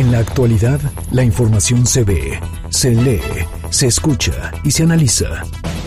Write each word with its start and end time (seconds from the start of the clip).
En 0.00 0.10
la 0.10 0.20
actualidad, 0.20 0.80
la 1.10 1.24
información 1.24 1.86
se 1.86 2.04
ve, 2.04 2.40
se 2.70 2.92
lee, 2.92 3.20
se 3.68 3.86
escucha 3.86 4.50
y 4.64 4.70
se 4.70 4.84
analiza 4.84 5.42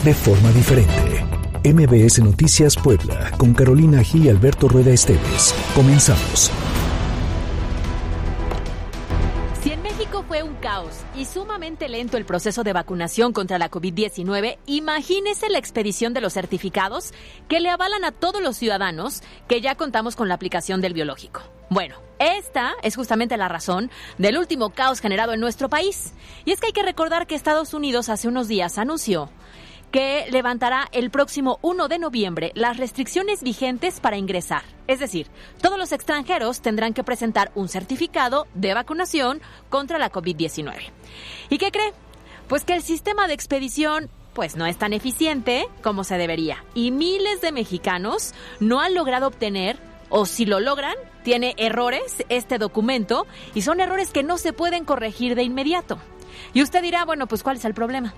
de 0.06 0.14
forma 0.14 0.52
diferente. 0.52 1.26
MBS 1.64 2.20
Noticias 2.20 2.76
Puebla, 2.76 3.32
con 3.40 3.56
Carolina 3.56 4.04
Gil 4.04 4.26
y 4.26 4.30
Alberto 4.30 4.68
Rueda 4.68 4.92
Esteves. 4.92 5.56
Comenzamos. 5.74 6.52
Fue 10.34 10.42
un 10.42 10.56
caos 10.56 10.96
y 11.16 11.26
sumamente 11.26 11.88
lento 11.88 12.18
el 12.18 12.26
proceso 12.26 12.64
de 12.64 12.74
vacunación 12.74 13.34
contra 13.34 13.60
la 13.60 13.70
COVID-19, 13.70 14.58
imagínese 14.66 15.48
la 15.48 15.60
expedición 15.60 16.16
de 16.16 16.22
los 16.22 16.34
certificados 16.34 17.14
que 17.48 17.60
le 17.60 17.70
avalan 17.70 18.04
a 18.04 18.12
todos 18.12 18.42
los 18.42 18.58
ciudadanos 18.58 19.22
que 19.48 19.62
ya 19.62 19.76
contamos 19.76 20.16
con 20.16 20.28
la 20.28 20.34
aplicación 20.34 20.82
del 20.82 20.96
biológico. 20.96 21.44
Bueno, 21.70 21.98
esta 22.18 22.74
es 22.82 22.96
justamente 22.96 23.38
la 23.38 23.48
razón 23.48 23.92
del 24.18 24.40
último 24.40 24.72
caos 24.72 25.02
generado 25.02 25.34
en 25.34 25.40
nuestro 25.40 25.70
país. 25.70 26.14
Y 26.46 26.52
es 26.52 26.60
que 26.60 26.68
hay 26.68 26.74
que 26.74 26.82
recordar 26.82 27.28
que 27.28 27.36
Estados 27.36 27.76
Unidos 27.76 28.10
hace 28.10 28.28
unos 28.28 28.48
días 28.48 28.80
anunció 28.80 29.30
que 29.94 30.26
levantará 30.32 30.90
el 30.92 31.12
próximo 31.12 31.60
1 31.62 31.88
de 31.88 32.00
noviembre 32.00 32.52
las 32.56 32.78
restricciones 32.78 33.44
vigentes 33.44 34.00
para 34.00 34.18
ingresar. 34.18 34.64
Es 34.88 35.00
decir, 35.00 35.28
todos 35.62 35.78
los 35.78 35.92
extranjeros 35.92 36.62
tendrán 36.62 36.96
que 36.96 37.04
presentar 37.04 37.52
un 37.54 37.70
certificado 37.70 38.48
de 38.56 38.74
vacunación 38.74 39.40
contra 39.70 40.00
la 40.00 40.12
COVID-19. 40.12 40.74
¿Y 41.52 41.60
qué 41.60 41.72
cree? 41.72 41.94
Pues 42.48 42.64
que 42.64 42.74
el 42.74 42.82
sistema 42.82 43.28
de 43.28 43.36
expedición 43.36 44.10
pues 44.34 44.56
no 44.56 44.66
es 44.66 44.78
tan 44.78 44.94
eficiente 44.94 45.68
como 45.84 46.04
se 46.04 46.18
debería 46.18 46.66
y 46.74 46.90
miles 46.90 47.42
de 47.42 47.52
mexicanos 47.52 48.34
no 48.60 48.82
han 48.82 48.96
logrado 48.96 49.28
obtener 49.28 49.78
o 50.10 50.26
si 50.26 50.48
lo 50.48 50.60
logran, 50.60 50.96
tiene 51.24 51.54
errores 51.58 52.26
este 52.30 52.58
documento 52.58 53.28
y 53.54 53.62
son 53.62 53.80
errores 53.80 54.10
que 54.10 54.24
no 54.24 54.40
se 54.40 54.54
pueden 54.54 54.86
corregir 54.86 55.36
de 55.36 55.44
inmediato. 55.44 56.00
Y 56.56 56.64
usted 56.64 56.82
dirá, 56.82 57.06
bueno, 57.06 57.28
pues 57.28 57.44
¿cuál 57.44 57.58
es 57.58 57.66
el 57.66 57.76
problema? 57.76 58.16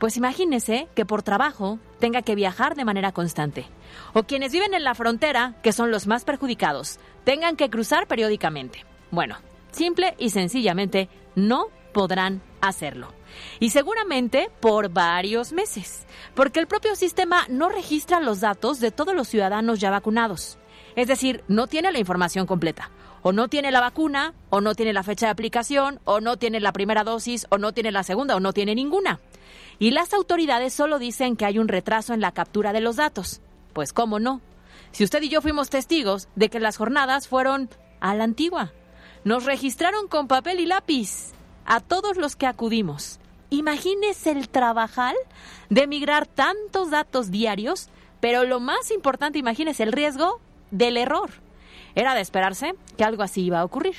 Pues 0.00 0.16
imagínese 0.16 0.88
que 0.94 1.04
por 1.04 1.22
trabajo 1.22 1.78
tenga 1.98 2.22
que 2.22 2.34
viajar 2.34 2.74
de 2.74 2.86
manera 2.86 3.12
constante. 3.12 3.66
O 4.14 4.22
quienes 4.22 4.50
viven 4.50 4.72
en 4.72 4.82
la 4.82 4.94
frontera, 4.94 5.56
que 5.62 5.74
son 5.74 5.90
los 5.90 6.06
más 6.06 6.24
perjudicados, 6.24 6.98
tengan 7.24 7.54
que 7.54 7.68
cruzar 7.68 8.06
periódicamente. 8.06 8.86
Bueno, 9.10 9.36
simple 9.72 10.14
y 10.18 10.30
sencillamente 10.30 11.10
no 11.34 11.66
podrán 11.92 12.40
hacerlo. 12.62 13.12
Y 13.58 13.70
seguramente 13.70 14.50
por 14.60 14.88
varios 14.88 15.52
meses, 15.52 16.06
porque 16.34 16.60
el 16.60 16.66
propio 16.66 16.96
sistema 16.96 17.44
no 17.50 17.68
registra 17.68 18.20
los 18.20 18.40
datos 18.40 18.80
de 18.80 18.92
todos 18.92 19.14
los 19.14 19.28
ciudadanos 19.28 19.80
ya 19.80 19.90
vacunados. 19.90 20.56
Es 20.96 21.08
decir, 21.08 21.44
no 21.46 21.66
tiene 21.66 21.92
la 21.92 21.98
información 21.98 22.46
completa. 22.46 22.90
O 23.22 23.32
no 23.32 23.48
tiene 23.48 23.70
la 23.70 23.80
vacuna, 23.80 24.32
o 24.48 24.62
no 24.62 24.74
tiene 24.74 24.94
la 24.94 25.02
fecha 25.02 25.26
de 25.26 25.32
aplicación, 25.32 26.00
o 26.04 26.20
no 26.20 26.38
tiene 26.38 26.58
la 26.58 26.72
primera 26.72 27.04
dosis, 27.04 27.46
o 27.50 27.58
no 27.58 27.72
tiene 27.72 27.92
la 27.92 28.02
segunda, 28.02 28.34
o 28.34 28.40
no 28.40 28.54
tiene 28.54 28.74
ninguna. 28.74 29.20
Y 29.80 29.92
las 29.92 30.12
autoridades 30.12 30.74
solo 30.74 30.98
dicen 30.98 31.36
que 31.36 31.46
hay 31.46 31.58
un 31.58 31.66
retraso 31.66 32.12
en 32.12 32.20
la 32.20 32.32
captura 32.32 32.74
de 32.74 32.82
los 32.82 32.96
datos. 32.96 33.40
Pues 33.72 33.94
cómo 33.94 34.20
no. 34.20 34.42
Si 34.92 35.04
usted 35.04 35.22
y 35.22 35.30
yo 35.30 35.40
fuimos 35.40 35.70
testigos 35.70 36.28
de 36.36 36.50
que 36.50 36.60
las 36.60 36.76
jornadas 36.76 37.26
fueron 37.26 37.70
a 37.98 38.14
la 38.14 38.24
antigua. 38.24 38.72
Nos 39.24 39.46
registraron 39.46 40.06
con 40.06 40.28
papel 40.28 40.60
y 40.60 40.66
lápiz 40.66 41.32
a 41.64 41.80
todos 41.80 42.18
los 42.18 42.36
que 42.36 42.46
acudimos. 42.46 43.20
Imagínese 43.48 44.32
el 44.32 44.50
trabajal 44.50 45.16
de 45.70 45.86
migrar 45.86 46.26
tantos 46.26 46.90
datos 46.90 47.30
diarios, 47.30 47.88
pero 48.20 48.44
lo 48.44 48.60
más 48.60 48.90
importante, 48.90 49.38
imagínese 49.38 49.82
el 49.82 49.92
riesgo 49.92 50.40
del 50.70 50.98
error. 50.98 51.30
Era 51.94 52.14
de 52.14 52.20
esperarse 52.20 52.74
que 52.98 53.04
algo 53.04 53.22
así 53.22 53.42
iba 53.44 53.60
a 53.60 53.64
ocurrir. 53.64 53.96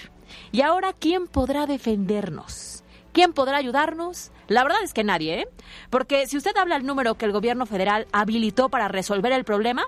Y 0.51 0.61
ahora, 0.61 0.93
¿quién 0.93 1.25
podrá 1.27 1.65
defendernos? 1.65 2.80
¿Quién 3.13 3.33
podrá 3.33 3.57
ayudarnos? 3.57 4.31
La 4.47 4.63
verdad 4.63 4.83
es 4.83 4.93
que 4.93 5.03
nadie, 5.03 5.41
¿eh? 5.41 5.47
Porque 5.89 6.27
si 6.27 6.37
usted 6.37 6.55
habla 6.57 6.75
el 6.75 6.85
número 6.85 7.15
que 7.15 7.25
el 7.25 7.31
gobierno 7.31 7.65
federal 7.65 8.07
habilitó 8.11 8.69
para 8.69 8.87
resolver 8.87 9.31
el 9.33 9.43
problema, 9.43 9.85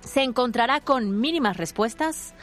se 0.00 0.22
encontrará 0.22 0.80
con 0.80 1.20
mínimas 1.20 1.56
respuestas, 1.56 2.34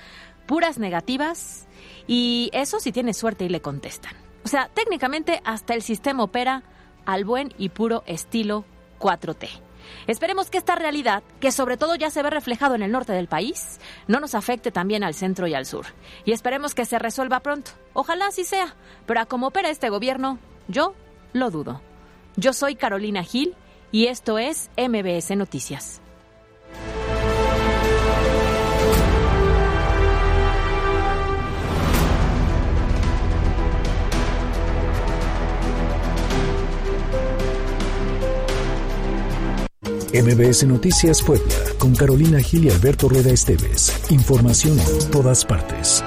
puras 0.46 0.78
negativas, 0.78 1.68
y 2.08 2.50
eso 2.54 2.80
si 2.80 2.92
tiene 2.92 3.14
suerte 3.14 3.46
y 3.46 3.50
le 3.50 3.62
contestan. 3.62 4.14
O 4.44 4.48
sea, 4.48 4.70
técnicamente 4.74 5.42
hasta 5.44 5.74
el 5.74 5.82
sistema 5.82 6.24
opera 6.24 6.64
al 7.06 7.26
buen 7.26 7.54
y 7.58 7.70
puro 7.70 8.04
estilo 8.06 8.66
4T. 9.00 9.65
Esperemos 10.08 10.50
que 10.50 10.58
esta 10.58 10.76
realidad, 10.76 11.24
que 11.40 11.52
sobre 11.52 11.78
todo 11.78 11.96
ya 11.96 12.10
se 12.10 12.22
ve 12.24 12.30
reflejado 12.30 12.76
en 12.76 12.84
el 12.84 12.92
norte 12.92 13.14
del 13.14 13.28
país, 13.28 13.80
no 14.08 14.20
nos 14.20 14.36
afecte 14.36 14.72
también 14.72 15.04
al 15.04 15.14
centro 15.14 15.48
y 15.48 15.54
al 15.54 15.66
sur. 15.66 15.86
Y 16.26 16.32
esperemos 16.32 16.76
que 16.76 16.86
se 16.86 17.00
resuelva 17.00 17.40
pronto. 17.40 17.72
Ojalá 17.94 18.28
así 18.28 18.44
sea. 18.44 18.76
Pero 19.06 19.20
a 19.20 19.26
cómo 19.26 19.48
opera 19.48 19.70
este 19.70 19.90
gobierno, 19.90 20.40
yo 20.68 20.94
lo 21.34 21.52
dudo. 21.52 21.82
Yo 22.36 22.54
soy 22.54 22.76
Carolina 22.76 23.24
Gil 23.24 23.56
y 23.92 24.08
esto 24.08 24.38
es 24.38 24.70
MBS 24.78 25.36
Noticias. 25.38 26.02
MBS 40.22 40.66
Noticias 40.66 41.22
Puebla, 41.22 41.54
con 41.78 41.94
Carolina 41.94 42.40
Gil 42.40 42.66
y 42.66 42.70
Alberto 42.70 43.10
Rueda 43.10 43.32
Esteves. 43.32 43.92
Información 44.10 44.80
en 44.80 45.12
todas 45.12 45.44
partes. 45.44 46.02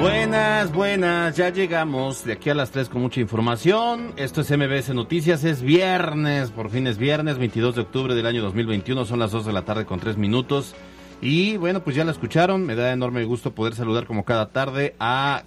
Buenas, 0.00 0.72
buenas, 0.72 1.36
ya 1.36 1.50
llegamos 1.50 2.24
de 2.24 2.32
aquí 2.32 2.48
a 2.48 2.54
las 2.54 2.70
3 2.70 2.88
con 2.88 3.02
mucha 3.02 3.20
información. 3.20 4.14
Esto 4.16 4.40
es 4.40 4.50
MBS 4.50 4.94
Noticias, 4.94 5.44
es 5.44 5.60
viernes, 5.60 6.50
por 6.50 6.70
fin 6.70 6.86
es 6.86 6.96
viernes, 6.96 7.36
22 7.36 7.74
de 7.74 7.82
octubre 7.82 8.14
del 8.14 8.26
año 8.26 8.42
2021, 8.42 9.04
son 9.04 9.18
las 9.18 9.30
2 9.30 9.44
de 9.44 9.52
la 9.52 9.66
tarde 9.66 9.84
con 9.84 10.00
3 10.00 10.16
minutos. 10.16 10.74
Y 11.20 11.58
bueno, 11.58 11.84
pues 11.84 11.94
ya 11.94 12.04
la 12.04 12.12
escucharon, 12.12 12.64
me 12.64 12.74
da 12.74 12.92
enorme 12.92 13.22
gusto 13.24 13.54
poder 13.54 13.74
saludar 13.74 14.06
como 14.06 14.24
cada 14.24 14.48
tarde 14.48 14.96
a 14.98 15.44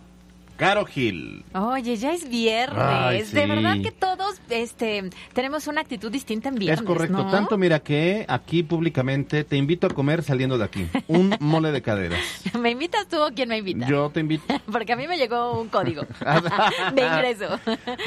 Caro 0.58 0.86
Gil. 0.86 1.44
Oye, 1.54 1.98
ya 1.98 2.14
es 2.14 2.30
viernes. 2.30 2.78
Ay, 2.80 3.24
De 3.24 3.46
verdad 3.46 3.76
que 3.84 3.92
todos 3.92 4.40
este, 4.50 5.10
tenemos 5.34 5.68
una 5.68 5.82
actitud 5.82 6.10
distinta 6.12 6.48
en 6.50 6.56
viernes. 6.56 6.80
es 6.80 6.86
correcto, 6.86 7.24
¿no? 7.24 7.30
tanto 7.30 7.58
mira 7.58 7.80
que 7.80 8.26
aquí 8.30 8.64
públicamente 8.64 9.44
te 9.44 9.58
invito 9.58 9.88
a 9.88 9.90
comer 9.90 10.24
saliendo 10.24 10.58
de 10.58 10.64
aquí. 10.64 10.88
Un 11.08 11.36
mole 11.42 11.72
de 11.74 11.82
caderas. 11.82 12.20
¿Me 12.58 12.72
invitas 12.72 13.08
tú 13.10 13.18
o 13.22 13.30
quién 13.36 13.50
me 13.50 13.58
invita? 13.58 13.86
Yo 13.88 14.10
te 14.12 14.22
invito. 14.22 14.46
Porque 14.72 14.94
a 14.94 14.96
mí 14.96 15.08
me 15.08 15.18
llegó 15.18 15.60
un 15.60 15.68
código 15.68 16.04
de 16.96 17.02
ingreso. 17.06 17.60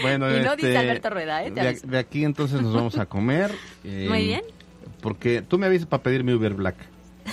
Bueno, 0.03 0.29
y 0.35 0.41
no 0.41 0.53
este, 0.53 0.67
dice 0.69 0.79
Alberto 0.79 1.11
Rueda, 1.11 1.45
¿eh? 1.45 1.51
De, 1.51 1.99
aquí 1.99 2.25
entonces 2.25 2.63
nos 2.63 2.73
vamos 2.73 2.97
a 2.99 3.05
comer. 3.07 3.53
eh, 3.85 4.07
Muy 4.09 4.25
bien. 4.25 4.43
Porque 5.03 5.43
tú 5.43 5.59
me 5.59 5.67
avisas 5.67 5.87
para 5.87 6.03
pedir 6.03 6.25
mi 6.25 6.33
Uber 6.33 6.55
Black. 6.55 6.77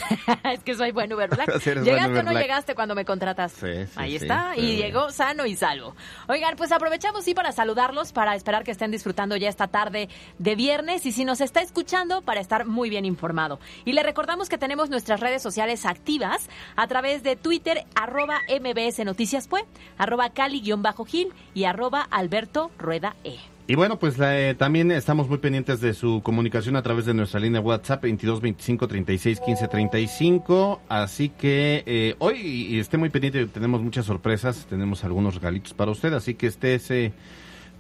es 0.54 0.60
que 0.64 0.76
soy 0.76 0.92
buen 0.92 1.12
Uber 1.14 1.30
Black. 1.30 1.60
Sí, 1.62 1.70
eres 1.70 1.84
buen 1.84 1.96
¿Llegaste 1.96 2.12
Uber 2.12 2.20
o 2.20 2.24
no 2.24 2.32
Black. 2.32 2.44
llegaste 2.44 2.76
cuando 2.76 2.96
me 2.96 3.06
contratas? 3.06 3.52
Sí, 3.54 3.86
sí, 3.86 3.92
Ahí 3.96 4.16
está. 4.16 4.54
y 4.56 4.62
bueno. 4.62 4.78
llegó 4.86 5.12
sano 5.12 5.46
y 5.46 5.56
salvo. 5.56 5.96
Oigan, 6.28 6.56
pues 6.56 6.72
aprovechamos 6.72 7.24
sí 7.24 7.34
para 7.34 7.52
saludarlos, 7.52 8.12
para 8.14 8.36
esperar 8.36 8.64
que 8.64 8.72
estén 8.72 8.92
disfrutando 8.92 9.36
ya 9.36 9.50
esta 9.50 9.68
tarde 9.68 10.10
de 10.38 10.56
viernes 10.56 11.06
y 11.06 11.12
si 11.12 11.26
nos 11.26 11.42
está 11.42 11.62
escuchando, 11.62 12.22
para 12.22 12.42
estar 12.42 12.66
muy 12.66 12.90
bien 12.90 13.06
informado. 13.06 13.60
Y 13.86 13.94
le 13.94 14.04
recordamos 14.04 14.50
que 14.50 14.58
tenemos 14.58 14.90
nuestras 14.90 15.20
redes 15.20 15.42
sociales 15.42 15.86
activas 15.86 16.50
a 16.76 16.88
través 16.88 17.24
de 17.24 17.36
Twitter, 17.36 17.86
arroba 17.96 18.40
MBS 18.50 19.04
Noticias 19.06 19.48
Pue, 19.48 19.66
arroba 19.98 20.30
Cali-Gil 20.32 21.34
y 21.54 21.64
arroba 21.64 22.08
Alberto 22.12 22.72
Rueda 22.78 23.16
E. 23.24 23.38
Y 23.68 23.74
bueno, 23.74 23.98
pues 23.98 24.16
eh, 24.22 24.56
también 24.58 24.92
estamos 24.92 25.28
muy 25.28 25.40
pendientes 25.40 25.82
de 25.82 25.96
su 25.96 26.22
comunicación 26.24 26.76
a 26.76 26.84
través 26.84 27.06
de 27.08 27.16
nuestra 27.16 27.40
línea 27.40 27.62
WhatsApp 27.62 28.04
22 28.04 28.40
25 28.40 28.88
36 28.88 29.40
15 29.40 29.68
35. 29.68 30.82
Así 30.88 31.30
que 31.30 31.84
eh, 31.88 32.16
hoy 32.20 32.38
y 32.42 32.80
esté 32.80 32.98
muy 32.98 33.10
pendiente, 33.10 33.44
tenemos 33.48 33.82
muchas 33.82 34.06
sorpresas, 34.06 34.68
tenemos 34.70 35.04
algunos 35.04 35.36
regalitos 35.36 35.74
para 35.74 35.90
usted, 35.90 36.14
así 36.14 36.36
que 36.36 36.46
esté 36.46 37.12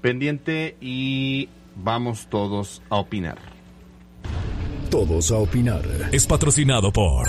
pendiente 0.01 0.75
y 0.81 1.49
vamos 1.75 2.27
todos 2.31 2.81
a 2.89 2.95
opinar. 2.95 3.37
Todos 4.89 5.31
a 5.31 5.37
opinar. 5.37 5.83
Es 6.11 6.25
patrocinado 6.25 6.91
por 6.91 7.27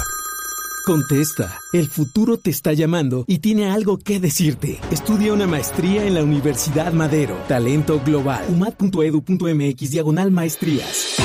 Contesta, 0.86 1.58
el 1.72 1.88
futuro 1.88 2.38
te 2.38 2.50
está 2.50 2.72
llamando 2.72 3.24
y 3.26 3.40
tiene 3.40 3.72
algo 3.72 3.98
que 3.98 4.20
decirte. 4.20 4.78
Estudia 4.92 5.32
una 5.32 5.48
maestría 5.48 6.04
en 6.04 6.14
la 6.14 6.22
Universidad 6.22 6.92
Madero. 6.92 7.34
Talento 7.48 8.00
global. 8.06 8.44
umat.edu.mx 8.50 9.90
diagonal 9.90 10.30
maestrías. 10.30 11.16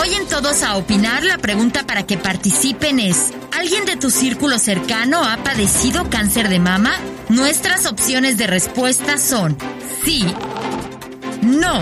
Hoy 0.00 0.14
en 0.14 0.28
Todos 0.28 0.62
a 0.62 0.76
Opinar, 0.76 1.24
la 1.24 1.38
pregunta 1.38 1.84
para 1.88 2.06
que 2.06 2.18
participen 2.18 3.00
es, 3.00 3.32
¿alguien 3.58 3.84
de 3.84 3.96
tu 3.96 4.10
círculo 4.10 4.60
cercano 4.60 5.24
ha 5.24 5.38
padecido 5.38 6.08
cáncer 6.08 6.48
de 6.48 6.60
mama? 6.60 6.92
Nuestras 7.28 7.86
opciones 7.86 8.38
de 8.38 8.46
respuesta 8.46 9.18
son 9.18 9.56
sí, 10.04 10.24
no. 11.42 11.80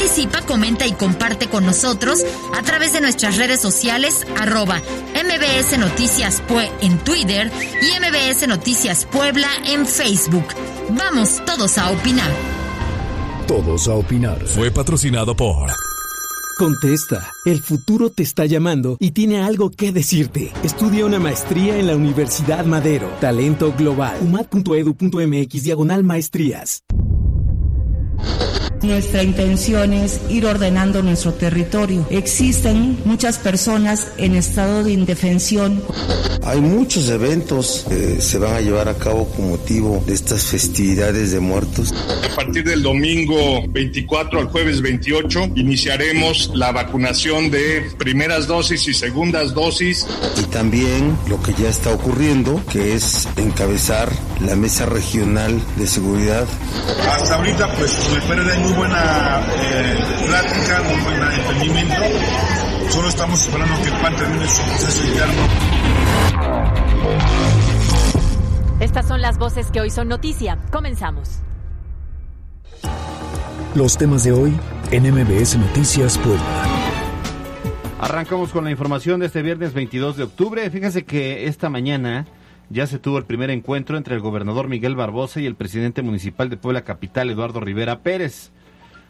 Participa, 0.00 0.40
comenta 0.46 0.86
y 0.86 0.92
comparte 0.92 1.48
con 1.48 1.66
nosotros 1.66 2.24
a 2.58 2.62
través 2.62 2.94
de 2.94 3.02
nuestras 3.02 3.36
redes 3.36 3.60
sociales 3.60 4.26
arroba 4.38 4.78
MBS 4.78 5.78
Noticias 5.78 6.40
Pue 6.48 6.70
en 6.80 6.96
Twitter 7.00 7.52
y 7.82 8.00
MBS 8.00 8.48
Noticias 8.48 9.04
Puebla 9.04 9.46
en 9.66 9.84
Facebook. 9.84 10.46
Vamos 10.96 11.44
todos 11.44 11.76
a 11.76 11.90
opinar. 11.90 12.30
Todos 13.46 13.88
a 13.88 13.94
opinar. 13.94 14.42
Fue 14.46 14.70
patrocinado 14.70 15.36
por... 15.36 15.70
Contesta, 16.56 17.30
el 17.44 17.60
futuro 17.60 18.08
te 18.08 18.22
está 18.22 18.46
llamando 18.46 18.96
y 19.00 19.10
tiene 19.10 19.42
algo 19.42 19.70
que 19.70 19.92
decirte. 19.92 20.50
Estudia 20.62 21.04
una 21.04 21.18
maestría 21.18 21.76
en 21.76 21.86
la 21.86 21.94
Universidad 21.94 22.64
Madero. 22.64 23.10
Talento 23.20 23.74
global. 23.76 24.16
umat.edu.mx 24.22 25.62
diagonal 25.62 26.04
maestrías. 26.04 26.84
Nuestra 28.82 29.22
intención 29.22 29.92
es 29.92 30.20
ir 30.30 30.46
ordenando 30.46 31.02
nuestro 31.02 31.34
territorio. 31.34 32.06
Existen 32.08 32.98
muchas 33.04 33.38
personas 33.38 34.08
en 34.16 34.34
estado 34.34 34.84
de 34.84 34.92
indefensión. 34.92 35.82
Hay 36.42 36.62
muchos 36.62 37.10
eventos 37.10 37.84
que 37.86 38.22
se 38.22 38.38
van 38.38 38.54
a 38.54 38.60
llevar 38.60 38.88
a 38.88 38.94
cabo 38.94 39.26
con 39.28 39.50
motivo 39.50 40.02
de 40.06 40.14
estas 40.14 40.44
festividades 40.44 41.32
de 41.32 41.40
muertos. 41.40 41.92
A 42.32 42.34
partir 42.34 42.64
del 42.64 42.82
domingo 42.82 43.62
24 43.68 44.40
al 44.40 44.46
jueves 44.46 44.80
28 44.80 45.50
iniciaremos 45.56 46.50
la 46.54 46.72
vacunación 46.72 47.50
de 47.50 47.90
primeras 47.98 48.46
dosis 48.46 48.88
y 48.88 48.94
segundas 48.94 49.52
dosis. 49.52 50.06
Y 50.38 50.44
también 50.44 51.18
lo 51.28 51.42
que 51.42 51.52
ya 51.52 51.68
está 51.68 51.92
ocurriendo, 51.92 52.62
que 52.72 52.94
es 52.94 53.28
encabezar 53.36 54.10
la 54.40 54.56
mesa 54.56 54.86
regional 54.86 55.60
de 55.76 55.86
seguridad. 55.86 56.48
Hasta 57.10 57.34
ahorita 57.34 57.74
pues 57.76 57.98
me 58.14 58.20
parece 58.22 58.69
muy 58.70 58.78
buena 58.78 59.40
eh, 59.62 59.98
plática, 60.26 60.82
muy 60.82 61.02
buen 61.02 61.32
entendimiento. 61.32 62.90
Solo 62.90 63.08
estamos 63.08 63.40
esperando 63.40 63.74
que 63.82 63.88
el 63.88 64.00
PAN 64.00 64.16
termine 64.16 64.48
su 64.48 64.62
proceso 64.62 65.04
interno. 65.04 65.42
Estas 68.80 69.08
son 69.08 69.20
las 69.20 69.38
voces 69.38 69.70
que 69.70 69.80
hoy 69.80 69.90
son 69.90 70.08
noticia. 70.08 70.58
Comenzamos. 70.70 71.40
Los 73.74 73.96
temas 73.98 74.24
de 74.24 74.32
hoy 74.32 74.56
en 74.90 75.02
MBS 75.04 75.56
Noticias 75.56 76.18
Puebla. 76.18 76.64
Arrancamos 78.00 78.50
con 78.50 78.64
la 78.64 78.70
información 78.70 79.20
de 79.20 79.26
este 79.26 79.42
viernes 79.42 79.74
22 79.74 80.16
de 80.16 80.22
octubre. 80.24 80.70
Fíjense 80.70 81.04
que 81.04 81.46
esta 81.46 81.68
mañana 81.68 82.26
ya 82.70 82.86
se 82.86 82.98
tuvo 82.98 83.18
el 83.18 83.24
primer 83.24 83.50
encuentro 83.50 83.96
entre 83.96 84.14
el 84.14 84.20
gobernador 84.20 84.68
Miguel 84.68 84.96
Barbosa 84.96 85.40
y 85.40 85.46
el 85.46 85.56
presidente 85.56 86.02
municipal 86.02 86.48
de 86.48 86.56
Puebla 86.56 86.82
Capital, 86.82 87.30
Eduardo 87.30 87.60
Rivera 87.60 88.00
Pérez. 88.00 88.52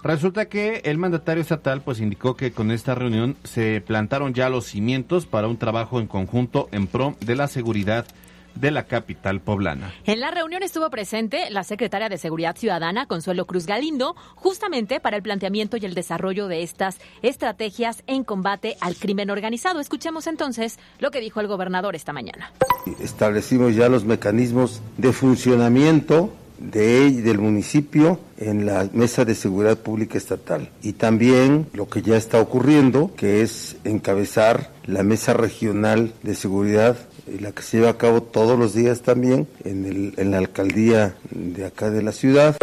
Resulta 0.03 0.49
que 0.49 0.83
el 0.85 0.97
mandatario 0.99 1.43
estatal 1.43 1.83
pues 1.83 2.01
indicó 2.01 2.37
que 2.37 2.53
con 2.53 2.71
esta 2.71 2.95
reunión 2.95 3.37
se 3.45 3.81
plantaron 3.81 4.33
ya 4.33 4.49
los 4.49 4.67
cimientos 4.67 5.27
para 5.27 5.49
un 5.49 5.59
trabajo 5.59 6.01
en 6.01 6.07
conjunto 6.07 6.69
en 6.73 6.87
pro 6.87 7.17
de 7.21 7.37
la 7.37 7.49
seguridad 7.49 8.07
de 8.55 8.71
la 8.71 8.85
capital 8.85 9.41
poblana. 9.41 9.93
En 10.05 10.21
la 10.21 10.31
reunión 10.31 10.63
estuvo 10.63 10.91
presente 10.91 11.51
la 11.51 11.65
secretaria 11.65 12.09
de 12.09 12.19
Seguridad 12.19 12.57
Ciudadana, 12.57 13.07
Consuelo 13.07 13.47
Cruz 13.47 13.67
Galindo, 13.67 14.17
justamente 14.35 15.01
para 15.01 15.17
el 15.17 15.23
planteamiento 15.23 15.77
y 15.77 15.85
el 15.85 15.95
desarrollo 15.95 16.49
de 16.49 16.63
estas 16.63 16.99
estrategias 17.23 18.03
en 18.07 18.25
combate 18.25 18.77
al 18.81 18.97
crimen 18.97 19.31
organizado. 19.31 19.81
Escuchemos 19.81 20.27
entonces 20.27 20.79
lo 20.99 21.11
que 21.11 21.21
dijo 21.21 21.41
el 21.41 21.47
gobernador 21.47 21.95
esta 21.95 22.13
mañana. 22.13 22.53
Establecimos 23.01 23.77
ya 23.77 23.89
los 23.89 24.05
mecanismos 24.05 24.83
de 24.97 25.13
funcionamiento 25.13 26.33
de 26.61 27.11
del 27.11 27.39
municipio 27.39 28.21
en 28.37 28.67
la 28.67 28.89
mesa 28.93 29.25
de 29.25 29.35
seguridad 29.35 29.79
pública 29.79 30.19
estatal 30.19 30.71
y 30.83 30.93
también 30.93 31.67
lo 31.73 31.89
que 31.89 32.03
ya 32.03 32.17
está 32.17 32.41
ocurriendo 32.41 33.13
que 33.17 33.43
es 33.43 33.77
encabezar 33.85 34.71
la 34.85 35.03
mesa 35.03 35.33
regional 35.33 36.13
de 36.23 36.35
seguridad 36.35 36.97
y 37.27 37.39
la 37.39 37.53
que 37.53 37.63
se 37.63 37.79
lleva 37.79 37.91
a 37.91 37.99
cabo 37.99 38.23
todos 38.23 38.59
los 38.59 38.75
días 38.75 39.01
también 39.01 39.49
en, 39.65 39.87
el, 39.87 40.15
en 40.17 40.31
la 40.31 40.39
alcaldía 40.39 41.15
de 41.31 41.65
acá 41.65 41.91
de 41.91 42.03
la 42.03 42.13
ciudad. 42.13 42.57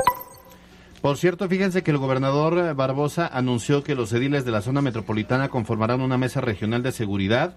Por 1.02 1.18
cierto, 1.18 1.48
fíjense 1.48 1.84
que 1.84 1.92
el 1.92 1.98
gobernador 1.98 2.76
Barbosa 2.76 3.28
anunció 3.28 3.84
que 3.84 3.96
los 3.96 4.12
ediles 4.14 4.46
de 4.46 4.52
la 4.52 4.62
zona 4.62 4.82
metropolitana 4.82 5.50
conformarán 5.50 6.02
una 6.02 6.18
mesa 6.18 6.42
regional 6.42 6.84
de 6.84 6.92
seguridad 6.92 7.56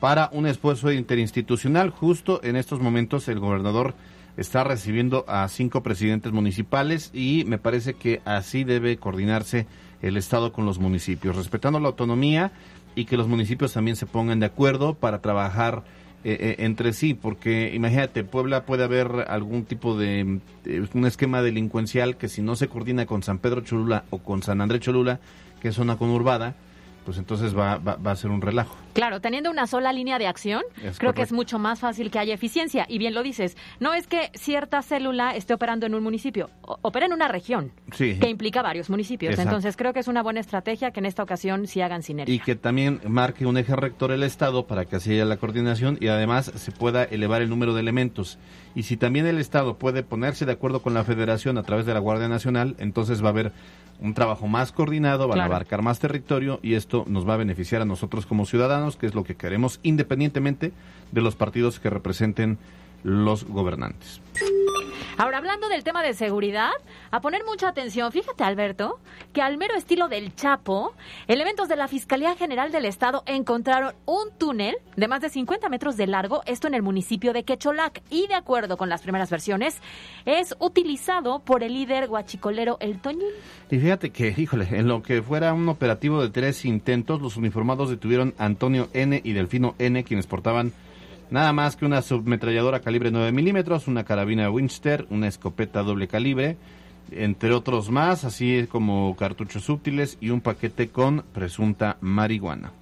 para 0.00 0.30
un 0.32 0.46
esfuerzo 0.46 0.92
interinstitucional. 0.92 1.90
Justo 1.90 2.40
en 2.42 2.56
estos 2.56 2.80
momentos 2.80 3.28
el 3.28 3.40
gobernador 3.40 3.94
está 4.36 4.64
recibiendo 4.64 5.24
a 5.28 5.48
cinco 5.48 5.82
presidentes 5.82 6.32
municipales 6.32 7.10
y 7.14 7.44
me 7.46 7.58
parece 7.58 7.94
que 7.94 8.20
así 8.24 8.64
debe 8.64 8.96
coordinarse 8.98 9.66
el 10.02 10.16
Estado 10.16 10.52
con 10.52 10.66
los 10.66 10.78
municipios, 10.78 11.36
respetando 11.36 11.80
la 11.80 11.88
autonomía 11.88 12.52
y 12.94 13.06
que 13.06 13.16
los 13.16 13.28
municipios 13.28 13.72
también 13.72 13.96
se 13.96 14.06
pongan 14.06 14.40
de 14.40 14.46
acuerdo 14.46 14.94
para 14.94 15.20
trabajar 15.20 15.84
eh, 16.24 16.36
eh, 16.40 16.64
entre 16.64 16.92
sí, 16.92 17.14
porque 17.14 17.72
imagínate, 17.74 18.24
Puebla 18.24 18.64
puede 18.64 18.84
haber 18.84 19.26
algún 19.28 19.64
tipo 19.64 19.96
de, 19.96 20.40
de, 20.64 20.88
un 20.92 21.06
esquema 21.06 21.40
delincuencial 21.40 22.16
que 22.16 22.28
si 22.28 22.42
no 22.42 22.56
se 22.56 22.68
coordina 22.68 23.06
con 23.06 23.22
San 23.22 23.38
Pedro 23.38 23.60
Cholula 23.60 24.04
o 24.10 24.18
con 24.18 24.42
San 24.42 24.60
Andrés 24.60 24.80
Cholula, 24.80 25.20
que 25.60 25.68
es 25.68 25.74
zona 25.74 25.96
conurbada, 25.96 26.56
pues 27.06 27.18
entonces 27.18 27.56
va, 27.56 27.78
va, 27.78 27.94
va, 27.96 28.10
a 28.10 28.16
ser 28.16 28.32
un 28.32 28.42
relajo. 28.42 28.76
Claro, 28.92 29.20
teniendo 29.20 29.48
una 29.48 29.68
sola 29.68 29.92
línea 29.92 30.18
de 30.18 30.26
acción, 30.26 30.62
es 30.74 30.98
creo 30.98 31.12
correcto. 31.12 31.14
que 31.14 31.22
es 31.22 31.32
mucho 31.32 31.58
más 31.60 31.78
fácil 31.78 32.10
que 32.10 32.18
haya 32.18 32.34
eficiencia. 32.34 32.84
Y 32.88 32.98
bien 32.98 33.14
lo 33.14 33.22
dices, 33.22 33.56
no 33.78 33.94
es 33.94 34.08
que 34.08 34.32
cierta 34.34 34.82
célula 34.82 35.36
esté 35.36 35.54
operando 35.54 35.86
en 35.86 35.94
un 35.94 36.02
municipio, 36.02 36.50
opera 36.62 37.06
en 37.06 37.12
una 37.12 37.28
región 37.28 37.70
sí. 37.92 38.18
que 38.18 38.28
implica 38.28 38.60
varios 38.60 38.90
municipios. 38.90 39.30
Exacto. 39.30 39.50
Entonces 39.50 39.76
creo 39.76 39.92
que 39.92 40.00
es 40.00 40.08
una 40.08 40.22
buena 40.22 40.40
estrategia 40.40 40.90
que 40.90 40.98
en 40.98 41.06
esta 41.06 41.22
ocasión 41.22 41.68
sí 41.68 41.80
hagan 41.80 42.02
sinergia. 42.02 42.34
Y 42.34 42.40
que 42.40 42.56
también 42.56 43.00
marque 43.06 43.46
un 43.46 43.56
eje 43.56 43.76
rector 43.76 44.10
el 44.10 44.24
Estado 44.24 44.66
para 44.66 44.84
que 44.84 44.96
así 44.96 45.12
haya 45.12 45.24
la 45.24 45.36
coordinación 45.36 45.98
y 46.00 46.08
además 46.08 46.50
se 46.56 46.72
pueda 46.72 47.04
elevar 47.04 47.40
el 47.40 47.48
número 47.48 47.72
de 47.72 47.80
elementos. 47.80 48.38
Y 48.74 48.82
si 48.82 48.96
también 48.96 49.26
el 49.26 49.38
Estado 49.38 49.78
puede 49.78 50.02
ponerse 50.02 50.44
de 50.44 50.52
acuerdo 50.52 50.82
con 50.82 50.92
la 50.92 51.04
Federación 51.04 51.56
a 51.56 51.62
través 51.62 51.86
de 51.86 51.94
la 51.94 52.00
Guardia 52.00 52.28
Nacional, 52.28 52.74
entonces 52.78 53.22
va 53.22 53.28
a 53.28 53.30
haber 53.30 53.52
un 54.00 54.14
trabajo 54.14 54.46
más 54.46 54.72
coordinado, 54.72 55.28
van 55.28 55.36
claro. 55.36 55.52
a 55.52 55.56
abarcar 55.56 55.82
más 55.82 55.98
territorio 55.98 56.60
y 56.62 56.74
esto 56.74 57.04
nos 57.08 57.28
va 57.28 57.34
a 57.34 57.38
beneficiar 57.38 57.82
a 57.82 57.84
nosotros 57.84 58.26
como 58.26 58.46
ciudadanos, 58.46 58.96
que 58.96 59.06
es 59.06 59.14
lo 59.14 59.24
que 59.24 59.36
queremos 59.36 59.80
independientemente 59.82 60.72
de 61.12 61.20
los 61.20 61.36
partidos 61.36 61.80
que 61.80 61.90
representen 61.90 62.58
los 63.02 63.44
gobernantes. 63.44 64.20
Ahora, 65.18 65.38
hablando 65.38 65.70
del 65.70 65.82
tema 65.82 66.02
de 66.02 66.12
seguridad, 66.12 66.72
a 67.10 67.22
poner 67.22 67.42
mucha 67.46 67.68
atención, 67.68 68.12
fíjate 68.12 68.44
Alberto, 68.44 69.00
que 69.32 69.40
al 69.40 69.56
mero 69.56 69.74
estilo 69.74 70.08
del 70.08 70.34
Chapo, 70.34 70.92
elementos 71.26 71.68
de 71.68 71.76
la 71.76 71.88
Fiscalía 71.88 72.36
General 72.36 72.70
del 72.70 72.84
Estado 72.84 73.22
encontraron 73.24 73.94
un 74.04 74.30
túnel 74.36 74.76
de 74.94 75.08
más 75.08 75.22
de 75.22 75.30
50 75.30 75.70
metros 75.70 75.96
de 75.96 76.06
largo, 76.06 76.42
esto 76.44 76.66
en 76.66 76.74
el 76.74 76.82
municipio 76.82 77.32
de 77.32 77.44
Quecholac, 77.44 78.02
y 78.10 78.26
de 78.26 78.34
acuerdo 78.34 78.76
con 78.76 78.90
las 78.90 79.00
primeras 79.00 79.30
versiones, 79.30 79.80
es 80.26 80.54
utilizado 80.58 81.38
por 81.38 81.62
el 81.62 81.72
líder 81.72 82.08
guachicolero 82.08 82.76
El 82.80 82.98
Toñín. 83.00 83.32
Y 83.70 83.78
fíjate 83.78 84.10
que, 84.10 84.34
híjole, 84.36 84.68
en 84.70 84.86
lo 84.86 85.02
que 85.02 85.22
fuera 85.22 85.54
un 85.54 85.70
operativo 85.70 86.20
de 86.20 86.28
tres 86.28 86.66
intentos, 86.66 87.22
los 87.22 87.38
uniformados 87.38 87.88
detuvieron 87.88 88.34
a 88.36 88.44
Antonio 88.44 88.90
N. 88.92 89.18
y 89.24 89.32
Delfino 89.32 89.76
N., 89.78 90.04
quienes 90.04 90.26
portaban 90.26 90.74
Nada 91.30 91.52
más 91.52 91.74
que 91.74 91.84
una 91.84 92.02
submetralladora 92.02 92.80
calibre 92.80 93.10
9 93.10 93.32
milímetros, 93.32 93.88
una 93.88 94.04
carabina 94.04 94.50
Winchester, 94.50 95.06
una 95.10 95.26
escopeta 95.26 95.82
doble 95.82 96.06
calibre, 96.06 96.56
entre 97.10 97.52
otros 97.52 97.90
más, 97.90 98.24
así 98.24 98.66
como 98.70 99.14
cartuchos 99.16 99.68
útiles 99.68 100.18
y 100.20 100.30
un 100.30 100.40
paquete 100.40 100.88
con 100.88 101.24
presunta 101.32 101.96
marihuana. 102.00 102.72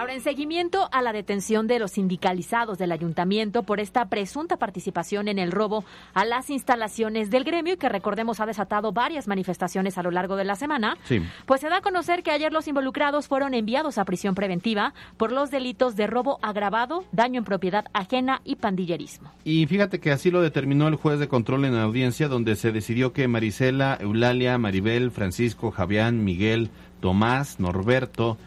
Ahora, 0.00 0.14
en 0.14 0.22
seguimiento 0.22 0.88
a 0.92 1.02
la 1.02 1.12
detención 1.12 1.66
de 1.66 1.78
los 1.78 1.90
sindicalizados 1.90 2.78
del 2.78 2.90
ayuntamiento 2.90 3.64
por 3.64 3.80
esta 3.80 4.08
presunta 4.08 4.56
participación 4.56 5.28
en 5.28 5.38
el 5.38 5.52
robo 5.52 5.84
a 6.14 6.24
las 6.24 6.48
instalaciones 6.48 7.28
del 7.28 7.44
gremio 7.44 7.74
y 7.74 7.76
que 7.76 7.90
recordemos 7.90 8.40
ha 8.40 8.46
desatado 8.46 8.92
varias 8.92 9.28
manifestaciones 9.28 9.98
a 9.98 10.02
lo 10.02 10.10
largo 10.10 10.36
de 10.36 10.44
la 10.44 10.56
semana, 10.56 10.96
sí. 11.04 11.20
pues 11.44 11.60
se 11.60 11.68
da 11.68 11.76
a 11.76 11.80
conocer 11.82 12.22
que 12.22 12.30
ayer 12.30 12.50
los 12.50 12.66
involucrados 12.66 13.28
fueron 13.28 13.52
enviados 13.52 13.98
a 13.98 14.06
prisión 14.06 14.34
preventiva 14.34 14.94
por 15.18 15.32
los 15.32 15.50
delitos 15.50 15.96
de 15.96 16.06
robo 16.06 16.38
agravado, 16.40 17.04
daño 17.12 17.36
en 17.36 17.44
propiedad 17.44 17.84
ajena 17.92 18.40
y 18.42 18.56
pandillerismo. 18.56 19.30
Y 19.44 19.66
fíjate 19.66 20.00
que 20.00 20.12
así 20.12 20.30
lo 20.30 20.40
determinó 20.40 20.88
el 20.88 20.94
juez 20.94 21.18
de 21.18 21.28
control 21.28 21.66
en 21.66 21.74
la 21.74 21.82
audiencia 21.82 22.28
donde 22.28 22.56
se 22.56 22.72
decidió 22.72 23.12
que 23.12 23.28
Marisela, 23.28 23.98
Eulalia, 24.00 24.56
Maribel, 24.56 25.10
Francisco, 25.10 25.70
Javián, 25.70 26.24
Miguel, 26.24 26.70
Tomás, 27.02 27.60
Norberto, 27.60 28.38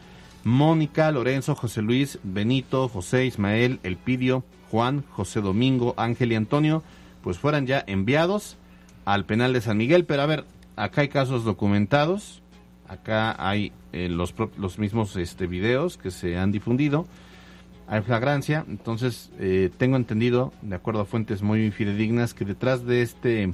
Mónica, 0.44 1.12
Lorenzo, 1.12 1.56
José 1.56 1.82
Luis, 1.82 2.20
Benito, 2.24 2.90
José, 2.90 3.26
Ismael, 3.26 3.80
Elpidio, 3.84 4.44
Juan, 4.70 5.04
José 5.12 5.42
Domingo, 5.42 5.94
Ángel 5.98 6.32
y 6.32 6.36
Antonio, 6.36 6.84
pues 7.22 7.38
fueran 7.38 7.66
ya 7.66 7.84
enviados 7.88 8.58
al 9.06 9.26
penal 9.26 9.54
de 9.54 9.62
San 9.62 9.78
Miguel. 9.78 10.06
Pero 10.06 10.22
a 10.24 10.26
ver, 10.26 10.46
acá 10.76 11.02
hay 11.02 11.10
casos 11.10 11.46
documentados, 11.46 12.42
acá 12.88 13.36
hay 13.38 13.72
eh, 13.92 14.10
los, 14.10 14.34
los 14.58 14.80
mismos 14.80 15.16
este, 15.16 15.48
videos 15.48 15.98
que 15.98 16.12
se 16.12 16.38
han 16.38 16.52
difundido, 16.52 17.08
hay 17.88 18.02
flagrancia, 18.02 18.66
entonces 18.68 19.32
eh, 19.40 19.70
tengo 19.78 19.98
entendido, 19.98 20.54
de 20.62 20.76
acuerdo 20.76 21.02
a 21.02 21.06
fuentes 21.06 21.42
muy 21.42 21.70
fidedignas, 21.72 22.34
que 22.34 22.46
detrás 22.46 22.86
de 22.86 23.02
este 23.02 23.54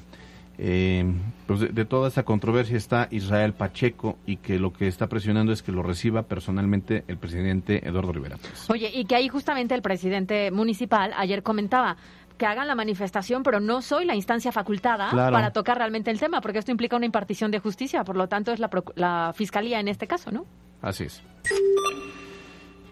eh, 0.62 1.06
pues 1.48 1.62
de, 1.62 1.68
de 1.70 1.86
toda 1.86 2.10
esa 2.10 2.24
controversia 2.24 2.76
está 2.78 3.08
Israel 3.12 3.54
Pacheco 3.54 4.18
y 4.26 4.36
que 4.38 4.60
lo 4.60 4.74
que 4.74 4.88
está 4.88 5.08
presionando 5.08 5.54
es 5.54 5.64
que 5.64 5.72
lo 5.72 5.82
reciba 5.84 6.24
personalmente 6.24 7.04
el 7.08 7.18
presidente 7.18 7.88
Eduardo 7.88 8.12
Rivera. 8.12 8.38
Oye, 8.68 8.92
y 8.94 9.06
que 9.06 9.16
ahí 9.16 9.30
justamente 9.30 9.74
el 9.74 9.82
presidente 9.82 10.52
municipal 10.52 11.14
ayer 11.18 11.44
comentaba 11.44 11.96
que 12.38 12.46
hagan 12.46 12.68
la 12.68 12.76
manifestación, 12.76 13.44
pero 13.44 13.60
no 13.60 13.82
soy 13.82 14.06
la 14.06 14.16
instancia 14.16 14.52
facultada 14.52 15.10
Claro. 15.10 15.34
para 15.34 15.52
tocar 15.52 15.78
realmente 15.78 16.10
el 16.12 16.20
tema, 16.20 16.40
porque 16.42 16.60
esto 16.60 16.72
implica 16.72 16.96
una 16.96 17.06
impartición 17.06 17.52
de 17.52 17.60
justicia, 17.60 18.04
por 18.04 18.16
lo 18.16 18.28
tanto 18.28 18.52
es 18.54 18.60
la, 18.60 18.70
la 18.96 19.34
fiscalía 19.36 19.80
en 19.80 19.88
este 19.90 20.08
caso, 20.08 20.32
¿no? 20.32 20.46
Así 20.82 21.04
es. 21.06 21.22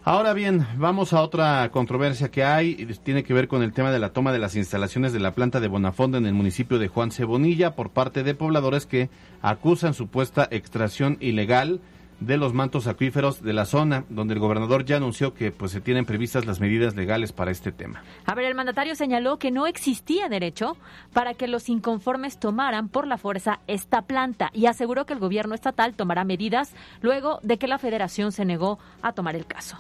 Ahora 0.10 0.32
bien, 0.32 0.66
vamos 0.78 1.12
a 1.12 1.22
otra 1.22 1.70
controversia 1.70 2.32
que 2.32 2.46
hay, 2.46 2.76
tiene 3.04 3.26
que 3.26 3.34
ver 3.34 3.50
con 3.50 3.62
el 3.62 3.74
tema 3.74 3.92
de 3.92 4.00
la 4.00 4.14
toma 4.14 4.32
de 4.32 4.40
las 4.40 4.56
instalaciones 4.56 5.12
de 5.12 5.20
la 5.20 5.34
planta 5.34 5.60
de 5.60 5.68
Bonafonda 5.68 6.18
en 6.18 6.26
el 6.26 6.34
municipio 6.34 6.80
de 6.80 6.88
Juan 6.88 7.12
Cebonilla 7.12 7.76
por 7.76 7.90
parte 7.90 8.24
de 8.24 8.34
pobladores 8.34 8.86
que 8.86 9.10
acusan 9.42 9.94
supuesta 9.94 10.48
extracción 10.50 11.18
ilegal 11.20 11.82
de 12.22 12.38
los 12.38 12.54
mantos 12.54 12.88
acuíferos 12.88 13.44
de 13.44 13.52
la 13.52 13.66
zona, 13.66 14.06
donde 14.08 14.34
el 14.34 14.40
gobernador 14.40 14.86
ya 14.86 14.96
anunció 14.96 15.34
que 15.34 15.52
pues 15.52 15.74
se 15.74 15.82
tienen 15.82 16.06
previstas 16.06 16.46
las 16.46 16.62
medidas 16.62 16.96
legales 16.96 17.34
para 17.34 17.52
este 17.52 17.74
tema. 17.74 18.02
A 18.26 18.34
ver, 18.34 18.46
el 18.46 18.56
mandatario 18.56 18.96
señaló 18.96 19.38
que 19.38 19.52
no 19.52 19.68
existía 19.68 20.30
derecho 20.30 20.78
para 21.12 21.34
que 21.34 21.50
los 21.50 21.68
inconformes 21.68 22.40
tomaran 22.40 22.88
por 22.88 23.08
la 23.08 23.18
fuerza 23.18 23.60
esta 23.68 24.04
planta 24.04 24.52
y 24.54 24.68
aseguró 24.68 25.06
que 25.06 25.12
el 25.12 25.20
gobierno 25.20 25.54
estatal 25.54 25.96
tomará 25.96 26.24
medidas 26.24 26.74
luego 27.02 27.42
de 27.44 27.58
que 27.58 27.68
la 27.68 27.78
federación 27.78 28.32
se 28.32 28.46
negó 28.46 28.80
a 29.02 29.12
tomar 29.12 29.36
el 29.36 29.46
caso. 29.46 29.78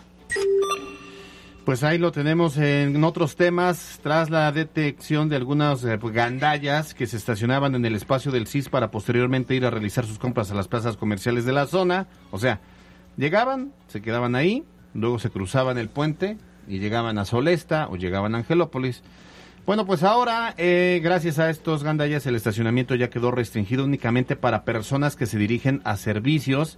Pues 1.67 1.83
ahí 1.83 1.97
lo 1.97 2.13
tenemos 2.13 2.55
en 2.57 3.03
otros 3.03 3.35
temas, 3.35 3.99
tras 4.01 4.29
la 4.29 4.49
detección 4.53 5.27
de 5.27 5.35
algunas 5.35 5.83
eh, 5.83 5.97
pues, 5.97 6.13
gandallas 6.13 6.93
que 6.93 7.07
se 7.07 7.17
estacionaban 7.17 7.75
en 7.75 7.85
el 7.85 7.93
espacio 7.93 8.31
del 8.31 8.47
CIS 8.47 8.69
para 8.69 8.89
posteriormente 8.89 9.53
ir 9.53 9.65
a 9.65 9.69
realizar 9.69 10.05
sus 10.05 10.17
compras 10.17 10.49
a 10.49 10.55
las 10.55 10.69
plazas 10.69 10.95
comerciales 10.95 11.43
de 11.43 11.51
la 11.51 11.67
zona. 11.67 12.07
O 12.31 12.39
sea, 12.39 12.61
llegaban, 13.17 13.73
se 13.87 14.01
quedaban 14.01 14.35
ahí, 14.35 14.63
luego 14.93 15.19
se 15.19 15.29
cruzaban 15.29 15.77
el 15.77 15.89
puente 15.89 16.37
y 16.69 16.79
llegaban 16.79 17.17
a 17.17 17.25
Solesta 17.25 17.89
o 17.89 17.97
llegaban 17.97 18.33
a 18.33 18.37
Angelópolis. 18.37 19.03
Bueno, 19.65 19.85
pues 19.85 20.03
ahora, 20.03 20.53
eh, 20.57 21.01
gracias 21.03 21.37
a 21.37 21.49
estos 21.49 21.83
gandallas, 21.83 22.25
el 22.25 22.35
estacionamiento 22.35 22.95
ya 22.95 23.09
quedó 23.09 23.31
restringido 23.31 23.83
únicamente 23.83 24.37
para 24.37 24.63
personas 24.63 25.17
que 25.17 25.25
se 25.25 25.37
dirigen 25.37 25.81
a 25.83 25.97
servicios, 25.97 26.77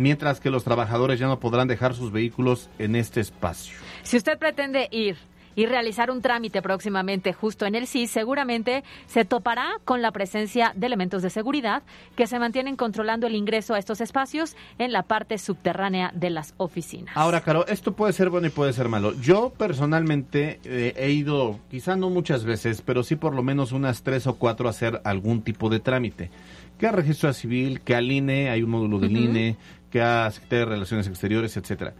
mientras 0.00 0.40
que 0.40 0.48
los 0.50 0.64
trabajadores 0.64 1.20
ya 1.20 1.26
no 1.26 1.38
podrán 1.38 1.68
dejar 1.68 1.94
sus 1.94 2.10
vehículos 2.10 2.70
en 2.78 2.96
este 2.96 3.20
espacio. 3.20 3.76
Si 4.02 4.16
usted 4.16 4.38
pretende 4.38 4.88
ir 4.90 5.18
y 5.54 5.66
realizar 5.66 6.10
un 6.10 6.22
trámite 6.22 6.62
próximamente 6.62 7.34
justo 7.34 7.66
en 7.66 7.74
el 7.74 7.86
CIS, 7.86 8.10
seguramente 8.10 8.82
se 9.06 9.26
topará 9.26 9.72
con 9.84 10.00
la 10.00 10.10
presencia 10.10 10.72
de 10.74 10.86
elementos 10.86 11.20
de 11.20 11.28
seguridad 11.28 11.82
que 12.16 12.26
se 12.26 12.38
mantienen 12.38 12.76
controlando 12.76 13.26
el 13.26 13.34
ingreso 13.34 13.74
a 13.74 13.78
estos 13.78 14.00
espacios 14.00 14.56
en 14.78 14.90
la 14.90 15.02
parte 15.02 15.36
subterránea 15.36 16.12
de 16.14 16.30
las 16.30 16.54
oficinas. 16.56 17.14
Ahora, 17.14 17.42
Caro, 17.42 17.66
esto 17.66 17.92
puede 17.92 18.14
ser 18.14 18.30
bueno 18.30 18.46
y 18.46 18.50
puede 18.50 18.72
ser 18.72 18.88
malo. 18.88 19.12
Yo 19.20 19.50
personalmente 19.50 20.60
eh, 20.64 20.94
he 20.96 21.10
ido, 21.10 21.58
quizá 21.70 21.94
no 21.94 22.08
muchas 22.08 22.44
veces, 22.44 22.80
pero 22.80 23.02
sí 23.02 23.16
por 23.16 23.34
lo 23.34 23.42
menos 23.42 23.72
unas 23.72 24.02
tres 24.02 24.26
o 24.26 24.36
cuatro 24.36 24.66
a 24.66 24.70
hacer 24.70 25.02
algún 25.04 25.42
tipo 25.42 25.68
de 25.68 25.80
trámite. 25.80 26.30
Que 26.78 26.86
a 26.86 26.92
registro 26.92 27.30
civil, 27.34 27.82
que 27.82 27.94
al 27.94 28.10
INE, 28.10 28.48
hay 28.48 28.62
un 28.62 28.70
módulo 28.70 28.98
del 28.98 29.14
Ujú. 29.14 29.24
INE, 29.24 29.56
que 29.90 30.00
a 30.02 30.30
Secretaría 30.30 30.64
de 30.66 30.70
Relaciones 30.72 31.06
Exteriores, 31.06 31.56
etcétera. 31.56 31.94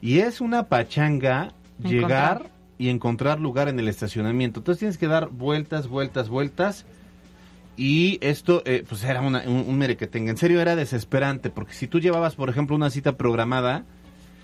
Y 0.00 0.18
es 0.20 0.40
una 0.40 0.64
pachanga 0.68 1.52
llegar 1.82 2.50
y 2.78 2.88
encontrar 2.88 3.40
lugar 3.40 3.68
en 3.68 3.78
el 3.78 3.88
estacionamiento. 3.88 4.60
Entonces 4.60 4.78
tienes 4.80 4.98
que 4.98 5.06
dar 5.06 5.28
vueltas, 5.28 5.86
vueltas, 5.88 6.28
vueltas. 6.28 6.84
Y 7.76 8.18
esto, 8.20 8.62
eh, 8.66 8.84
pues 8.88 9.02
era 9.04 9.20
una- 9.20 9.42
un, 9.46 9.64
un 9.68 9.78
merequetengue. 9.78 10.30
En 10.30 10.36
serio, 10.36 10.60
era 10.60 10.76
desesperante, 10.76 11.50
porque 11.50 11.72
si 11.74 11.88
tú 11.88 11.98
llevabas, 12.00 12.34
por 12.36 12.48
ejemplo, 12.48 12.76
una 12.76 12.90
cita 12.90 13.16
programada, 13.16 13.84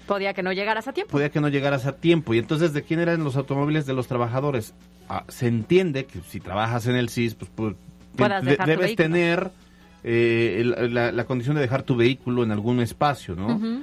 Podía 0.06 0.34
que 0.34 0.42
no 0.42 0.52
llegaras 0.52 0.88
a 0.88 0.92
tiempo. 0.92 1.12
podía 1.12 1.30
que 1.30 1.40
no 1.40 1.48
llegaras 1.48 1.86
a 1.86 1.92
tiempo. 1.92 2.34
Y 2.34 2.38
entonces, 2.38 2.72
¿de 2.72 2.82
quién 2.82 2.98
eran 2.98 3.22
los 3.22 3.36
automóviles 3.36 3.86
de 3.86 3.92
los 3.92 4.08
trabajadores? 4.08 4.74
Ah, 5.08 5.22
se 5.28 5.46
entiende 5.46 6.06
que 6.06 6.20
si 6.28 6.40
trabajas 6.40 6.86
en 6.88 6.96
el 6.96 7.08
CIS, 7.10 7.36
pues, 7.36 7.50
pues, 7.54 7.76
debes 8.66 8.96
tener 8.96 9.52
eh, 10.04 10.56
el- 10.60 10.94
la, 10.94 11.12
la 11.12 11.24
condición 11.24 11.56
de 11.56 11.62
dejar 11.62 11.82
tu 11.82 11.96
vehículo 11.96 12.42
en 12.42 12.52
algún 12.52 12.80
espacio, 12.80 13.34
¿no? 13.34 13.46
Ujú. 13.56 13.82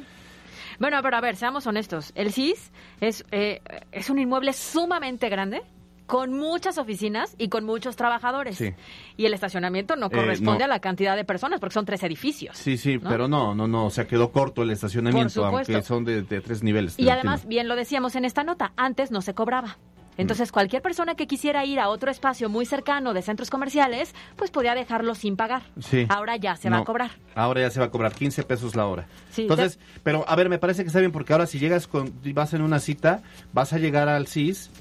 Bueno, 0.79 0.99
pero 1.01 1.17
a 1.17 1.21
ver, 1.21 1.35
seamos 1.35 1.65
honestos. 1.65 2.11
El 2.15 2.31
CIS 2.31 2.71
es, 3.01 3.25
eh, 3.31 3.61
es 3.91 4.09
un 4.09 4.19
inmueble 4.19 4.53
sumamente 4.53 5.27
grande, 5.29 5.61
con 6.05 6.31
muchas 6.33 6.77
oficinas 6.77 7.35
y 7.37 7.49
con 7.49 7.65
muchos 7.65 7.95
trabajadores. 7.97 8.55
Sí. 8.57 8.73
Y 9.17 9.25
el 9.25 9.33
estacionamiento 9.33 9.95
no 9.97 10.05
Eh, 10.05 10.11
corresponde 10.11 10.59
no. 10.59 10.65
a 10.65 10.67
la 10.69 10.79
cantidad 10.79 11.15
de 11.17 11.25
personas, 11.25 11.59
porque 11.59 11.73
son 11.73 11.85
tres 11.85 12.01
edificios. 12.03 12.57
Sí, 12.57 12.77
sí, 12.77 12.97
¿no? 12.97 13.09
pero 13.09 13.27
no, 13.27 13.53
no, 13.55 13.67
no, 13.67 13.87
o 13.87 13.89
sea, 13.89 14.07
quedó 14.07 14.31
corto 14.31 14.61
el 14.63 14.69
estacionamiento, 14.71 15.43
aunque 15.45 15.81
son 15.81 16.05
de, 16.05 16.21
de 16.21 16.39
tres 16.41 16.63
niveles. 16.63 16.97
Y 16.97 17.09
además, 17.09 17.45
bien 17.47 17.67
lo 17.67 17.75
decíamos 17.75 18.15
en 18.15 18.23
esta 18.23 18.43
nota, 18.43 18.71
antes 18.77 19.11
no 19.11 19.21
se 19.21 19.33
cobraba. 19.33 19.77
Entonces, 20.17 20.51
cualquier 20.51 20.81
persona 20.81 21.15
que 21.15 21.27
quisiera 21.27 21.63
ir 21.65 21.79
a 21.79 21.89
otro 21.89 22.09
espacio 22.09 22.49
muy 22.49 22.65
cercano 22.65 23.13
de 23.13 23.21
centros 23.21 23.49
comerciales, 23.49 24.15
pues 24.35 24.49
podía 24.51 24.73
dejarlo 24.75 25.13
sin 25.15 25.35
pagar. 25.35 25.61
Sí. 25.79 26.05
Ahora 26.09 26.35
ya 26.37 26.55
se 26.55 26.69
va 26.69 26.77
a 26.79 26.83
cobrar. 26.83 27.11
Ahora 27.35 27.61
ya 27.61 27.69
se 27.69 27.79
va 27.79 27.85
a 27.85 27.91
cobrar 27.91 28.13
15 28.13 28.43
pesos 28.43 28.75
la 28.75 28.87
hora. 28.87 29.05
Sí, 29.31 29.43
Entonces, 29.43 29.79
pero 30.03 30.25
a 30.27 30.35
ver, 30.35 30.49
me 30.49 30.57
parece 30.57 30.83
que 30.83 30.87
está 30.87 30.99
bien 30.99 31.11
porque 31.11 31.33
ahora 31.33 31.45
si 31.45 31.59
llegas 31.59 31.87
con, 31.87 32.11
vas 32.33 32.53
en 32.53 32.61
una 32.63 32.79
cita, 32.79 33.21
vas 33.53 33.73
a 33.73 33.77
llegar 33.77 34.09
al 34.09 34.27
CIS, 34.27 34.71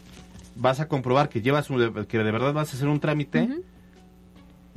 vas 0.56 0.80
a 0.80 0.88
comprobar 0.88 1.28
que 1.28 1.42
llevas 1.42 1.68
un- 1.68 2.06
que 2.06 2.18
de 2.18 2.30
verdad 2.32 2.54
vas 2.54 2.72
a 2.72 2.76
hacer 2.76 2.88
un 2.88 2.98
trámite, 3.00 3.48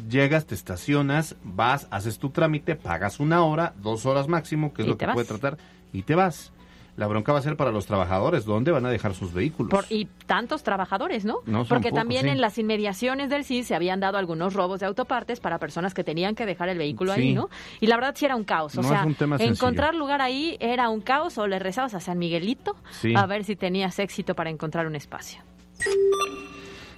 llegas, 0.09 0.45
te 0.45 0.55
estacionas, 0.55 1.35
vas, 1.43 1.87
haces 1.91 2.19
tu 2.19 2.29
trámite, 2.29 2.75
pagas 2.75 3.19
una 3.19 3.43
hora, 3.43 3.73
dos 3.81 4.05
horas 4.05 4.27
máximo, 4.27 4.73
que 4.73 4.81
es 4.83 4.87
Y 4.87 4.91
lo 4.91 4.97
que 4.97 5.05
puede 5.05 5.17
vas. 5.17 5.27
tratar, 5.27 5.57
y 5.93 6.03
te 6.03 6.15
vas. 6.15 6.51
La 6.99 7.07
bronca 7.07 7.31
va 7.31 7.39
a 7.39 7.41
ser 7.41 7.55
para 7.55 7.71
los 7.71 7.85
trabajadores, 7.85 8.43
¿dónde 8.43 8.71
van 8.71 8.85
a 8.85 8.89
dejar 8.89 9.13
sus 9.15 9.33
vehículos? 9.33 9.71
Por- 9.71 9.85
y 9.89 10.05
tantos 10.25 10.63
trabajadores, 10.63 11.23
¿no? 11.23 11.37
No, 11.45 11.59
son 11.63 11.69
Porque 11.77 11.89
pocos, 11.89 12.01
también 12.01 12.23
sí. 12.23 12.27
en 12.29 12.41
las 12.41 12.57
inmediaciones 12.57 13.29
del 13.29 13.45
CIS 13.45 13.67
se 13.67 13.73
habían 13.75 14.01
dado 14.01 14.17
algunos 14.17 14.53
robos 14.53 14.81
de 14.81 14.85
autopartes 14.85 15.39
para 15.39 15.57
personas 15.59 15.93
que 15.93 16.03
tenían 16.03 16.35
que 16.35 16.45
dejar 16.45 16.67
el 16.69 16.77
vehículo 16.77 17.13
Sí. 17.15 17.21
ahí, 17.21 17.33
¿no? 17.33 17.49
Y 17.79 17.87
la 17.87 17.95
verdad 17.95 18.13
sí 18.17 18.25
era 18.25 18.35
un 18.35 18.43
caos. 18.43 18.77
O 18.77 18.81
No, 18.81 18.89
sea, 18.89 18.99
es 18.99 19.05
un 19.05 19.15
tema 19.15 19.37
sencillo. 19.37 19.53
encontrar 19.55 19.95
lugar 19.95 20.21
ahí 20.21 20.57
era 20.59 20.89
un 20.89 20.99
caos 20.99 21.37
o 21.37 21.47
le 21.47 21.57
rezabas 21.57 21.93
a 21.95 22.01
San 22.01 22.17
Miguelito 22.19 22.75
Sí. 22.99 23.13
a 23.15 23.25
ver 23.25 23.45
si 23.45 23.55
tenías 23.55 23.97
éxito 23.99 24.35
para 24.35 24.49
encontrar 24.49 24.85
un 24.85 24.95
espacio. 24.97 25.41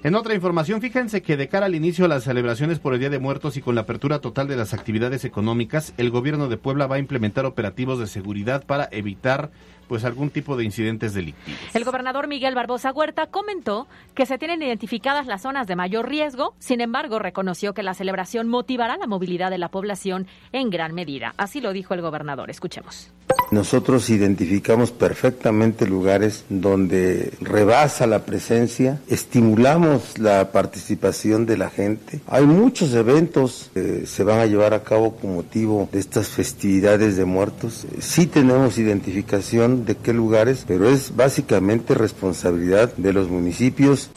En 0.04 0.16
otra 0.16 0.34
información, 0.34 0.82
fíjense 0.82 1.22
que 1.22 1.38
de 1.38 1.48
cara 1.48 1.68
al 1.68 1.76
inicio 1.76 2.06
de 2.06 2.10
las 2.10 2.24
celebraciones 2.24 2.80
por 2.80 2.96
el 2.96 3.00
Día 3.00 3.12
de 3.12 3.20
Muertos 3.20 3.56
y 3.58 3.62
con 3.62 3.76
la 3.76 3.82
apertura 3.82 4.20
total 4.20 4.48
de 4.48 4.56
las 4.56 4.74
actividades 4.74 5.26
económicas, 5.26 5.94
el 5.98 6.10
gobierno 6.10 6.48
de 6.48 6.58
Puebla 6.58 6.88
va 6.88 6.96
a 6.96 7.00
implementar 7.00 7.46
operativos 7.46 8.00
de 8.00 8.08
seguridad 8.08 8.66
para 8.66 8.90
evitar 8.92 9.52
pues 9.92 10.06
algún 10.06 10.30
tipo 10.30 10.56
de 10.56 10.64
incidentes 10.64 11.14
delictivos. 11.14 11.60
El 11.74 11.84
gobernador 11.84 12.30
Miguel 12.30 12.56
Barbosa 12.56 12.94
Huerta 12.94 13.28
comentó 13.28 13.90
que 14.16 14.26
se 14.26 14.38
tienen 14.38 14.62
identificadas 14.62 15.28
las 15.28 15.42
zonas 15.42 15.68
de 15.68 15.76
mayor 15.76 16.08
riesgo, 16.08 16.54
sin 16.60 16.80
embargo 16.80 17.20
reconoció 17.20 17.74
que 17.74 17.84
la 17.84 17.94
celebración 17.94 18.48
motivará 18.48 18.96
la 18.96 19.06
movilidad 19.06 19.52
de 19.52 19.58
la 19.58 19.68
población 19.68 20.28
en 20.54 20.70
gran 20.70 20.94
medida. 20.94 21.34
Así 21.36 21.60
lo 21.60 21.74
dijo 21.74 21.94
el 21.94 22.00
gobernador. 22.00 22.50
Escuchemos. 22.50 23.12
Nosotros 23.52 24.10
identificamos 24.10 24.92
perfectamente 24.92 25.86
lugares 25.86 26.46
donde 26.48 27.34
rebasa 27.42 28.08
la 28.08 28.24
presencia, 28.24 29.02
estimulamos 29.10 30.18
la 30.20 30.54
participación 30.54 31.46
de 31.46 31.58
la 31.58 31.70
gente. 31.70 32.22
Hay 32.28 32.46
muchos 32.46 32.94
eventos 32.94 33.70
que 33.74 34.06
se 34.06 34.24
van 34.24 34.40
a 34.40 34.46
llevar 34.46 34.74
a 34.74 34.84
cabo 34.84 35.18
con 35.18 35.36
motivo 35.36 35.90
de 35.92 36.00
estas 36.00 36.30
festividades 36.30 37.18
de 37.18 37.26
muertos. 37.26 37.86
Sí 38.00 38.26
tenemos 38.26 38.78
identificación 38.78 39.81
de 39.86 39.96
qué 39.96 40.14
lugares, 40.14 40.66
pero 40.68 40.90
es 40.90 41.16
básicamente 41.16 41.94
responsabilidad 41.94 42.96
de 42.96 43.14
los 43.14 43.30
municipios. 43.30 44.12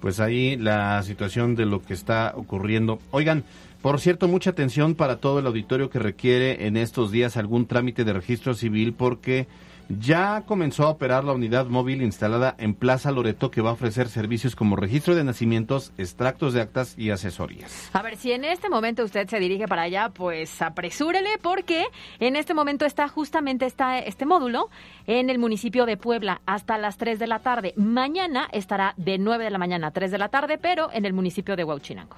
Pues 0.00 0.20
ahí 0.20 0.56
la 0.56 1.02
situación 1.02 1.54
de 1.54 1.66
lo 1.66 1.82
que 1.82 1.94
está 1.94 2.32
ocurriendo. 2.36 2.98
Oigan, 3.10 3.44
por 3.82 4.00
cierto, 4.00 4.28
mucha 4.28 4.50
atención 4.50 4.94
para 4.94 5.16
todo 5.16 5.38
el 5.38 5.46
auditorio 5.46 5.90
que 5.90 5.98
requiere 5.98 6.66
en 6.66 6.76
estos 6.76 7.10
días 7.10 7.36
algún 7.36 7.66
trámite 7.66 8.04
de 8.04 8.12
registro 8.12 8.54
civil 8.54 8.92
porque 8.92 9.46
ya 9.88 10.42
comenzó 10.46 10.84
a 10.84 10.90
operar 10.90 11.24
la 11.24 11.32
unidad 11.32 11.66
móvil 11.66 12.02
instalada 12.02 12.54
en 12.58 12.74
Plaza 12.74 13.10
Loreto 13.10 13.50
que 13.50 13.60
va 13.60 13.70
a 13.70 13.72
ofrecer 13.74 14.08
servicios 14.08 14.56
como 14.56 14.76
registro 14.76 15.14
de 15.14 15.24
nacimientos, 15.24 15.92
extractos 15.98 16.54
de 16.54 16.62
actas 16.62 16.94
y 16.98 17.10
asesorías. 17.10 17.90
A 17.92 18.02
ver, 18.02 18.16
si 18.16 18.32
en 18.32 18.44
este 18.44 18.68
momento 18.68 19.04
usted 19.04 19.28
se 19.28 19.38
dirige 19.38 19.68
para 19.68 19.82
allá, 19.82 20.10
pues 20.10 20.60
apresúrele 20.62 21.38
porque 21.40 21.86
en 22.18 22.36
este 22.36 22.54
momento 22.54 22.84
está 22.84 23.08
justamente 23.08 23.66
este 23.66 24.26
módulo 24.26 24.70
en 25.06 25.30
el 25.30 25.38
municipio 25.38 25.86
de 25.86 25.96
Puebla 25.96 26.40
hasta 26.46 26.78
las 26.78 26.96
3 26.96 27.18
de 27.18 27.26
la 27.26 27.38
tarde. 27.40 27.74
Mañana 27.76 28.48
estará 28.52 28.94
de 28.96 29.18
9 29.18 29.44
de 29.44 29.50
la 29.50 29.58
mañana 29.58 29.88
a 29.88 29.90
3 29.92 30.10
de 30.10 30.18
la 30.18 30.28
tarde, 30.28 30.58
pero 30.58 30.90
en 30.92 31.04
el 31.04 31.12
municipio 31.12 31.56
de 31.56 31.64
Huauchinango. 31.64 32.16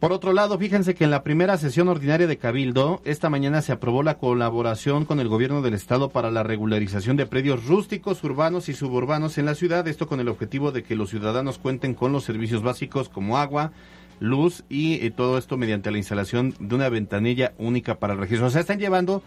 Por 0.00 0.14
otro 0.14 0.32
lado, 0.32 0.58
fíjense 0.58 0.94
que 0.94 1.04
en 1.04 1.10
la 1.10 1.22
primera 1.22 1.58
sesión 1.58 1.88
ordinaria 1.88 2.26
de 2.26 2.38
Cabildo, 2.38 3.02
esta 3.04 3.28
mañana 3.28 3.60
se 3.60 3.72
aprobó 3.72 4.02
la 4.02 4.16
colaboración 4.16 5.04
con 5.04 5.20
el 5.20 5.28
gobierno 5.28 5.60
del 5.60 5.74
estado 5.74 6.08
para 6.08 6.30
la 6.30 6.42
regularización 6.42 7.18
de 7.18 7.26
predios 7.26 7.66
rústicos, 7.66 8.24
urbanos 8.24 8.70
y 8.70 8.72
suburbanos 8.72 9.36
en 9.36 9.44
la 9.44 9.54
ciudad, 9.54 9.86
esto 9.86 10.08
con 10.08 10.18
el 10.18 10.28
objetivo 10.28 10.72
de 10.72 10.84
que 10.84 10.96
los 10.96 11.10
ciudadanos 11.10 11.58
cuenten 11.58 11.92
con 11.92 12.12
los 12.12 12.24
servicios 12.24 12.62
básicos 12.62 13.10
como 13.10 13.36
agua, 13.36 13.72
luz 14.20 14.64
y 14.70 15.04
eh, 15.04 15.10
todo 15.10 15.36
esto 15.36 15.58
mediante 15.58 15.90
la 15.90 15.98
instalación 15.98 16.54
de 16.58 16.74
una 16.74 16.88
ventanilla 16.88 17.52
única 17.58 17.96
para 17.96 18.14
el 18.14 18.20
registro. 18.20 18.46
O 18.46 18.50
sea, 18.50 18.62
están 18.62 18.78
llevando 18.78 19.22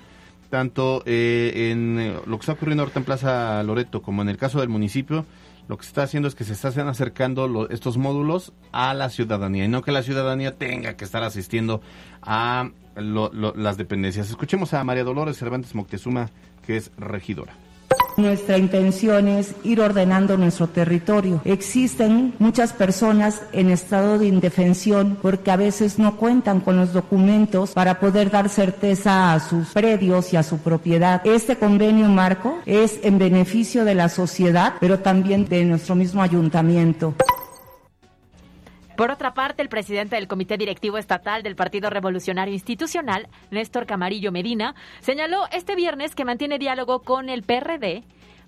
tanto 0.49 1.03
eh, 1.05 1.69
en 1.71 1.99
eh, 1.99 2.15
lo 2.25 2.37
que 2.37 2.41
está 2.41 2.53
ocurriendo 2.53 2.89
en 2.95 3.03
Plaza 3.03 3.61
Loreto 3.61 4.01
como 4.01 4.23
en 4.23 4.29
el 4.29 4.37
caso 4.37 4.59
del 4.59 4.69
municipio, 4.69 5.27
lo 5.67 5.77
que 5.77 5.83
se 5.83 5.89
está 5.89 6.03
haciendo 6.03 6.27
es 6.27 6.35
que 6.35 6.43
se 6.43 6.53
están 6.53 6.87
acercando 6.87 7.47
lo- 7.47 7.69
estos 7.69 7.97
módulos 7.97 8.53
a 8.71 8.93
la 8.93 9.09
ciudadanía 9.09 9.65
y 9.65 9.67
no 9.67 9.81
que 9.81 9.91
la 9.91 10.03
ciudadanía 10.03 10.55
tenga 10.57 10.95
que 10.95 11.05
estar 11.05 11.23
asistiendo 11.23 11.81
a 12.21 12.69
lo- 12.95 13.31
las 13.55 13.77
dependencias. 13.77 14.29
Escuchemos 14.29 14.73
a 14.73 14.83
María 14.83 15.03
Dolores 15.03 15.37
Cervantes 15.37 15.73
Moctezuma, 15.75 16.29
que 16.65 16.77
es 16.77 16.91
regidora. 16.97 17.53
Nuestra 18.17 18.57
intención 18.57 19.27
es 19.27 19.55
ir 19.63 19.81
ordenando 19.81 20.37
nuestro 20.37 20.67
territorio. 20.67 21.41
Existen 21.45 22.33
muchas 22.39 22.73
personas 22.73 23.41
en 23.51 23.69
estado 23.69 24.19
de 24.19 24.27
indefensión 24.27 25.17
porque 25.21 25.51
a 25.51 25.55
veces 25.55 25.99
no 25.99 26.17
cuentan 26.17 26.59
con 26.59 26.77
los 26.77 26.93
documentos 26.93 27.71
para 27.71 27.99
poder 27.99 28.29
dar 28.29 28.49
certeza 28.49 29.33
a 29.33 29.39
sus 29.39 29.69
predios 29.69 30.33
y 30.33 30.37
a 30.37 30.43
su 30.43 30.59
propiedad. 30.59 31.21
Este 31.25 31.55
convenio 31.57 32.07
marco 32.07 32.59
es 32.65 32.99
en 33.03 33.17
beneficio 33.17 33.85
de 33.85 33.95
la 33.95 34.09
sociedad, 34.09 34.75
pero 34.79 34.99
también 34.99 35.45
de 35.47 35.65
nuestro 35.65 35.95
mismo 35.95 36.21
ayuntamiento. 36.21 37.15
Por 38.95 39.09
otra 39.09 39.33
parte, 39.33 39.63
el 39.63 39.69
presidente 39.69 40.15
del 40.15 40.27
Comité 40.27 40.57
Directivo 40.57 40.97
Estatal 40.97 41.41
del 41.41 41.55
Partido 41.55 41.89
Revolucionario 41.89 42.53
Institucional, 42.53 43.27
Néstor 43.49 43.87
Camarillo 43.87 44.31
Medina, 44.31 44.75
señaló 45.01 45.47
este 45.51 45.75
viernes 45.75 46.13
que 46.13 46.25
mantiene 46.25 46.59
diálogo 46.59 47.01
con 47.01 47.29
el 47.29 47.41
PRD 47.41 48.03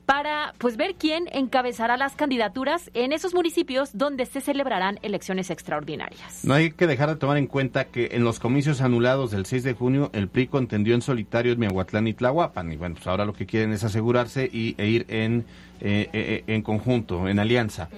para 0.06 0.54
pues 0.60 0.78
ver 0.78 0.96
quién 1.00 1.28
encabezará 1.32 1.98
las 1.98 2.16
candidaturas 2.16 2.92
en 2.94 3.12
esos 3.12 3.34
municipios 3.34 3.98
donde 3.98 4.28
se 4.28 4.40
celebrarán 4.40 5.00
elecciones 5.02 5.50
extraordinarias. 5.50 6.46
No 6.46 6.54
hay 6.54 6.72
que 6.72 6.86
dejar 6.86 7.10
de 7.10 7.16
tomar 7.16 7.38
en 7.38 7.48
cuenta 7.48 7.86
que 7.86 8.10
en 8.12 8.24
los 8.24 8.40
comicios 8.40 8.82
anulados 8.82 9.32
del 9.32 9.48
6 9.48 9.64
de 9.64 9.74
junio, 9.74 10.12
el 10.14 10.28
PRI 10.28 10.46
contendió 10.46 10.94
en 10.94 11.02
solitario 11.02 11.54
en 11.54 11.60
Miahuatlán 11.60 12.08
y 12.08 12.14
Tlahuapan. 12.14 12.72
Y 12.72 12.78
bueno, 12.78 12.96
pues 12.96 13.08
ahora 13.08 13.26
lo 13.26 13.34
que 13.34 13.48
quieren 13.48 13.74
es 13.74 13.84
asegurarse 13.84 14.48
y, 14.52 14.76
e 14.78 14.88
ir 14.88 15.06
en, 15.10 15.46
eh, 15.82 16.08
eh, 16.14 16.44
en 16.46 16.62
conjunto, 16.62 17.28
en 17.28 17.40
alianza. 17.40 17.90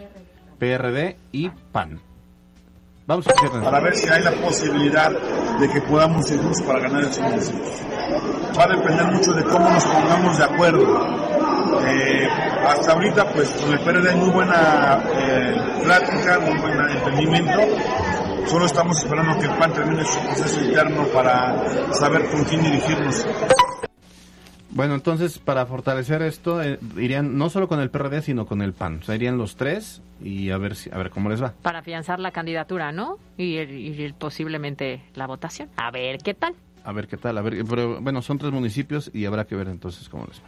PRD 0.60 1.18
y 1.34 1.50
PAN. 1.74 2.07
Vamos 3.08 3.26
a 3.26 3.30
escuchar. 3.30 3.64
para 3.64 3.80
ver 3.80 3.96
si 3.96 4.10
hay 4.10 4.22
la 4.22 4.32
posibilidad 4.32 5.10
de 5.10 5.70
que 5.70 5.80
podamos 5.84 6.30
irnos 6.30 6.62
para 6.64 6.82
ganar 6.82 7.04
esos 7.04 7.20
municipios. 7.22 7.72
Va 8.60 8.66
a 8.66 8.68
depender 8.68 9.06
mucho 9.06 9.32
de 9.32 9.44
cómo 9.46 9.70
nos 9.70 9.86
pongamos 9.86 10.38
de 10.38 10.44
acuerdo. 10.44 11.08
Eh, 11.88 12.28
hasta 12.68 12.92
ahorita, 12.92 13.32
pues 13.32 13.50
con 13.52 13.72
el 13.72 13.80
PRD 13.80 14.14
muy 14.18 14.30
buena 14.32 15.02
eh, 15.20 15.56
plática, 15.86 16.40
muy 16.40 16.60
buen 16.60 16.90
entendimiento. 16.90 17.60
Solo 18.48 18.66
estamos 18.66 18.98
esperando 18.98 19.40
que 19.40 19.46
el 19.46 19.58
PAN 19.58 19.72
termine 19.72 20.04
su 20.04 20.20
proceso 20.20 20.60
interno 20.60 21.04
para 21.08 21.56
saber 21.94 22.30
con 22.30 22.44
quién 22.44 22.62
dirigirnos. 22.62 23.26
Bueno, 24.78 24.94
entonces, 24.94 25.40
para 25.40 25.66
fortalecer 25.66 26.22
esto, 26.22 26.62
eh, 26.62 26.78
irían 26.98 27.36
no 27.36 27.50
solo 27.50 27.68
con 27.68 27.80
el 27.80 27.90
PRD, 27.90 28.22
sino 28.22 28.46
con 28.46 28.62
el 28.62 28.74
PAN. 28.74 29.00
O 29.02 29.04
sea, 29.04 29.16
irían 29.16 29.36
los 29.40 29.56
tres 29.56 30.04
y 30.22 30.52
a 30.52 30.58
ver, 30.60 30.76
si, 30.76 30.92
a 30.92 30.98
ver 30.98 31.10
cómo 31.10 31.30
les 31.30 31.42
va. 31.42 31.54
Para 31.64 31.80
afianzar 31.80 32.20
la 32.20 32.30
candidatura, 32.30 32.92
¿no? 32.92 33.18
Y, 33.38 33.58
el- 33.58 33.72
y 33.72 34.04
el- 34.04 34.14
posiblemente 34.14 35.02
la 35.16 35.26
votación. 35.26 35.68
A 35.78 35.90
ver 35.90 36.20
qué 36.20 36.36
tal. 36.36 36.54
A 36.84 36.92
ver 36.92 37.08
qué 37.08 37.18
tal. 37.18 37.40
A 37.40 37.42
ver, 37.42 37.66
pero 37.68 38.00
bueno, 38.02 38.22
son 38.22 38.38
tres 38.38 38.52
municipios 38.52 39.10
y 39.16 39.26
habrá 39.26 39.48
que 39.48 39.56
ver 39.56 39.68
entonces 39.68 40.08
cómo 40.10 40.26
les 40.28 40.38
va. 40.40 40.46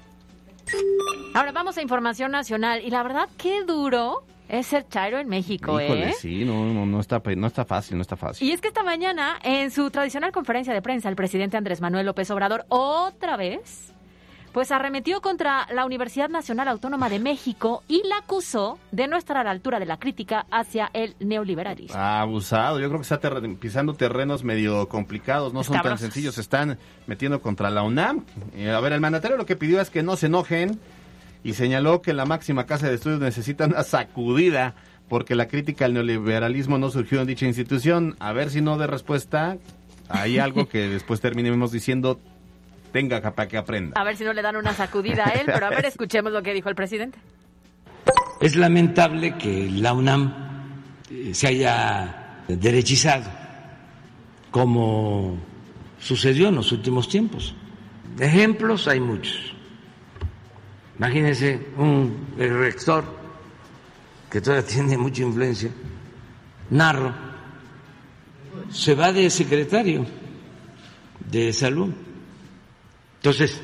Ahora 1.34 1.52
vamos 1.52 1.76
a 1.80 1.82
información 1.82 2.32
nacional. 2.32 2.82
Y 2.86 2.92
la 2.92 3.02
verdad, 3.02 3.30
qué 3.36 3.64
duro 3.64 4.24
es 4.48 4.68
ser 4.68 4.88
chairo 4.88 5.18
en 5.18 5.28
México, 5.28 5.82
Híjole, 5.82 6.10
¿eh? 6.10 6.14
sí, 6.20 6.46
no, 6.46 6.72
no, 6.72 6.86
no, 6.86 7.00
está, 7.00 7.20
no 7.36 7.48
está 7.48 7.66
fácil, 7.66 7.98
no 7.98 8.04
está 8.04 8.16
fácil. 8.16 8.48
Y 8.48 8.52
es 8.52 8.62
que 8.62 8.68
esta 8.68 8.84
mañana, 8.84 9.38
en 9.44 9.72
su 9.72 9.90
tradicional 9.90 10.32
conferencia 10.32 10.72
de 10.74 10.82
prensa, 10.84 11.10
el 11.10 11.16
presidente 11.16 11.58
Andrés 11.58 11.82
Manuel 11.82 12.06
López 12.06 12.30
Obrador 12.32 12.66
otra 12.70 13.36
vez, 13.38 13.94
pues 14.53 14.72
arremetió 14.72 15.22
contra 15.22 15.68
la 15.74 15.86
Universidad 15.86 16.29
Nacional 16.29 16.68
Autónoma 16.68 17.10
de 17.10 17.20
México 17.20 17.84
y 17.88 18.01
la 18.08 18.18
acusó 18.18 18.79
de 18.91 19.08
no 19.08 19.18
estar 19.18 19.38
a 19.38 19.44
la 19.44 19.51
altura 19.51 19.79
de 19.79 19.86
la 19.86 19.98
crítica 19.98 20.46
hacia 20.51 20.89
el 20.94 21.15
neoliberalismo. 21.20 21.96
Ah, 21.98 22.22
Abusado, 22.22 22.80
yo 22.80 22.88
creo 22.88 23.00
que 23.00 23.13
está 23.13 23.19
pisando 23.60 23.93
terrenos 23.93 24.43
medio 24.43 24.88
complicados, 24.89 25.54
no 25.54 25.63
son 25.63 25.82
tan 25.82 25.97
sencillos, 25.97 26.36
se 26.36 26.41
están 26.41 26.78
metiendo 27.08 27.41
contra 27.41 27.69
la 27.69 27.84
UNAM. 27.84 28.26
Eh, 28.56 28.71
a 28.71 28.80
ver, 28.80 28.93
el 28.93 29.02
mandatario 29.02 29.38
lo 29.38 29.45
que 29.45 29.56
pidió 29.56 29.82
es 29.82 29.89
que 29.89 30.04
no 30.04 30.15
se 30.15 30.28
enojen 30.28 30.80
y 31.43 31.54
señaló 31.54 32.02
que 32.02 32.13
la 32.13 32.26
máxima 32.26 32.65
casa 32.65 32.89
de 32.89 32.95
estudios 32.95 33.19
necesita 33.19 33.65
una 33.65 33.84
sacudida 33.84 34.76
porque 35.08 35.36
la 35.36 35.47
crítica 35.47 35.86
al 35.86 35.93
neoliberalismo 35.93 36.78
no 36.78 36.89
surgió 36.89 37.21
en 37.21 37.28
dicha 37.28 37.45
institución. 37.45 38.15
A 38.19 38.32
ver 38.34 38.50
si 38.50 38.62
no 38.62 38.78
de 38.78 38.88
respuesta 38.88 39.58
hay 40.08 40.39
algo 40.39 40.67
que 40.67 40.88
después 40.89 41.21
terminemos 41.21 41.71
diciendo 41.71 42.19
tenga 42.91 43.21
para 43.21 43.47
que 43.47 43.58
aprenda. 43.58 43.99
A 43.99 44.04
ver 44.04 44.17
si 44.17 44.23
no 44.23 44.34
le 44.34 44.41
dan 44.41 44.56
una 44.56 44.73
sacudida 44.73 45.28
a 45.28 45.32
él, 45.32 45.45
pero 45.45 45.65
a 45.65 45.69
ver, 45.69 45.86
escuchemos 45.86 46.32
lo 46.32 46.41
que 46.41 46.54
dijo 46.54 46.69
el 46.69 46.75
presidente. 46.75 47.19
Es 48.39 48.56
lamentable 48.56 49.38
que 49.38 49.69
la 49.69 49.93
UNAM 49.93 50.34
eh, 51.12 51.34
se 51.34 51.47
haya 51.47 52.43
derechizado, 52.47 53.30
como 54.52 55.38
sucedió 55.99 56.47
en 56.49 56.56
los 56.56 56.71
últimos 56.71 57.10
tiempos. 57.10 57.56
Ejemplos 58.19 58.88
hay 58.88 58.99
muchos. 58.99 59.54
Imagínense 60.97 61.67
un 61.78 62.28
el 62.38 62.58
rector 62.58 63.04
que 64.30 64.41
todavía 64.41 64.67
tiene 64.73 64.97
mucha 64.97 65.21
influencia, 65.23 65.69
Narro, 66.69 67.13
se 68.71 68.93
va 68.93 69.12
de 69.12 69.30
secretario 69.30 70.06
de 71.32 71.54
salud. 71.54 71.93
Entonces, 73.19 73.62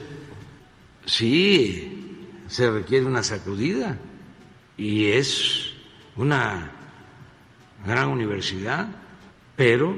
sí, 1.05 2.27
se 2.47 2.69
requiere 2.69 3.05
una 3.05 3.23
sacudida 3.23 3.97
y 4.77 5.05
es 5.07 5.71
una 6.17 6.71
gran 7.85 8.09
universidad, 8.09 8.87
pero 9.55 9.95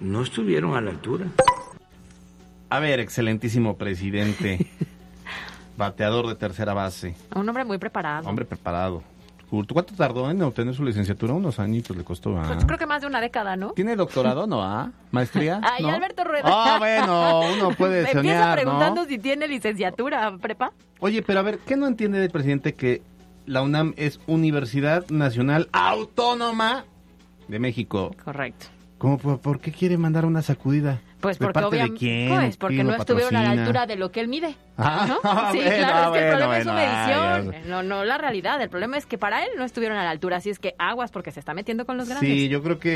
no 0.00 0.22
estuvieron 0.22 0.74
a 0.74 0.80
la 0.80 0.90
altura. 0.90 1.26
A 2.70 2.80
ver, 2.80 3.00
excelentísimo 3.00 3.76
presidente, 3.76 4.66
bateador 5.76 6.26
de 6.28 6.34
tercera 6.36 6.72
base, 6.72 7.14
Un 7.34 7.46
hombre 7.46 7.64
muy 7.64 7.76
preparado. 7.78 8.26
hombre 8.28 8.44
preparado. 8.46 9.02
Culto. 9.48 9.74
¿Cuánto 9.74 9.94
tardó 9.94 10.30
en 10.30 10.40
obtener 10.42 10.74
su 10.74 10.84
licenciatura? 10.84 11.32
Unos 11.34 11.58
añitos 11.58 11.96
le 11.96 12.04
costó. 12.04 12.38
¿ah? 12.38 12.44
Pues 12.46 12.64
creo 12.64 12.78
que 12.78 12.86
más 12.86 13.00
de 13.00 13.06
una 13.08 13.20
década, 13.20 13.56
¿no? 13.56 13.70
¿Tiene 13.72 13.96
doctorado? 13.96 14.46
¿No? 14.46 14.62
¿Ah? 14.62 14.92
¿Maestría? 15.10 15.60
Ay, 15.64 15.82
¿No? 15.82 15.90
Alberto 15.90 16.24
Rueda. 16.24 16.44
Ah, 16.46 16.76
bueno, 16.78 17.40
uno 17.54 17.70
puede 17.76 18.02
Me 18.02 18.10
empieza 18.10 18.40
soñar, 18.42 18.54
preguntando 18.56 19.02
¿no? 19.02 19.08
si 19.08 19.18
tiene 19.18 19.48
licenciatura, 19.48 20.36
prepa. 20.38 20.72
Oye, 21.00 21.22
pero 21.22 21.40
a 21.40 21.42
ver, 21.42 21.58
¿qué 21.60 21.76
no 21.76 21.86
entiende 21.86 22.22
el 22.22 22.30
presidente 22.30 22.74
que 22.74 23.02
la 23.46 23.62
UNAM 23.62 23.94
es 23.96 24.20
Universidad 24.26 25.08
Nacional 25.08 25.68
Autónoma 25.72 26.84
de 27.48 27.58
México? 27.58 28.14
Correcto. 28.24 28.66
¿Cómo, 28.98 29.18
por, 29.18 29.40
por 29.40 29.60
qué 29.60 29.72
quiere 29.72 29.96
mandar 29.96 30.24
una 30.24 30.42
sacudida? 30.42 31.00
Pues 31.20 31.38
¿De 31.38 31.46
porque 31.46 31.64
obviamente, 31.64 32.26
pues 32.28 32.56
porque 32.56 32.76
¿Quién 32.76 32.86
no 32.86 32.94
estuvieron 32.94 33.34
a 33.34 33.42
la 33.42 33.50
altura 33.50 33.86
de 33.86 33.96
lo 33.96 34.12
que 34.12 34.20
él 34.20 34.28
mide. 34.28 34.54
Ah, 34.76 35.04
¿no? 35.08 35.16
Sí, 35.52 35.58
bueno, 35.58 35.76
claro, 35.78 36.14
es 36.14 36.20
que 36.20 36.28
el 36.28 36.30
bueno, 36.30 36.38
problema 36.38 36.56
es 36.58 36.62
su 36.64 36.70
bueno, 36.70 36.82
ah, 36.86 37.40
medición, 37.42 37.70
no, 37.70 37.82
no 37.82 38.04
la 38.04 38.18
realidad. 38.18 38.62
El 38.62 38.68
problema 38.70 38.96
es 38.96 39.06
que 39.06 39.18
para 39.18 39.42
él 39.44 39.50
no 39.58 39.64
estuvieron 39.64 39.98
a 39.98 40.04
la 40.04 40.10
altura, 40.10 40.36
así 40.36 40.50
es 40.50 40.58
que 40.60 40.74
aguas 40.78 41.10
porque 41.10 41.32
se 41.32 41.40
está 41.40 41.54
metiendo 41.54 41.86
con 41.86 41.96
los 41.96 42.08
grandes. 42.08 42.30
Sí, 42.30 42.48
yo 42.48 42.62
creo 42.62 42.78
que 42.78 42.92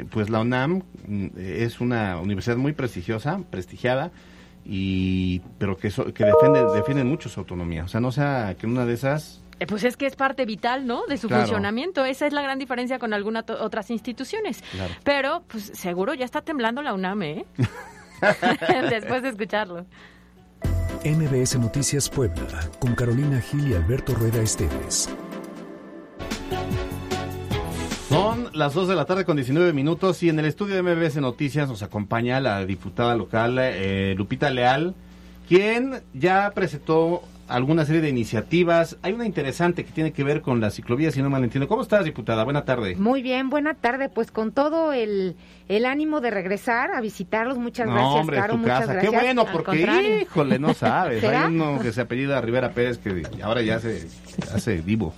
eh, 0.00 0.04
pues 0.10 0.30
la 0.30 0.40
UNAM 0.40 0.82
mm, 1.06 1.26
es 1.36 1.80
una 1.80 2.18
universidad 2.20 2.56
muy 2.56 2.72
prestigiosa, 2.72 3.38
prestigiada, 3.50 4.10
y 4.64 5.40
pero 5.58 5.76
que, 5.76 5.90
so- 5.90 6.12
que 6.12 6.24
defiende, 6.24 6.64
defiende 6.74 7.04
mucho 7.04 7.28
su 7.28 7.40
autonomía. 7.40 7.84
O 7.84 7.88
sea, 7.88 8.00
no 8.00 8.10
sea 8.12 8.56
que 8.58 8.66
una 8.66 8.84
de 8.86 8.94
esas... 8.94 9.42
Eh, 9.58 9.66
Pues 9.66 9.84
es 9.84 9.96
que 9.96 10.06
es 10.06 10.16
parte 10.16 10.44
vital, 10.44 10.86
¿no? 10.86 11.06
De 11.06 11.16
su 11.16 11.28
Claro. 11.28 11.42
funcionamiento. 11.44 12.04
Esa 12.04 12.26
es 12.26 12.32
la 12.32 12.42
gran 12.42 12.58
diferencia 12.58 12.98
con 12.98 13.12
algunas 13.14 13.44
otras 13.48 13.90
instituciones. 13.90 14.62
Claro. 14.72 14.94
Pero, 15.04 15.44
pues 15.48 15.70
seguro 15.74 16.14
ya 16.14 16.24
está 16.24 16.42
temblando 16.42 16.82
la 16.82 16.92
UNAM, 16.94 17.22
¿eh? 17.22 17.46
Después 18.90 19.22
de 19.22 19.28
escucharlo. 19.30 19.86
MBS 21.04 21.58
Noticias 21.58 22.08
Puebla, 22.08 22.68
con 22.80 22.94
Carolina 22.94 23.40
Gil 23.40 23.68
y 23.70 23.74
Alberto 23.74 24.14
Rueda 24.14 24.42
Esteves. 24.42 25.08
Son 28.08 28.48
las 28.54 28.72
2 28.74 28.88
de 28.88 28.94
la 28.94 29.04
tarde 29.04 29.24
con 29.24 29.36
19 29.36 29.72
minutos 29.72 30.22
y 30.22 30.28
en 30.28 30.38
el 30.38 30.46
estudio 30.46 30.76
de 30.76 30.82
MBS 30.82 31.16
Noticias 31.20 31.68
nos 31.68 31.82
acompaña 31.82 32.40
la 32.40 32.64
diputada 32.64 33.14
local 33.16 33.56
eh, 33.60 34.14
Lupita 34.16 34.48
Leal, 34.50 34.94
quien 35.48 36.02
ya 36.14 36.50
presentó 36.54 37.22
alguna 37.48 37.84
serie 37.84 38.00
de 38.00 38.08
iniciativas. 38.08 38.96
Hay 39.02 39.12
una 39.12 39.26
interesante 39.26 39.84
que 39.84 39.92
tiene 39.92 40.12
que 40.12 40.24
ver 40.24 40.40
con 40.42 40.60
la 40.60 40.70
ciclovía, 40.70 41.10
si 41.10 41.22
no 41.22 41.30
mal 41.30 41.44
entiendo. 41.44 41.68
¿Cómo 41.68 41.82
estás, 41.82 42.04
diputada? 42.04 42.44
Buena 42.44 42.64
tarde. 42.64 42.96
Muy 42.96 43.22
bien, 43.22 43.50
buena 43.50 43.74
tarde. 43.74 44.08
Pues 44.08 44.30
con 44.30 44.52
todo 44.52 44.92
el, 44.92 45.36
el 45.68 45.86
ánimo 45.86 46.20
de 46.20 46.30
regresar 46.30 46.90
a 46.92 47.00
visitarlos. 47.00 47.58
Muchas 47.58 47.86
No, 47.86 47.94
gracias, 47.94 48.20
hombre, 48.20 48.36
Caro. 48.38 48.52
tu 48.54 48.58
Muchas 48.58 48.80
casa. 48.80 48.92
gracias. 48.94 49.12
Qué 49.12 49.18
bueno, 49.18 49.46
porque, 49.52 50.20
híjole, 50.22 50.58
no 50.58 50.74
sabes. 50.74 51.20
¿Será? 51.20 51.46
Hay 51.46 51.54
uno 51.54 51.78
que 51.80 51.92
se 51.92 52.00
apellida 52.00 52.40
Rivera 52.40 52.70
Pérez 52.70 52.98
que 52.98 53.22
ahora 53.42 53.62
ya 53.62 53.78
se 53.78 54.06
hace 54.54 54.78
vivo. 54.78 55.14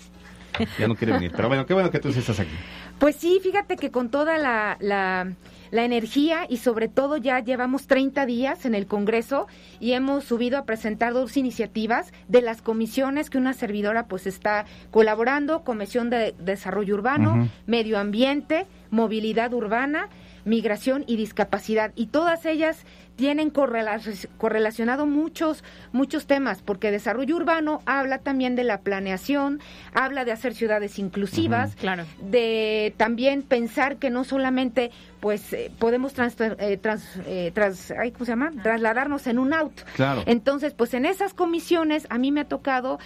Ya 0.79 0.89
no 0.89 0.97
quiere 0.97 1.13
venir. 1.13 1.33
Pero 1.37 1.49
bueno, 1.49 1.65
qué 1.67 1.73
bueno 1.75 1.91
que 1.91 2.01
tú 2.01 2.13
sí 2.13 2.19
estás 2.19 2.41
aquí. 2.41 2.51
Pues 2.99 3.15
sí, 3.15 3.39
fíjate 3.43 3.77
que 3.77 3.93
con 3.93 4.11
toda 4.11 4.39
la, 4.39 4.77
la, 4.81 5.33
la 5.71 5.85
energía 5.85 6.47
y 6.49 6.57
sobre 6.57 6.89
todo 6.89 7.17
ya 7.17 7.39
llevamos 7.39 7.87
30 7.87 8.27
días 8.27 8.65
en 8.65 8.75
el 8.75 8.87
Congreso 8.87 9.47
y 9.79 9.93
hemos 9.93 10.25
subido 10.25 10.59
a 10.59 10.65
presentar 10.65 11.13
dos 11.13 11.37
iniciativas 11.37 12.13
de 12.27 12.43
las 12.43 12.61
comisiones 12.61 13.31
que 13.31 13.39
una 13.39 13.53
servidora 13.53 14.07
pues 14.07 14.27
está 14.27 14.65
colaborando, 14.91 15.63
Comisión 15.63 16.11
de 16.11 16.35
Desarrollo 16.41 16.95
Urbano. 16.95 17.49
Medio 17.67 17.99
Ambiente, 17.99 18.67
Movilidad 18.91 19.53
Urbana, 19.53 20.09
Migración 20.45 21.05
y 21.07 21.17
Discapacidad. 21.17 21.93
Y 21.95 22.07
todas 22.07 22.47
ellas 22.47 22.85
tienen 23.19 23.51
correla- 23.51 24.01
correlacionado 24.39 25.05
muchos, 25.05 25.65
muchos 25.91 26.27
temas, 26.29 26.63
porque 26.63 26.93
desarrollo 26.93 27.35
urbano 27.35 27.83
habla 27.85 28.19
también 28.19 28.55
de 28.55 28.63
la 28.63 28.79
planeación, 28.79 29.59
habla 29.93 30.25
de 30.25 30.31
hacer 30.31 30.55
ciudades 30.55 31.01
inclusivas, 31.01 31.75
Claro. 31.75 32.05
de 32.23 32.95
también 32.97 33.43
pensar 33.43 33.97
que 33.97 34.09
no 34.11 34.23
solamente 34.23 34.93
pues 35.19 35.53
eh, 35.53 35.73
podemos 35.81 36.13
trans, 36.15 36.37
eh, 36.41 36.79
trans- 36.81 37.19
eh, 37.27 37.51
trans- 37.53 37.91
ay, 37.91 38.13
¿cómo 38.13 38.25
se 38.25 38.31
llama? 38.31 38.53
trasladarnos 38.63 39.27
en 39.27 39.41
un 39.41 39.53
auto. 39.53 39.83
Claro. 39.97 40.23
Entonces, 40.27 40.73
pues 40.75 40.95
en 40.95 41.05
esas 41.05 41.35
comisiones 41.35 42.07
a 42.11 42.19
mí 42.19 42.31
me 42.31 42.43
ha 42.43 42.45
tocado 42.49 43.01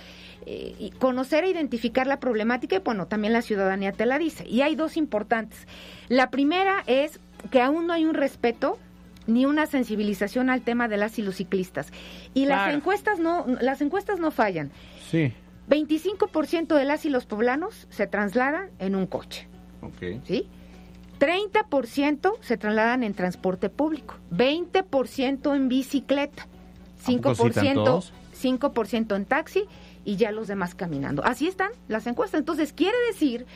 eh, 0.44 0.90
conocer 0.98 1.44
e 1.44 1.50
identificar 1.50 2.06
la 2.06 2.18
problemática 2.20 2.76
y 2.76 2.80
bueno, 2.80 3.06
también 3.06 3.32
la 3.32 3.40
ciudadanía 3.40 3.92
te 3.92 4.04
la 4.04 4.18
dice. 4.18 4.46
Y 4.46 4.60
hay 4.60 4.74
dos 4.74 4.98
importantes. 4.98 5.66
La 6.08 6.28
primera 6.30 6.82
es 6.86 7.18
que 7.50 7.62
aún 7.62 7.86
no 7.86 7.92
hay 7.94 8.04
un 8.04 8.14
respeto 8.14 8.76
ni 9.26 9.46
una 9.46 9.66
sensibilización 9.66 10.50
al 10.50 10.62
tema 10.62 10.88
de 10.88 10.96
las 10.96 11.18
y 11.18 11.22
los 11.22 11.36
ciclistas. 11.36 11.92
Y 12.34 12.46
las 12.46 12.72
encuestas 12.72 13.18
no 13.18 13.46
las 13.60 13.80
encuestas 13.80 14.18
no 14.18 14.30
fallan. 14.30 14.70
Sí. 15.10 15.32
25% 15.68 16.74
de 16.74 16.84
las 16.84 17.04
y 17.04 17.10
los 17.10 17.26
poblanos 17.26 17.86
se 17.90 18.06
trasladan 18.06 18.70
en 18.78 18.94
un 18.96 19.06
coche, 19.06 19.48
Ok. 19.80 20.24
¿sí? 20.24 20.48
30% 21.20 22.32
se 22.40 22.56
trasladan 22.56 23.04
en 23.04 23.14
transporte 23.14 23.68
público, 23.68 24.16
20% 24.32 25.54
en 25.54 25.68
bicicleta, 25.68 26.42
¿A 27.04 27.10
poco 27.12 27.34
sí, 27.34 27.42
5%, 27.42 27.74
tantos? 27.74 28.12
5% 28.42 29.16
en 29.16 29.24
taxi 29.24 29.64
y 30.04 30.16
ya 30.16 30.32
los 30.32 30.48
demás 30.48 30.74
caminando. 30.74 31.24
Así 31.24 31.46
están 31.46 31.70
las 31.86 32.06
encuestas. 32.08 32.40
Entonces, 32.40 32.72
quiere 32.72 32.96
decir 33.12 33.46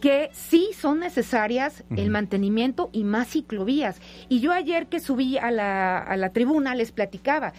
que 0.00 0.30
sí 0.32 0.70
son 0.78 1.00
necesarias 1.00 1.84
el 1.96 2.10
mantenimiento 2.10 2.90
y 2.92 3.04
más 3.04 3.28
ciclovías. 3.28 4.00
Y 4.28 4.40
yo 4.40 4.52
ayer 4.52 4.86
que 4.86 5.00
subí 5.00 5.38
a 5.38 5.50
la, 5.50 5.98
a 5.98 6.16
la 6.16 6.30
tribuna 6.30 6.74
les 6.74 6.92
platicaba, 6.92 7.52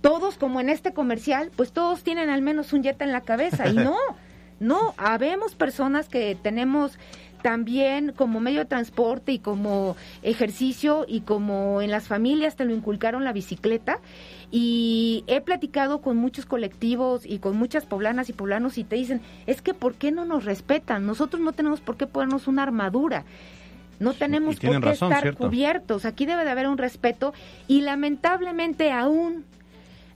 todos 0.00 0.36
como 0.36 0.60
en 0.60 0.68
este 0.68 0.92
comercial, 0.92 1.50
pues 1.56 1.72
todos 1.72 2.02
tienen 2.02 2.28
al 2.28 2.42
menos 2.42 2.72
un 2.72 2.82
jet 2.82 3.00
en 3.00 3.12
la 3.12 3.20
cabeza. 3.20 3.68
Y 3.68 3.74
no, 3.74 3.96
no, 4.60 4.94
habemos 4.96 5.54
personas 5.54 6.08
que 6.08 6.36
tenemos 6.42 6.98
también 7.42 8.12
como 8.12 8.40
medio 8.40 8.60
de 8.60 8.64
transporte 8.66 9.32
y 9.32 9.38
como 9.38 9.96
ejercicio 10.22 11.04
y 11.08 11.22
como 11.22 11.82
en 11.82 11.90
las 11.90 12.06
familias 12.06 12.56
te 12.56 12.64
lo 12.64 12.72
inculcaron 12.72 13.24
la 13.24 13.32
bicicleta 13.32 13.98
y 14.54 15.24
he 15.28 15.40
platicado 15.40 16.02
con 16.02 16.18
muchos 16.18 16.44
colectivos 16.44 17.24
y 17.24 17.38
con 17.38 17.56
muchas 17.56 17.86
poblanas 17.86 18.28
y 18.28 18.34
poblanos 18.34 18.76
y 18.76 18.84
te 18.84 18.96
dicen, 18.96 19.22
es 19.46 19.62
que 19.62 19.72
¿por 19.72 19.94
qué 19.94 20.12
no 20.12 20.26
nos 20.26 20.44
respetan? 20.44 21.06
Nosotros 21.06 21.40
no 21.40 21.52
tenemos 21.52 21.80
por 21.80 21.96
qué 21.96 22.06
ponernos 22.06 22.46
una 22.46 22.62
armadura. 22.62 23.24
No 23.98 24.12
tenemos 24.12 24.56
por 24.56 24.70
qué 24.72 24.78
razón, 24.78 25.10
estar 25.10 25.22
¿cierto? 25.22 25.44
cubiertos. 25.44 26.04
Aquí 26.04 26.26
debe 26.26 26.44
de 26.44 26.50
haber 26.50 26.68
un 26.68 26.76
respeto 26.76 27.32
y 27.66 27.80
lamentablemente 27.80 28.92
aún 28.92 29.46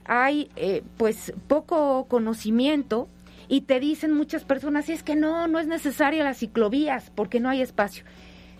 hay 0.05 0.51
eh, 0.55 0.83
pues 0.97 1.33
poco 1.47 2.05
conocimiento 2.07 3.07
y 3.47 3.61
te 3.61 3.79
dicen 3.79 4.13
muchas 4.13 4.43
personas, 4.43 4.89
es 4.89 5.01
que 5.01 5.15
no, 5.15 5.47
no 5.47 5.57
es 5.57 5.67
necesaria 5.67 6.23
las 6.23 6.37
ciclovías 6.37 7.11
porque 7.15 7.39
no 7.39 7.49
hay 7.49 7.61
espacio. 7.61 8.03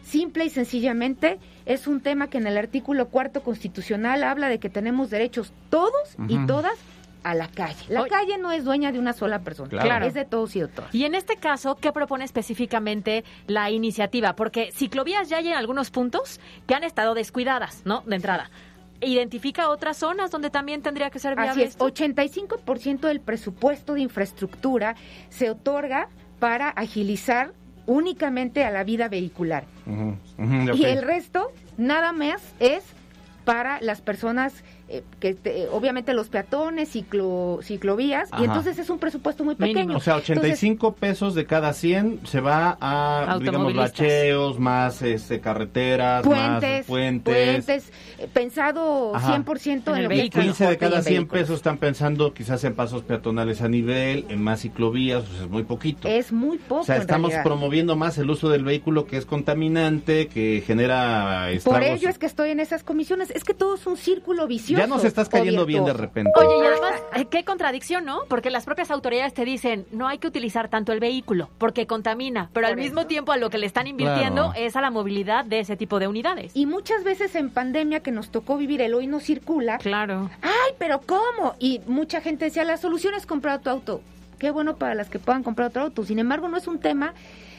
Simple 0.08 0.46
y 0.46 0.50
sencillamente 0.50 1.38
es 1.65 1.86
un 1.86 2.00
tema 2.00 2.30
que 2.30 2.38
en 2.38 2.48
el 2.48 2.58
artículo 2.58 3.10
cuarto 3.10 3.43
constitucional 3.43 4.24
habla 4.24 4.48
de 4.48 4.58
que 4.58 4.70
tenemos 4.70 5.10
derechos 5.10 5.52
todos 5.70 6.15
y 6.30 6.38
todas 6.46 6.78
a 7.24 7.34
la 7.34 7.50
calle. 7.50 7.76
La 7.89 8.06
calle 8.08 8.38
no 8.38 8.54
es 8.54 8.63
dueña 8.63 8.93
de 8.93 9.00
una 9.00 9.12
sola 9.12 9.39
persona, 9.39 9.67
Claro. 9.82 10.06
es 10.06 10.13
de 10.13 10.24
todos 10.24 10.56
y 10.56 10.62
de 10.62 10.70
todas. 10.70 10.96
Y 10.96 11.04
en 11.04 11.13
este 11.13 11.36
caso, 11.36 11.76
¿qué 11.76 11.91
propone 11.91 12.24
específicamente 12.24 13.26
la 13.48 13.70
iniciativa? 13.70 14.34
Porque 14.34 14.72
ciclovías 14.72 15.28
ya 15.28 15.38
hay 15.38 15.50
en 15.50 15.56
algunos 15.56 15.91
puntos 15.91 16.39
que 16.67 16.74
han 16.74 16.86
estado 16.86 17.13
descuidadas, 17.13 17.82
¿no? 17.84 18.02
De 18.06 18.15
entrada. 18.15 18.50
¿Identifica 19.02 19.70
otras 19.70 19.98
zonas 19.98 20.32
donde 20.32 20.50
también 20.50 20.82
tendría 20.82 21.10
que 21.10 21.20
ser 21.20 21.36
viable 21.36 21.52
Así 21.52 21.62
es, 21.63 21.70
esto? 21.72 21.86
85% 21.86 23.02
del 23.08 23.20
presupuesto 23.20 23.93
de 23.93 24.02
infraestructura 24.02 24.96
se 25.30 25.50
otorga 25.50 26.08
para 26.39 26.70
agilizar 26.70 27.52
únicamente 27.88 28.63
a 28.63 28.69
la 28.69 28.84
vida 28.84 29.08
vehicular. 29.08 29.63
Y 30.38 30.86
el 30.86 31.02
resto, 31.02 31.52
nada 31.78 32.12
más, 32.12 32.43
es 32.60 32.84
para 33.45 33.82
las 33.82 34.02
personas 34.02 34.54
eh, 34.89 35.04
que 35.19 35.34
te- 35.34 35.67
obviamente 35.69 36.13
los 36.13 36.30
peatones, 36.30 36.89
ciclo, 36.89 37.60
ciclovías, 37.62 38.32
Ajá. 38.32 38.41
y 38.41 38.45
entonces 38.45 38.80
es 38.80 38.89
un 38.89 39.00
presupuesto 39.00 39.43
muy 39.43 39.56
pequeño. 39.56 39.97
O 39.97 40.00
sea, 40.00 40.13
Entonces, 40.15 40.36
85 40.38 40.93
pesos 40.95 41.36
de 41.36 41.45
cada 41.45 41.73
100 41.73 42.21
se 42.26 42.39
va 42.39 42.78
a, 42.80 43.38
digamos, 43.39 43.73
bacheos, 43.73 44.60
más 44.60 45.02
este, 45.02 45.39
carreteras, 45.41 46.23
puentes, 46.23 46.80
más 46.80 46.86
puentes. 46.86 47.65
puentes, 47.65 47.91
eh, 48.19 48.28
pensado 48.32 49.15
Ajá. 49.15 49.36
100% 49.36 49.95
en, 49.97 50.04
lo 50.04 50.10
que 50.10 50.15
Y 50.15 50.19
es 50.21 50.30
15 50.30 50.67
de 50.67 50.78
cada 50.78 50.97
en 50.97 51.04
100 51.04 51.13
vehículos. 51.23 51.41
pesos 51.43 51.56
están 51.58 51.78
pensando 51.78 52.34
quizás 52.34 52.63
en 52.63 52.73
pasos 52.73 53.04
peatonales 53.04 53.62
a 53.62 53.67
nivel, 53.67 54.26
en 54.30 54.41
más 54.41 54.62
ciclovías, 54.62 55.23
pues 55.26 55.41
es 55.41 55.50
muy 55.50 55.63
poquito. 55.63 56.08
Es 56.08 56.32
muy 56.32 56.58
poco. 56.60 56.82
o 56.82 56.84
sea, 56.86 56.95
en 56.95 57.02
estamos 57.02 57.32
realidad. 57.32 57.43
promoviendo 57.43 57.95
más 57.95 58.17
el 58.17 58.30
uso 58.30 58.50
del 58.50 58.63
vehículo 58.63 59.06
que 59.06 59.17
es 59.17 59.26
contaminante, 59.26 60.28
que 60.28 60.63
genera 60.65 61.43
Por 61.47 61.54
estragos. 61.56 61.88
ello 61.89 62.10
es 62.10 62.17
que 62.17 62.26
estoy 62.26 62.52
en 62.52 62.60
esas 62.60 62.84
comisiones. 62.84 63.32
Es 63.32 63.43
que 63.43 63.54
todo 63.54 63.76
es 63.76 63.86
un 63.86 63.97
círculo 63.97 64.47
vicioso. 64.47 64.77
Ya 64.78 64.88
nos 64.88 65.04
estás 65.04 65.30
cayendo 65.30 65.66
bien 65.66 65.84
de 65.86 65.94
repente. 65.94 66.32
Oye, 66.36 66.58
y 66.63 66.66
además, 66.66 67.02
eh, 67.16 67.26
qué 67.26 67.44
contradicción, 67.44 68.06
¿no? 68.06 68.22
Porque 68.30 68.50
las 68.50 68.66
propias 68.66 68.92
autoridades 68.92 69.34
te 69.34 69.44
dicen, 69.46 69.86
no 69.92 70.08
hay 70.08 70.18
que 70.20 70.28
utilizar 70.28 70.70
tanto 70.70 70.92
el 70.94 71.00
vehículo 71.00 71.50
porque 71.58 71.88
contamina, 71.88 72.50
pero 72.54 72.68
al 72.68 72.78
mismo 72.78 73.06
tiempo 73.08 73.32
a 73.32 73.38
lo 73.38 73.50
que 73.50 73.58
le 73.58 73.66
están 73.66 73.88
invirtiendo 73.88 74.52
Claro. 74.52 74.54
es 74.56 74.76
a 74.76 74.82
la 74.82 74.92
movilidad 74.92 75.46
de 75.46 75.60
ese 75.60 75.76
tipo 75.78 76.00
de 76.00 76.08
unidades. 76.08 76.52
Y 76.56 76.66
muchas 76.66 77.04
veces 77.04 77.36
en 77.36 77.50
pandemia 77.50 78.02
que 78.02 78.12
nos 78.12 78.30
tocó 78.30 78.58
vivir 78.58 78.82
el 78.82 78.94
hoy 78.94 79.08
no 79.08 79.20
circula. 79.20 79.78
Claro. 79.80 80.30
Ay, 80.42 80.74
pero 80.78 81.02
¿cómo? 81.06 81.56
Y 81.60 81.82
mucha 81.88 82.22
gente 82.22 82.46
decía, 82.46 82.63
la 82.63 82.78
solución 82.78 83.13
es 83.16 83.26
comprar 83.26 83.60
tu 83.62 83.70
auto. 83.70 84.02
Qué 84.38 84.52
bueno 84.52 84.76
para 84.78 84.95
las 84.95 85.10
que 85.10 85.19
puedan 85.19 85.43
comprar 85.43 85.69
otro 85.69 85.84
auto. 85.84 86.04
Sin 86.04 86.19
embargo, 86.19 86.47
no 86.47 86.58
es 86.58 86.67
un 86.67 86.80
tema 86.80 87.13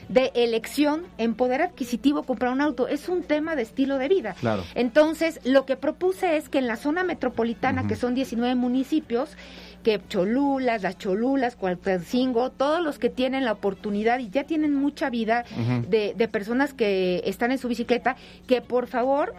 de 0.08 0.32
elección 0.34 1.02
en 1.18 1.34
poder 1.34 1.60
adquisitivo 1.62 2.22
comprar 2.22 2.52
un 2.52 2.60
auto, 2.60 2.88
es 2.88 3.08
un 3.08 3.22
tema 3.22 3.56
de 3.56 3.62
estilo 3.62 3.98
de 3.98 4.08
vida. 4.08 4.34
Claro. 4.40 4.64
Entonces, 4.74 5.40
lo 5.44 5.66
que 5.66 5.76
propuse 5.76 6.36
es 6.36 6.48
que 6.48 6.58
en 6.58 6.66
la 6.66 6.76
zona 6.76 7.04
metropolitana, 7.04 7.86
que 7.86 7.96
son 7.96 8.14
19 8.14 8.54
municipios, 8.54 9.36
que 9.82 10.00
Cholulas, 10.08 10.82
las 10.82 10.98
Cholulas, 10.98 11.56
Cualcancingo, 11.56 12.50
todos 12.50 12.82
los 12.82 12.98
que 12.98 13.10
tienen 13.10 13.44
la 13.44 13.52
oportunidad 13.52 14.18
y 14.18 14.30
ya 14.30 14.44
tienen 14.44 14.74
mucha 14.74 15.10
vida 15.10 15.44
de, 15.88 16.14
de 16.16 16.28
personas 16.28 16.74
que 16.74 17.22
están 17.24 17.52
en 17.52 17.58
su 17.58 17.68
bicicleta, 17.68 18.16
que 18.46 18.60
por 18.60 18.86
favor 18.86 19.34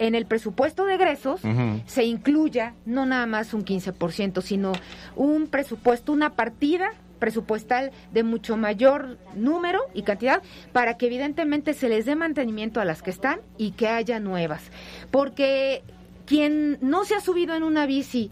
en 0.00 0.14
el 0.14 0.26
presupuesto 0.26 0.86
de 0.86 0.94
egresos 0.94 1.42
se 1.86 2.04
incluya 2.04 2.74
no 2.86 3.06
nada 3.06 3.26
más 3.26 3.54
un 3.54 3.64
15%, 3.64 4.40
sino 4.40 4.72
un 5.14 5.46
presupuesto, 5.46 6.12
una 6.12 6.30
partida 6.30 6.94
presupuestal 7.18 7.92
de 8.10 8.22
mucho 8.22 8.56
mayor 8.56 9.18
número 9.36 9.80
y 9.92 10.02
cantidad 10.02 10.42
para 10.72 10.96
que 10.96 11.06
evidentemente 11.06 11.74
se 11.74 11.90
les 11.90 12.06
dé 12.06 12.16
mantenimiento 12.16 12.80
a 12.80 12.86
las 12.86 13.02
que 13.02 13.10
están 13.10 13.40
y 13.58 13.72
que 13.72 13.88
haya 13.88 14.18
nuevas. 14.20 14.62
Porque 15.10 15.82
quien 16.24 16.78
no 16.80 17.04
se 17.04 17.14
ha 17.14 17.20
subido 17.20 17.54
en 17.54 17.62
una 17.62 17.84
bici 17.84 18.30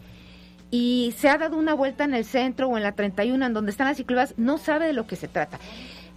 y 0.70 1.14
se 1.18 1.28
ha 1.28 1.36
dado 1.36 1.58
una 1.58 1.74
vuelta 1.74 2.04
en 2.04 2.14
el 2.14 2.24
centro 2.24 2.68
o 2.68 2.78
en 2.78 2.82
la 2.82 2.92
31 2.92 3.44
en 3.44 3.52
donde 3.52 3.70
están 3.70 3.88
las 3.88 3.98
ciclovías 3.98 4.34
no 4.38 4.56
sabe 4.56 4.86
de 4.86 4.94
lo 4.94 5.06
que 5.06 5.16
se 5.16 5.28
trata. 5.28 5.58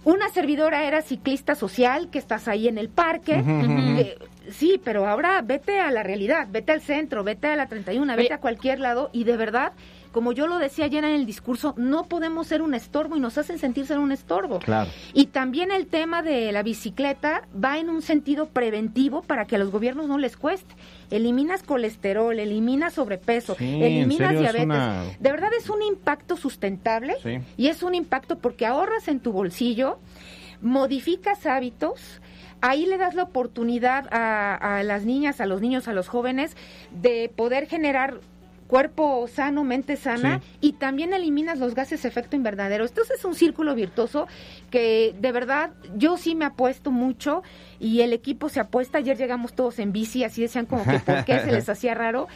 Una 0.04 0.28
servidora 0.30 0.84
era 0.84 1.00
ciclista 1.00 1.54
social, 1.54 2.08
que 2.10 2.18
estás 2.18 2.48
ahí 2.48 2.66
en 2.66 2.78
el 2.78 2.88
parque. 2.88 3.42
Eh, 3.44 4.18
sí, 4.50 4.80
pero 4.82 5.06
ahora 5.08 5.40
vete 5.42 5.80
a 5.80 5.90
la 5.90 6.02
realidad, 6.02 6.48
vete 6.50 6.72
al 6.72 6.80
centro, 6.80 7.24
vete 7.24 7.48
a 7.48 7.56
la 7.56 7.66
31, 7.66 8.16
vete 8.16 8.34
a 8.34 8.38
cualquier 8.38 8.80
lado 8.80 9.10
y 9.12 9.24
de 9.24 9.36
verdad 9.36 9.72
como 10.12 10.32
yo 10.32 10.46
lo 10.46 10.58
decía 10.58 10.84
ayer 10.84 11.02
en 11.04 11.12
el 11.14 11.24
discurso, 11.24 11.72
no 11.78 12.04
podemos 12.06 12.46
ser 12.46 12.60
un 12.60 12.74
estorbo 12.74 13.16
y 13.16 13.20
nos 13.20 13.38
hacen 13.38 13.58
sentir 13.58 13.86
ser 13.86 13.98
un 13.98 14.12
estorbo. 14.12 14.58
Claro. 14.58 14.90
Y 15.14 15.28
también 15.28 15.70
el 15.70 15.86
tema 15.86 16.20
de 16.20 16.52
la 16.52 16.62
bicicleta 16.62 17.48
va 17.58 17.78
en 17.78 17.88
un 17.88 18.02
sentido 18.02 18.44
preventivo 18.50 19.22
para 19.22 19.46
que 19.46 19.56
a 19.56 19.58
los 19.58 19.70
gobiernos 19.70 20.08
no 20.08 20.18
les 20.18 20.36
cueste. 20.36 20.74
Eliminas 21.10 21.62
colesterol, 21.62 22.38
eliminas 22.38 22.92
sobrepeso, 22.92 23.54
Sí, 23.58 23.82
eliminas 23.82 24.32
diabetes. 24.38 24.64
una- 24.66 25.02
De 25.18 25.30
verdad 25.32 25.48
es 25.58 25.70
un 25.70 25.80
impacto 25.82 26.36
sustentable 26.36 27.14
Sí. 27.22 27.38
y 27.56 27.68
es 27.68 27.82
un 27.82 27.94
impacto 27.94 28.36
porque 28.36 28.66
ahorras 28.66 29.08
en 29.08 29.18
tu 29.18 29.32
bolsillo, 29.32 29.98
modificas 30.60 31.46
hábitos, 31.46 32.20
ahí 32.62 32.86
le 32.86 32.96
das 32.96 33.14
la 33.14 33.24
oportunidad 33.24 34.08
a, 34.10 34.54
a 34.54 34.82
las 34.82 35.04
niñas, 35.04 35.40
a 35.42 35.46
los 35.46 35.60
niños, 35.60 35.86
a 35.88 35.92
los 35.92 36.08
jóvenes 36.08 36.56
de 36.90 37.30
poder 37.36 37.66
generar 37.66 38.20
cuerpo 38.72 39.28
sano, 39.28 39.64
mente 39.64 39.98
sana 39.98 40.40
y 40.62 40.72
también 40.72 41.12
eliminas 41.12 41.58
los 41.58 41.74
gases 41.74 42.00
de 42.00 42.08
efecto 42.08 42.36
invernadero. 42.36 42.86
Entonces 42.86 43.18
es 43.18 43.24
un 43.26 43.34
círculo 43.34 43.74
virtuoso 43.74 44.26
que 44.70 45.14
de 45.20 45.30
verdad 45.30 45.72
yo 45.94 46.16
sí 46.16 46.34
me 46.34 46.46
apuesto 46.46 46.90
mucho 46.90 47.42
y 47.78 48.00
el 48.00 48.14
equipo 48.14 48.48
se 48.48 48.60
apuesta. 48.60 48.96
Ayer 48.96 49.18
llegamos 49.18 49.52
todos 49.52 49.78
en 49.78 49.92
bici, 49.92 50.24
así 50.24 50.40
decían 50.40 50.64
como 50.64 50.84
que 50.84 51.00
por 51.00 51.22
qué 51.26 51.40
se 51.40 51.52
les 51.52 51.68
hacía 51.68 51.92
raro. 51.92 52.28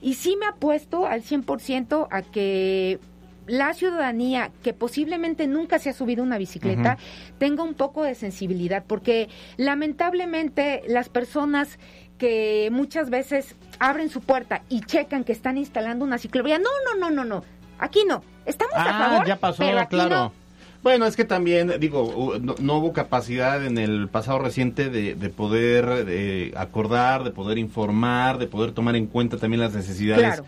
Y 0.00 0.14
sí 0.14 0.34
me 0.40 0.46
apuesto 0.46 1.04
al 1.04 1.22
100% 1.22 2.08
a 2.10 2.22
que 2.22 2.98
la 3.46 3.74
ciudadanía 3.74 4.50
que 4.62 4.72
posiblemente 4.72 5.46
nunca 5.46 5.78
se 5.78 5.90
ha 5.90 5.92
subido 5.92 6.22
a 6.22 6.26
una 6.26 6.38
bicicleta 6.38 6.96
tenga 7.38 7.62
un 7.62 7.74
poco 7.74 8.04
de 8.04 8.14
sensibilidad, 8.14 8.84
porque 8.86 9.28
lamentablemente 9.56 10.82
las 10.88 11.08
personas 11.08 11.78
que 12.18 12.68
muchas 12.72 13.10
veces 13.10 13.56
abren 13.80 14.08
su 14.08 14.20
puerta 14.20 14.62
y 14.68 14.80
checan 14.82 15.24
que 15.24 15.32
están 15.32 15.58
instalando 15.58 16.04
una 16.04 16.18
ciclovía, 16.18 16.58
no, 16.58 16.70
no, 16.86 17.00
no, 17.00 17.10
no, 17.10 17.24
no, 17.24 17.44
aquí 17.78 18.00
no, 18.06 18.22
estamos 18.46 18.74
a 18.76 18.84
Ah, 18.84 19.08
favor, 19.10 19.26
ya 19.26 19.36
pasó, 19.36 19.58
pero 19.58 19.78
aquí 19.80 19.96
claro. 19.96 20.14
no. 20.16 20.32
Bueno, 20.84 21.06
es 21.06 21.14
que 21.14 21.24
también, 21.24 21.74
digo, 21.78 22.34
no, 22.40 22.56
no 22.60 22.78
hubo 22.78 22.92
capacidad 22.92 23.64
en 23.64 23.78
el 23.78 24.08
pasado 24.08 24.40
reciente 24.40 24.90
de, 24.90 25.14
de 25.14 25.28
poder 25.28 26.06
eh, 26.08 26.52
acordar, 26.56 27.22
de 27.22 27.30
poder 27.30 27.58
informar, 27.58 28.38
de 28.38 28.48
poder 28.48 28.72
tomar 28.72 28.96
en 28.96 29.06
cuenta 29.06 29.36
también 29.36 29.60
las 29.60 29.74
necesidades 29.74 30.24
Claro. 30.24 30.44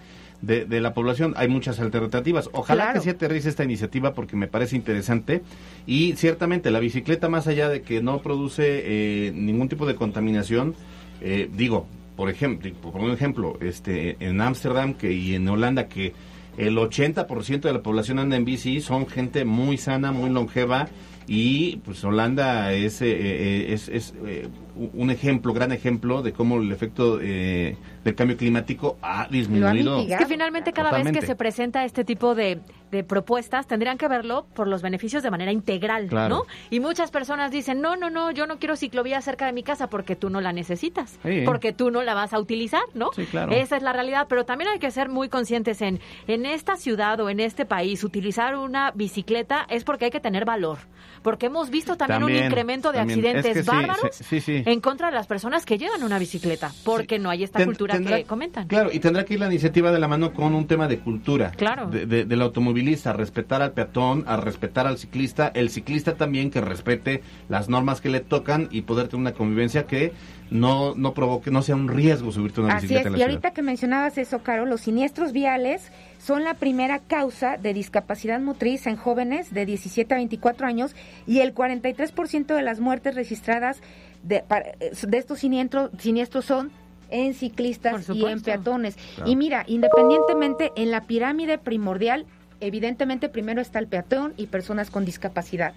De, 0.47 0.65
de 0.65 0.81
la 0.81 0.95
población. 0.95 1.35
Hay 1.37 1.49
muchas 1.49 1.81
alternativas. 1.81 2.49
Ojalá 2.53 2.85
Claro. 2.85 3.01
que 3.01 3.05
se 3.05 3.11
aterrice 3.11 3.49
esta 3.49 3.65
iniciativa 3.65 4.15
porque 4.15 4.37
me 4.37 4.47
parece 4.47 4.77
interesante. 4.77 5.43
Y 5.87 6.15
ciertamente 6.15 6.71
la 6.71 6.81
bicicleta, 6.81 7.29
más 7.29 7.47
allá 7.47 7.69
de 7.69 7.83
que 7.83 8.03
no 8.03 8.21
produce 8.23 8.65
eh, 8.85 9.33
ningún 9.35 9.69
tipo 9.69 9.87
de 9.87 9.95
contaminación, 9.95 10.75
eh, 11.21 11.49
digo, 11.55 11.87
por 12.17 12.31
ejemplo, 12.31 12.71
por 12.81 13.01
un 13.01 13.11
ejemplo, 13.11 13.59
este, 13.61 14.17
en 14.21 14.41
Ámsterdam 14.41 14.95
que 14.95 15.13
y 15.13 15.35
en 15.35 15.49
Holanda 15.49 15.89
que 15.89 16.13
el 16.57 16.77
80% 16.77 17.61
de 17.63 17.73
la 17.73 17.83
población 17.83 18.21
anda 18.21 18.37
en 18.37 18.45
bici, 18.45 18.81
son 18.81 19.09
gente 19.09 19.45
muy 19.45 19.77
sana, 19.77 20.13
muy 20.13 20.31
longeva 20.31 20.87
y 21.27 21.77
pues 21.79 22.05
Holanda 22.05 22.73
es, 22.73 23.03
eh, 23.03 23.07
eh, 23.11 23.73
es, 23.73 23.89
es, 23.89 24.15
eh, 24.25 24.47
un 24.77 25.11
ejemplo, 25.11 25.53
gran 25.53 25.73
ejemplo 25.73 26.23
de 26.23 26.33
cómo 26.33 26.57
el 26.61 26.71
efecto 26.73 27.19
eh, 27.23 27.77
del 28.05 28.15
cambio 28.15 28.37
climático 28.37 28.99
ha 29.03 29.29
disminuido. 29.29 30.01
Es 30.01 30.17
que 30.17 30.27
finalmente 30.27 30.73
cada 30.73 30.91
vez 30.93 31.13
que 31.13 31.23
se 31.25 31.37
presenta 31.37 31.85
este 31.85 32.05
tipo 32.05 32.35
de, 32.35 32.61
de 32.91 33.05
propuestas 33.05 33.67
tendrían 33.67 33.99
que 33.99 34.09
verlo 34.09 34.47
por 34.55 34.67
los 34.69 34.83
beneficios 34.83 35.23
de 35.23 35.31
manera 35.31 35.53
integral, 35.53 36.09
Claro. 36.09 36.35
¿no? 36.37 36.43
Y 36.71 36.81
muchas 36.81 37.11
personas 37.11 37.51
dicen, 37.51 37.81
no, 37.81 37.97
no, 37.97 38.11
no, 38.11 38.31
yo 38.31 38.47
no 38.47 38.59
quiero 38.59 38.77
ciclovía 38.77 39.21
cerca 39.21 39.47
de 39.47 39.53
mi 39.53 39.63
casa 39.63 39.89
porque 39.89 40.17
tú 40.17 40.29
no 40.31 40.41
la 40.41 40.53
necesitas, 40.53 41.19
Sí. 41.25 41.43
porque 41.45 41.73
tú 41.73 41.91
no 41.91 42.03
la 42.03 42.15
vas 42.15 42.33
a 42.33 42.39
utilizar, 42.41 42.83
¿no? 42.95 43.11
Sí, 43.15 43.25
claro. 43.27 43.53
Esa 43.53 43.77
es 43.77 43.83
la 43.83 43.93
realidad, 43.93 44.27
pero 44.29 44.45
también 44.45 44.71
hay 44.71 44.79
que 44.79 44.91
ser 44.91 45.09
muy 45.09 45.29
conscientes 45.29 45.81
en, 45.83 46.01
en 46.27 46.47
esta 46.47 46.77
ciudad 46.77 47.21
o 47.21 47.31
en 47.31 47.41
este 47.41 47.65
país, 47.65 48.03
utilizar 48.05 48.57
una 48.57 48.91
bicicleta 48.93 49.67
es 49.69 49.85
porque 49.85 50.07
hay 50.07 50.11
que 50.11 50.21
tener 50.21 50.45
valor, 50.45 50.79
porque 51.23 51.47
hemos 51.47 51.71
visto 51.71 51.97
también, 51.97 52.23
un 52.25 52.33
incremento 52.35 52.93
de 52.93 52.99
también. 52.99 53.19
accidentes 53.21 53.47
Es 53.47 53.57
que 53.57 53.63
sí, 53.63 53.69
bárbaros 53.77 54.11
sí, 54.13 54.25
sí, 54.25 54.41
sí. 54.41 54.64
En 54.65 54.81
contra 54.81 55.09
de 55.09 55.15
las 55.15 55.27
personas 55.27 55.65
que 55.67 55.79
llevan 55.79 56.03
una 56.03 56.19
bicicleta, 56.19 56.73
porque 56.85 57.19
no 57.19 57.31
hay 57.31 57.45
esta 57.45 57.59
Ten- 57.59 57.67
cultura 57.67 57.95
tendrá- 57.95 58.17
que 58.19 58.25
comentan. 58.25 58.67
Claro, 58.69 58.91
y 58.93 58.99
tendrá 58.99 59.25
que 59.25 59.35
ir 59.35 59.41
la 59.41 59.47
iniciativa 59.47 59.91
de 59.93 59.99
la 59.99 60.09
mano 60.09 60.33
con 60.33 60.55
un 60.55 60.67
tema 60.67 60.89
de 60.89 60.99
cultura. 60.99 61.53
Claro. 61.57 61.89
De- 61.89 62.07
de- 62.07 62.25
del 62.25 62.43
automovilista, 62.43 63.13
respetar 63.13 63.63
al 63.63 63.73
peatón, 63.73 64.25
a 64.27 64.37
respetar 64.37 64.87
al 64.87 64.99
ciclista, 64.99 65.49
el 65.55 65.71
ciclista 65.71 66.15
también 66.15 66.51
que 66.51 66.61
respete 66.61 67.23
las 67.49 67.69
normas 67.69 68.01
que 68.01 68.09
le 68.09 68.21
tocan 68.21 68.69
y 68.71 68.83
poder 68.83 69.09
tener 69.09 69.21
una 69.21 69.33
convivencia 69.33 69.87
que 69.87 70.13
no, 70.51 70.95
no 70.95 71.15
provoque, 71.15 71.51
no 71.51 71.63
sea 71.63 71.75
un 71.75 71.89
riesgo 71.89 72.31
subirte 72.31 72.61
a 72.61 72.65
una 72.65 72.75
Así 72.75 72.83
bicicleta 72.87 73.01
es, 73.01 73.07
en 73.07 73.13
la 73.13 73.19
y 73.19 73.21
ciudad. 73.21 73.31
ahorita 73.31 73.51
que 73.53 73.63
mencionabas 73.63 74.19
eso, 74.19 74.41
Caro, 74.43 74.67
los 74.67 74.83
siniestros 74.83 75.33
viales 75.33 75.91
son 76.25 76.43
la 76.45 76.55
primera 76.55 77.01
causa 77.01 77.57
de 77.59 77.75
discapacidad 77.75 78.41
motriz 78.41 78.87
en 78.87 78.97
jóvenes 78.97 79.53
de 79.53 79.67
17 79.67 80.15
a 80.15 80.17
24 80.17 80.67
años 80.67 80.95
y 81.27 81.41
el 81.41 81.55
43% 81.55 82.55
de 82.55 82.63
las 82.63 82.81
muertes 82.81 83.15
registradas 83.15 83.81
de, 84.23 84.41
para- 84.41 84.73
de 84.79 85.19
estos 85.19 85.41
siniestros, 85.41 85.91
siniestros 85.99 86.45
son 86.47 86.71
en 87.11 87.35
ciclistas 87.35 87.93
y 88.15 88.25
en 88.25 88.41
peatones. 88.43 88.97
Claro. 89.17 89.31
Y 89.31 89.37
mira, 89.37 89.65
independientemente 89.67 90.73
en 90.77 90.91
la 90.91 91.03
pirámide 91.03 91.59
primordial, 91.59 92.25
evidentemente 92.61 93.29
primero 93.29 93.61
está 93.61 93.79
el 93.79 93.87
peatón 93.87 94.33
y 94.39 94.47
personas 94.47 94.91
con 94.91 95.05
discapacidad. 95.05 95.75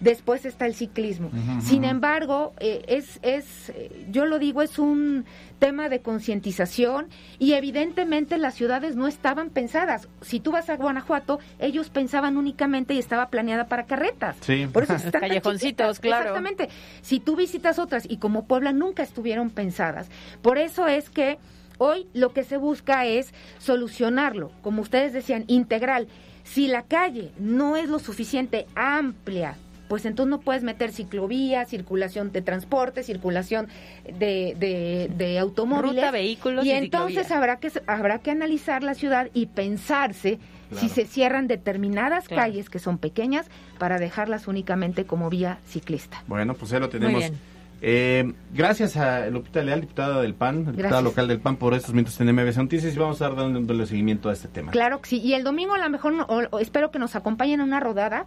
Después 0.00 0.46
está 0.46 0.66
el 0.66 0.74
ciclismo. 0.74 1.30
Sin 1.60 1.84
embargo, 1.84 2.54
eh, 2.58 2.82
es, 2.88 3.18
es, 3.22 3.68
eh, 3.70 4.06
yo 4.10 4.24
lo 4.24 4.38
digo, 4.38 4.62
es 4.62 4.78
un 4.78 5.26
tema 5.58 5.90
de 5.90 6.00
concientización 6.00 7.08
y 7.38 7.52
evidentemente 7.52 8.38
las 8.38 8.54
ciudades 8.54 8.96
no 8.96 9.06
estaban 9.06 9.50
pensadas. 9.50 10.08
Si 10.22 10.40
tú 10.40 10.52
vas 10.52 10.70
a 10.70 10.76
Guanajuato, 10.76 11.38
ellos 11.58 11.90
pensaban 11.90 12.38
únicamente 12.38 12.94
y 12.94 12.98
estaba 12.98 13.28
planeada 13.28 13.66
para 13.66 13.84
carretas. 13.84 14.36
Sí. 14.40 14.66
Por 14.72 14.84
eso 14.84 14.94
están 14.96 15.20
Callejoncitos, 15.20 15.96
chiquitas. 15.96 16.00
claro. 16.00 16.20
Exactamente. 16.30 16.68
Si 17.02 17.20
tú 17.20 17.36
visitas 17.36 17.78
otras 17.78 18.04
y 18.08 18.16
como 18.16 18.46
Puebla 18.46 18.72
nunca 18.72 19.02
estuvieron 19.02 19.50
pensadas. 19.50 20.08
Por 20.40 20.56
eso 20.56 20.88
es 20.88 21.10
que 21.10 21.38
hoy 21.76 22.06
lo 22.14 22.32
que 22.32 22.44
se 22.44 22.56
busca 22.56 23.04
es 23.04 23.34
solucionarlo, 23.58 24.50
como 24.62 24.80
ustedes 24.82 25.12
decían, 25.12 25.44
integral. 25.46 26.08
Si 26.44 26.68
la 26.68 26.82
calle 26.82 27.32
no 27.38 27.76
es 27.76 27.88
lo 27.88 27.98
suficiente 27.98 28.66
amplia, 28.74 29.56
pues 29.90 30.06
entonces 30.06 30.30
no 30.30 30.40
puedes 30.40 30.62
meter 30.62 30.92
ciclovía, 30.92 31.66
circulación 31.66 32.32
de 32.32 32.40
transporte, 32.40 33.02
circulación 33.02 33.68
de, 34.06 34.54
de, 34.58 35.10
de 35.14 35.38
automóviles. 35.38 35.96
Ruta, 35.96 36.10
vehículos 36.12 36.64
y 36.64 36.68
y 36.68 36.72
entonces 36.72 37.26
ciclovía. 37.26 37.36
habrá 37.36 37.56
que 37.58 37.70
habrá 37.86 38.18
que 38.20 38.30
analizar 38.30 38.82
la 38.82 38.94
ciudad 38.94 39.28
y 39.34 39.46
pensarse 39.46 40.38
Claro. 40.70 40.80
si 40.86 40.88
se 40.88 41.04
cierran 41.04 41.48
determinadas 41.48 42.28
Claro. 42.28 42.42
calles 42.44 42.70
que 42.70 42.78
son 42.78 42.96
pequeñas 42.98 43.46
para 43.80 43.98
dejarlas 43.98 44.46
únicamente 44.46 45.04
como 45.04 45.28
vía 45.28 45.58
ciclista. 45.66 46.22
Bueno, 46.28 46.54
pues 46.54 46.70
ya 46.70 46.78
lo 46.78 46.88
tenemos. 46.88 47.18
bien. 47.18 47.34
Eh, 47.82 48.32
gracias 48.54 48.96
a 48.96 49.26
Lupita 49.30 49.62
Leal, 49.62 49.80
diputada 49.80 50.20
del 50.22 50.34
PAN, 50.34 50.58
diputada 50.58 50.76
Gracias. 50.88 51.02
local 51.02 51.26
del 51.28 51.40
PAN, 51.40 51.56
por 51.56 51.74
estos 51.74 51.92
minutos 51.94 52.20
en 52.20 52.28
MBC 52.28 52.58
Noticias 52.58 52.94
y 52.94 52.98
vamos 52.98 53.20
a 53.22 53.28
dar 53.30 53.36
dándole 53.36 53.86
seguimiento 53.86 54.28
a 54.28 54.32
este 54.34 54.46
tema. 54.48 54.70
Claro 54.70 55.00
que 55.00 55.08
sí. 55.08 55.16
Y 55.20 55.32
el 55.34 55.42
domingo 55.42 55.74
a 55.74 55.78
lo 55.78 55.88
mejor 55.90 56.12
no- 56.12 56.24
o- 56.28 56.46
o 56.50 56.58
espero 56.60 56.90
que 56.92 56.98
nos 57.00 57.16
acompañen 57.16 57.60
a 57.62 57.64
una 57.64 57.80
rodada 57.80 58.26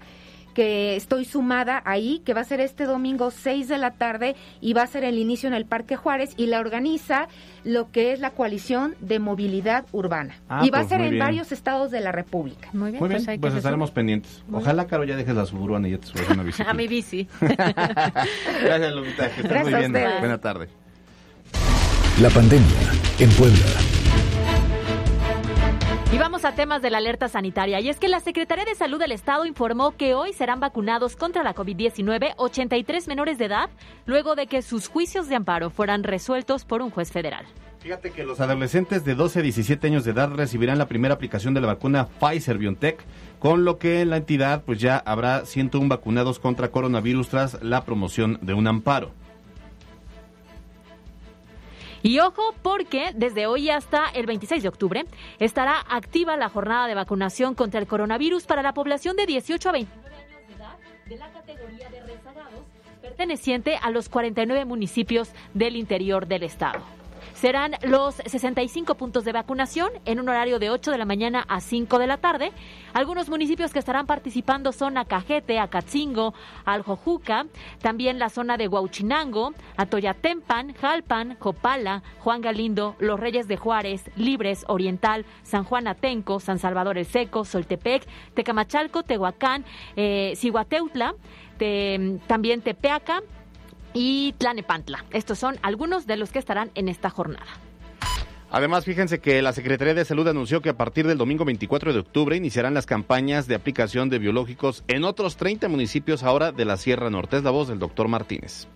que 0.54 0.96
estoy 0.96 1.26
sumada 1.26 1.82
ahí, 1.86 2.22
que 2.26 2.34
va 2.34 2.42
a 2.42 2.44
ser 2.46 2.60
este 2.60 2.86
domingo 2.86 3.32
6 3.32 3.68
de 3.68 3.78
la 3.78 3.92
tarde 3.92 4.36
y 4.62 4.74
va 4.74 4.84
a 4.84 4.88
ser 4.88 5.04
el 5.04 5.18
inicio 5.18 5.48
en 5.48 5.54
el 5.54 5.66
Parque 5.66 5.96
Juárez 5.96 6.34
y 6.38 6.48
la 6.48 6.60
organiza 6.60 7.28
lo 7.64 7.92
que 7.92 8.14
es 8.14 8.20
la 8.20 8.32
coalición 8.32 8.96
de 9.00 9.20
movilidad 9.20 9.86
urbana. 9.92 10.36
Ah, 10.50 10.62
y 10.64 10.70
va 10.70 10.80
pues 10.80 10.86
a 10.86 10.90
ser 10.90 10.98
muy 11.00 11.08
en 11.08 11.12
bien. 11.14 11.24
varios 11.24 11.52
estados 11.52 11.92
de 11.92 12.02
la 12.02 12.12
República. 12.12 12.70
Muy 12.74 12.92
bien, 12.92 13.00
Muy 13.04 13.10
bien, 13.10 13.40
pues, 13.40 13.54
estaremos 13.56 13.92
pendientes. 13.92 14.44
Muy 14.48 14.62
Ojalá, 14.62 14.88
Caro, 14.88 15.04
ya 15.04 15.16
dejes 15.16 15.36
la 15.36 15.46
suburbana 15.46 15.88
y 15.88 15.92
ya 15.92 15.98
te 15.98 16.08
subas 16.08 16.30
a 16.30 16.34
una 16.34 16.44
bicicleta. 16.44 16.72
A 16.72 16.74
mi 16.74 16.88
bici. 16.88 17.28
Gracias, 17.42 18.94
Lupita. 18.94 19.30
Que 19.30 19.42
Gracias 19.44 19.90
muy 19.90 20.00
bien. 20.00 20.12
Buena 20.20 20.38
tarde. 20.40 20.68
La 22.22 22.30
pandemia 22.30 22.92
en 23.20 23.30
Puebla. 23.32 23.93
Y 26.14 26.18
vamos 26.20 26.46
a 26.46 26.54
temas 26.54 26.84
de 26.84 26.92
la 26.92 27.00
alerta 27.00 27.28
sanitaria. 27.28 27.80
Y 27.80 27.90
es 27.90 27.98
que 27.98 28.08
la 28.08 28.20
Secretaría 28.20 28.66
de 28.66 28.76
Salud 28.76 29.00
del 29.00 29.12
Estado 29.12 29.48
informó 29.48 29.98
que 29.98 30.14
hoy 30.14 30.32
serán 30.32 30.60
vacunados 30.60 31.16
contra 31.16 31.42
la 31.42 31.56
COVID-19 31.56 32.36
83 32.38 33.08
menores 33.08 33.40
de 33.40 33.46
edad, 33.46 33.72
luego 34.06 34.36
de 34.36 34.46
que 34.46 34.62
sus 34.62 34.88
juicios 34.88 35.28
de 35.28 35.34
amparo 35.34 35.72
fueran 35.72 36.04
resueltos 36.04 36.66
por 36.66 36.84
un 36.84 36.92
juez 36.92 37.12
federal. 37.12 37.48
Fíjate 37.80 38.12
que 38.12 38.24
los 38.26 38.40
adolescentes 38.40 39.04
de 39.04 39.16
12 39.16 39.40
a 39.40 39.42
17 39.42 39.88
años 39.88 40.06
de 40.06 40.12
edad 40.12 40.30
recibirán 40.30 40.78
la 40.78 40.88
primera 40.88 41.16
aplicación 41.16 41.56
de 41.56 41.62
la 41.62 41.68
vacuna 41.68 42.08
Pfizer 42.20 42.60
BioNTech, 42.60 43.04
con 43.40 43.66
lo 43.66 43.80
que 43.80 44.02
en 44.02 44.12
la 44.12 44.18
entidad 44.18 44.62
pues 44.64 44.80
ya 44.80 44.98
habrá 44.98 45.48
101 45.48 45.90
vacunados 45.90 46.38
contra 46.38 46.70
coronavirus 46.70 47.30
tras 47.30 47.64
la 47.64 47.86
promoción 47.86 48.38
de 48.44 48.54
un 48.54 48.68
amparo. 48.68 49.10
Y 52.04 52.20
ojo, 52.20 52.54
porque 52.62 53.12
desde 53.16 53.48
hoy 53.48 53.70
hasta 53.70 54.10
el 54.10 54.26
26 54.26 54.62
de 54.62 54.70
octubre 54.70 55.06
estará 55.40 55.80
activa 55.90 56.36
la 56.36 56.50
jornada 56.50 56.86
de 56.88 56.96
vacunación 56.96 57.56
contra 57.56 57.80
el 57.80 57.88
coronavirus 57.88 58.46
para 58.46 58.62
la 58.62 58.74
población 58.74 59.16
de 59.16 59.26
18 59.26 59.70
a 59.70 59.72
29 59.72 60.16
años 60.16 60.48
de 60.48 60.54
edad 60.54 60.78
de 61.06 61.18
la 61.18 61.32
categoría 61.32 61.90
de 61.90 62.02
rezagados 62.04 62.60
perteneciente 63.02 63.78
a 63.82 63.90
los 63.90 64.10
49 64.10 64.66
municipios 64.66 65.32
del 65.54 65.78
interior 65.78 66.28
del 66.28 66.44
estado. 66.44 66.82
Serán 67.44 67.76
los 67.82 68.16
65 68.16 68.96
puntos 68.96 69.26
de 69.26 69.34
vacunación 69.34 69.92
en 70.06 70.22
un 70.22 70.30
horario 70.30 70.60
de 70.60 70.70
8 70.70 70.92
de 70.92 70.98
la 70.98 71.04
mañana 71.04 71.44
a 71.50 71.60
5 71.60 72.00
de 72.00 72.08
la 72.08 72.16
tarde. 72.16 72.54
Algunos 72.94 73.28
municipios 73.28 73.74
que 73.74 73.80
estarán 73.80 74.08
participando 74.08 74.72
son 74.72 74.98
Acajete, 74.98 75.60
Acatzingo, 75.60 76.34
Aljojuca, 76.64 77.48
también 77.82 78.18
la 78.18 78.30
zona 78.30 78.56
de 78.56 78.70
Huauchinango, 78.70 79.54
Atoyatempan, 79.76 80.74
Jalpan, 80.76 81.36
Jopala, 81.38 82.02
Juan 82.20 82.40
Galindo, 82.40 82.96
Los 83.00 83.20
Reyes 83.20 83.50
de 83.50 83.58
Juárez, 83.58 84.10
Libres, 84.16 84.64
Oriental, 84.70 85.26
San 85.42 85.66
Juan 85.66 85.90
Atenco, 85.90 86.40
San 86.40 86.60
Salvador 86.60 86.98
el 86.98 87.06
Seco, 87.06 87.44
Soltepec, 87.44 88.08
Tecamachalco, 88.36 89.04
Tehuacán, 89.04 89.66
eh, 89.98 90.32
Cihuateutla, 90.38 91.14
también 92.28 92.62
Tepeaca 92.62 93.22
y 93.94 94.34
Tlanepantla. 94.38 95.06
Estos 95.12 95.40
son 95.40 95.58
algunos 95.62 96.08
de 96.08 96.18
los 96.18 96.32
que 96.32 96.40
estarán 96.40 96.72
en 96.76 96.90
esta 96.90 97.10
jornada. 97.10 97.48
Además, 98.52 98.86
fíjense 98.86 99.20
que 99.20 99.42
la 99.42 99.52
Secretaría 99.52 99.96
de 99.96 100.06
Salud 100.06 100.28
anunció 100.28 100.62
que 100.62 100.70
a 100.70 100.78
partir 100.78 101.08
del 101.08 101.18
domingo 101.18 101.44
24 101.44 101.92
de 101.92 102.00
octubre 102.00 102.36
iniciarán 102.36 102.76
las 102.76 102.86
campañas 102.86 103.48
de 103.48 103.56
aplicación 103.56 104.10
de 104.10 104.20
biológicos 104.20 104.84
en 104.88 105.06
otros 105.06 105.38
30 105.38 105.68
municipios 105.70 106.22
ahora 106.22 106.52
de 106.52 106.66
la 106.66 106.78
Sierra 106.78 107.10
Norte. 107.10 107.38
Es 107.38 107.44
la 107.44 107.50
voz 107.50 107.68
del 107.68 107.80
doctor 107.80 108.08
Martínez 108.08 108.68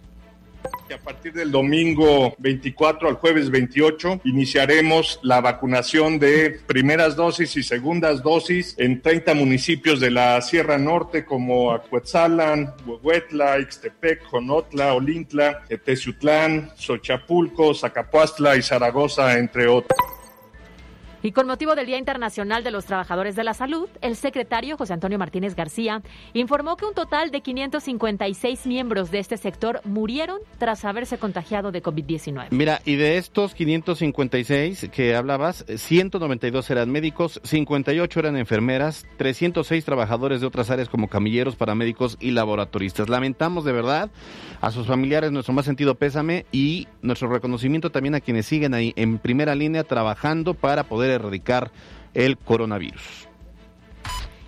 a 0.93 0.97
partir 0.97 1.33
del 1.33 1.51
domingo 1.51 2.33
24 2.37 3.09
al 3.09 3.15
jueves 3.15 3.49
28 3.49 4.21
iniciaremos 4.23 5.19
la 5.21 5.41
vacunación 5.41 6.19
de 6.19 6.59
primeras 6.65 7.15
dosis 7.15 7.55
y 7.57 7.63
segundas 7.63 8.23
dosis 8.23 8.75
en 8.77 9.01
30 9.01 9.33
municipios 9.33 9.99
de 9.99 10.11
la 10.11 10.41
Sierra 10.41 10.77
Norte 10.77 11.25
como 11.25 11.71
Acuetzalan, 11.71 12.73
Huehuetla, 12.85 13.59
Ixtepec, 13.59 14.23
Jonotla, 14.23 14.93
Olintla, 14.93 15.63
Teciutlán, 15.83 16.71
Xochapulco, 16.77 17.73
Zacapuastla 17.73 18.55
y 18.55 18.61
Zaragoza, 18.61 19.37
entre 19.37 19.67
otros. 19.67 20.16
Y 21.23 21.31
con 21.31 21.47
motivo 21.47 21.73
del 21.73 21.87
Día 21.87 21.97
Internacional 21.97 22.63
de 22.63 22.69
los 22.69 22.85
Trabajadores 22.85 23.35
de 23.35 23.43
la 23.43 23.55
Salud, 23.55 23.89
el 24.01 24.15
secretario 24.15 24.77
José 24.77 24.93
Antonio 24.93 25.17
Martínez 25.17 25.55
García 25.55 26.03
informó 26.33 26.77
que 26.77 26.85
un 26.85 26.93
total 26.93 27.31
de 27.31 27.41
556 27.41 28.67
miembros 28.67 29.09
de 29.09 29.19
este 29.19 29.37
sector 29.37 29.81
murieron 29.83 30.39
tras 30.59 30.85
haberse 30.85 31.17
contagiado 31.17 31.71
de 31.71 31.81
COVID-19. 31.81 32.47
Mira, 32.51 32.81
y 32.85 32.95
de 32.97 33.17
estos 33.17 33.55
556 33.55 34.89
que 34.91 35.15
hablabas, 35.15 35.65
192 35.67 36.69
eran 36.69 36.91
médicos, 36.91 37.41
58 37.43 38.19
eran 38.19 38.37
enfermeras, 38.37 39.07
306 39.17 39.83
trabajadores 39.85 40.41
de 40.41 40.47
otras 40.47 40.69
áreas 40.69 40.87
como 40.87 41.07
camilleros, 41.07 41.55
paramédicos 41.55 42.17
y 42.19 42.31
laboratoristas. 42.31 43.09
Lamentamos 43.09 43.65
de 43.65 43.71
verdad 43.71 44.11
a 44.61 44.71
sus 44.71 44.85
familiares 44.85 45.31
nuestro 45.31 45.53
más 45.53 45.65
sentido 45.65 45.95
pésame 45.95 46.45
y 46.51 46.87
nuestro 47.01 47.27
reconocimiento 47.29 47.89
también 47.89 48.13
a 48.13 48.21
quienes 48.21 48.45
siguen 48.45 48.75
ahí 48.75 48.93
en 48.95 49.17
primera 49.17 49.55
línea 49.55 49.83
trabajando 49.83 50.53
para 50.53 50.83
poder 50.83 51.06
erradicar 51.15 51.71
el 52.13 52.37
coronavirus. 52.37 53.27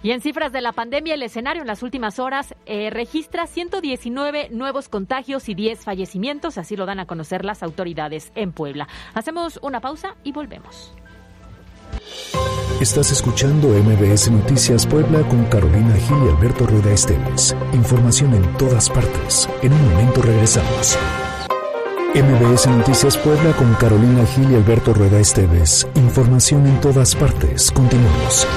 Y 0.01 0.11
en 0.11 0.21
cifras 0.21 0.53
de 0.53 0.61
la 0.61 0.71
pandemia, 0.71 1.13
el 1.15 1.23
escenario 1.23 1.61
en 1.61 1.67
las 1.67 1.83
últimas 1.83 2.19
horas 2.19 2.55
eh, 2.65 2.89
registra 2.89 3.47
119 3.47 4.49
nuevos 4.49 4.87
contagios 4.87 5.49
y 5.49 5.55
10 5.55 5.83
fallecimientos, 5.83 6.57
así 6.57 6.77
lo 6.77 6.85
dan 6.85 6.99
a 6.99 7.05
conocer 7.05 7.43
las 7.43 7.63
autoridades 7.63 8.31
en 8.35 8.53
Puebla. 8.53 8.87
Hacemos 9.13 9.59
una 9.61 9.81
pausa 9.81 10.15
y 10.23 10.31
volvemos. 10.31 10.93
Estás 12.79 13.11
escuchando 13.11 13.67
MBS 13.69 14.31
Noticias 14.31 14.87
Puebla 14.87 15.21
con 15.27 15.43
Carolina 15.45 15.93
Gil 15.95 16.17
y 16.25 16.29
Alberto 16.29 16.65
Rueda 16.65 16.93
Esteves. 16.93 17.53
Información 17.73 18.33
en 18.33 18.57
todas 18.57 18.89
partes. 18.89 19.49
En 19.61 19.73
un 19.73 19.89
momento 19.89 20.21
regresamos. 20.21 20.97
MBS 22.15 22.65
Noticias 22.65 23.15
Puebla 23.17 23.53
con 23.55 23.71
Carolina 23.75 24.25
Gil 24.25 24.51
y 24.51 24.55
Alberto 24.55 24.95
Rueda 24.95 25.19
Esteves. 25.19 25.87
Información 25.93 26.65
en 26.65 26.81
todas 26.81 27.15
partes. 27.15 27.71
Continuamos. 27.71 28.47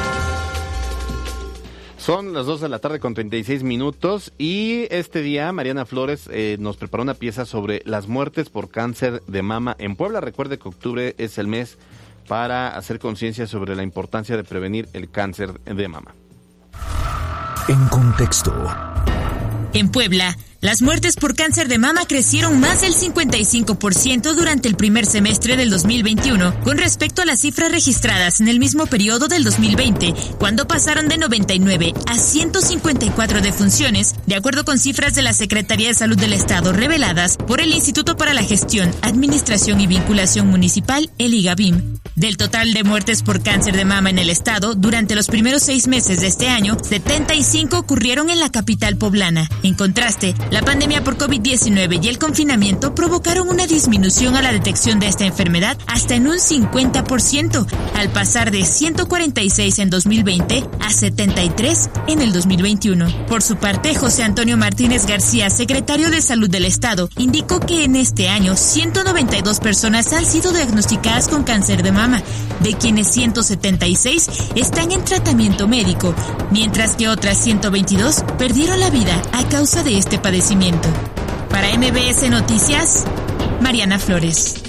Son 1.99 2.33
las 2.33 2.47
2 2.47 2.62
de 2.62 2.69
la 2.71 2.79
tarde 2.79 2.99
con 2.99 3.12
36 3.12 3.62
minutos 3.62 4.33
y 4.38 4.87
este 4.91 5.21
día 5.21 5.53
Mariana 5.53 5.85
Flores 5.85 6.31
eh, 6.33 6.57
nos 6.61 6.79
preparó 6.79 7.03
una 7.03 7.12
pieza 7.12 7.45
sobre 7.45 7.83
las 7.85 8.09
muertes 8.09 8.49
por 8.49 8.71
cáncer 8.71 9.23
de 9.27 9.43
mama 9.43 9.77
en 9.79 9.97
Puebla. 9.97 10.23
Recuerde 10.23 10.59
que 10.59 10.69
octubre 10.69 11.15
es 11.19 11.37
el 11.37 11.47
mes 11.47 11.77
para 12.27 12.75
hacer 12.75 12.99
conciencia 12.99 13.47
sobre 13.47 13.77
la 13.77 13.83
importancia 13.83 14.35
de 14.35 14.45
prevenir 14.45 14.88
el 14.95 15.11
cáncer 15.11 15.61
de 15.61 15.88
mama. 15.88 16.15
En 17.69 17.87
contexto. 17.88 18.53
En 19.75 19.91
Puebla, 19.91 20.37
las 20.62 20.81
muertes 20.81 21.16
por 21.16 21.35
cáncer 21.35 21.66
de 21.66 21.77
mama 21.77 22.07
crecieron 22.07 22.61
más 22.61 22.83
del 22.83 22.94
55% 22.94 24.33
durante 24.33 24.68
el 24.68 24.77
primer 24.77 25.07
semestre 25.07 25.57
del 25.57 25.70
2021 25.70 26.61
con 26.61 26.79
respecto 26.79 27.20
a 27.20 27.25
las 27.25 27.40
cifras 27.40 27.72
registradas 27.72 28.40
en 28.40 28.46
el 28.46 28.61
mismo 28.61 28.87
periodo 28.87 29.27
del 29.27 29.42
2020, 29.42 30.14
cuando 30.38 30.68
pasaron 30.68 31.09
de 31.09 31.18
99 31.18 31.94
a 32.07 32.16
154 32.16 33.42
defunciones, 33.42 34.14
de 34.27 34.37
acuerdo 34.37 34.64
con 34.64 34.79
cifras 34.79 35.16
de 35.16 35.22
la 35.22 35.33
Secretaría 35.33 35.88
de 35.88 35.94
Salud 35.94 36.16
del 36.16 36.33
Estado 36.33 36.72
reveladas 36.72 37.38
por 37.38 37.61
el 37.61 37.72
Instituto 37.72 38.16
para 38.16 38.33
la 38.33 38.44
Gestión, 38.44 38.88
Administración 39.03 39.81
y 39.81 39.88
Vinculación 39.88 40.46
Municipal, 40.46 41.11
el 41.18 41.35
IGABIM. 41.35 41.98
Del 42.14 42.37
total 42.37 42.75
de 42.75 42.85
muertes 42.85 43.22
por 43.22 43.42
cáncer 43.42 43.75
de 43.75 43.87
mama 43.87 44.11
en 44.11 44.18
el 44.18 44.29
estado, 44.29 44.75
durante 44.75 45.14
los 45.14 45.29
primeros 45.29 45.62
seis 45.62 45.88
meses 45.88 46.20
de 46.20 46.27
este 46.27 46.48
año, 46.48 46.77
75 46.81 47.79
ocurrieron 47.79 48.29
en 48.29 48.38
la 48.38 48.51
capital 48.51 48.96
poblana. 48.96 49.48
En 49.62 49.75
contraste, 49.75 50.35
la 50.53 50.61
pandemia 50.61 51.03
por 51.03 51.17
COVID-19 51.17 52.05
y 52.05 52.09
el 52.09 52.19
confinamiento 52.19 52.95
provocaron 52.95 53.49
una 53.49 53.67
disminución 53.67 54.37
a 54.37 54.43
la 54.43 54.53
detección 54.53 55.01
de 55.01 55.09
esta 55.09 55.25
enfermedad 55.25 55.79
hasta 55.87 56.15
en 56.15 56.27
un 56.27 56.37
50%, 56.37 57.67
al 57.95 58.11
pasar 58.11 58.51
de 58.51 58.62
146 58.62 59.79
en 59.79 59.88
2020 59.88 60.69
a 60.81 60.91
73 60.91 61.91
en 62.07 62.21
el 62.21 62.35
2021. 62.35 63.27
Por 63.29 63.41
su 63.41 63.57
parte, 63.57 63.95
José 63.95 64.25
Antonio 64.25 64.59
Martínez 64.59 65.07
García, 65.07 65.49
secretario 65.49 66.11
de 66.11 66.21
Salud 66.21 66.51
del 66.51 66.67
Estado, 66.67 67.09
indicó 67.17 67.59
que 67.59 67.85
en 67.85 67.97
este 67.97 68.29
año 68.29 68.55
192 68.55 69.59
personas 69.59 70.12
han 70.12 70.27
sido 70.27 70.53
diagnosticadas 70.53 71.29
con 71.29 71.45
cáncer 71.45 71.83
de 71.83 71.93
mama, 71.93 72.23
de 72.61 72.75
quienes 72.75 73.07
176 73.09 74.29
están 74.55 74.93
en 74.93 75.03
tratamiento 75.03 75.67
médico, 75.67 76.15
mientras 76.51 76.95
que 76.97 77.09
otras 77.09 77.38
122 77.38 78.23
perdieron 78.37 78.79
la 78.81 78.91
vida 78.91 79.23
a 79.33 79.49
causa 79.49 79.83
de 79.83 79.97
este 79.97 80.19
padecimiento 80.19 80.42
para 81.51 81.69
MBS 81.79 82.29
Noticias, 82.29 83.07
Mariana 83.61 84.01
Flores. 84.01 84.61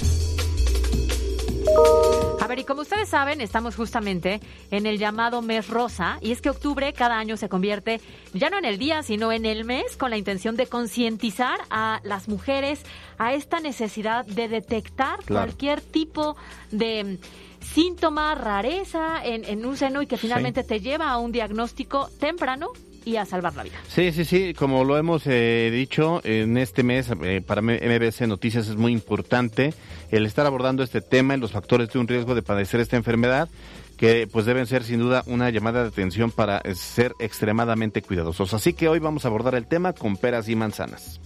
A 2.40 2.46
ver, 2.46 2.60
y 2.60 2.64
como 2.64 2.82
ustedes 2.82 3.08
saben, 3.08 3.40
estamos 3.40 3.74
justamente 3.74 4.40
en 4.70 4.86
el 4.86 4.98
llamado 4.98 5.42
mes 5.42 5.66
rosa, 5.66 6.18
y 6.20 6.30
es 6.30 6.40
que 6.40 6.50
octubre 6.50 6.92
cada 6.92 7.18
año 7.18 7.36
se 7.36 7.48
convierte 7.48 8.00
ya 8.32 8.50
no 8.50 8.58
en 8.58 8.66
el 8.66 8.78
día, 8.78 9.02
sino 9.02 9.32
en 9.32 9.46
el 9.46 9.64
mes, 9.64 9.96
con 9.96 10.10
la 10.10 10.16
intención 10.16 10.54
de 10.54 10.68
concientizar 10.68 11.58
a 11.70 12.00
las 12.04 12.28
mujeres 12.28 12.84
a 13.18 13.34
esta 13.34 13.58
necesidad 13.58 14.24
de 14.26 14.46
detectar 14.46 15.24
cualquier 15.26 15.80
tipo 15.80 16.36
de 16.70 17.18
síntoma, 17.60 18.36
rareza 18.36 19.24
en, 19.24 19.44
en, 19.44 19.66
un 19.66 19.76
seno 19.76 20.02
y 20.02 20.06
que 20.06 20.18
finalmente 20.18 20.62
te 20.62 20.78
lleva 20.78 21.10
a 21.10 21.18
un 21.18 21.32
diagnóstico 21.32 22.10
temprano 22.20 22.70
y 23.04 23.16
a 23.16 23.24
salvar 23.24 23.54
la 23.54 23.62
vida. 23.62 23.76
Sí, 23.88 24.12
sí, 24.12 24.24
sí, 24.24 24.54
como 24.54 24.84
lo 24.84 24.96
hemos 24.96 25.22
eh, 25.26 25.70
dicho, 25.72 26.20
en 26.24 26.56
este 26.56 26.82
mes 26.82 27.10
eh, 27.22 27.42
para 27.46 27.62
MBC 27.62 28.22
Noticias 28.26 28.68
es 28.68 28.76
muy 28.76 28.92
importante 28.92 29.74
el 30.10 30.26
estar 30.26 30.46
abordando 30.46 30.82
este 30.82 31.00
tema 31.00 31.34
y 31.34 31.38
los 31.38 31.52
factores 31.52 31.90
de 31.90 31.98
un 31.98 32.08
riesgo 32.08 32.34
de 32.34 32.42
padecer 32.42 32.80
esta 32.80 32.96
enfermedad 32.96 33.48
que 33.96 34.26
pues 34.26 34.44
deben 34.44 34.66
ser 34.66 34.82
sin 34.82 34.98
duda 34.98 35.22
una 35.26 35.50
llamada 35.50 35.82
de 35.82 35.88
atención 35.88 36.30
para 36.30 36.60
ser 36.74 37.12
extremadamente 37.20 38.02
cuidadosos. 38.02 38.52
Así 38.52 38.72
que 38.72 38.88
hoy 38.88 38.98
vamos 38.98 39.24
a 39.24 39.28
abordar 39.28 39.54
el 39.54 39.66
tema 39.66 39.92
con 39.92 40.16
peras 40.16 40.48
y 40.48 40.56
manzanas 40.56 41.20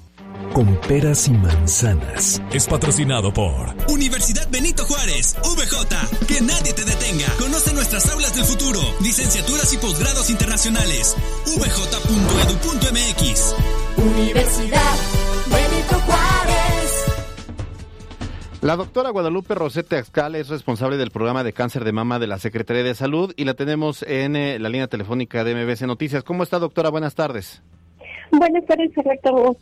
con 0.53 0.77
peras 0.83 1.29
y 1.29 1.33
manzanas. 1.33 2.43
Es 2.53 2.67
patrocinado 2.67 3.33
por 3.33 3.75
Universidad 3.88 4.49
Benito 4.51 4.85
Juárez, 4.85 5.08
VJ. 5.18 6.26
Que 6.26 6.40
nadie 6.40 6.72
te 6.72 6.85
detenga. 6.85 7.26
Conoce 7.38 7.74
nuestras 7.74 8.09
aulas 8.11 8.35
del 8.37 8.44
futuro, 8.44 8.78
licenciaturas 9.02 9.72
y 9.74 9.78
posgrados 9.78 10.31
internacionales. 10.31 11.16
vj.edu.mx. 11.59 13.54
Universidad 13.96 14.94
Benito 15.46 15.94
Juárez. 16.07 17.04
La 18.61 18.76
doctora 18.76 19.11
Guadalupe 19.11 19.57
Rosete 19.57 19.96
Axcal 19.96 20.37
es 20.37 20.48
responsable 20.48 20.96
del 20.96 21.11
programa 21.11 21.42
de 21.42 21.52
cáncer 21.52 21.85
de 21.85 21.92
mama 21.92 22.20
de 22.20 22.28
la 22.28 22.38
Secretaría 22.38 22.85
de 22.85 22.94
Salud 22.94 23.33
y 23.37 23.44
la 23.44 23.54
tenemos 23.54 24.04
en 24.04 24.37
eh, 24.37 24.59
la 24.61 24.68
línea 24.68 24.87
telefónica 24.87 25.42
de 25.42 25.54
MBC 25.54 25.83
Noticias. 25.83 26.22
¿Cómo 26.22 26.44
está, 26.44 26.61
doctora? 26.61 26.90
Buenas 26.90 27.16
tardes. 27.16 27.62
Buenas 28.31 28.64
tardes, 28.66 28.94
correcto 28.94 29.57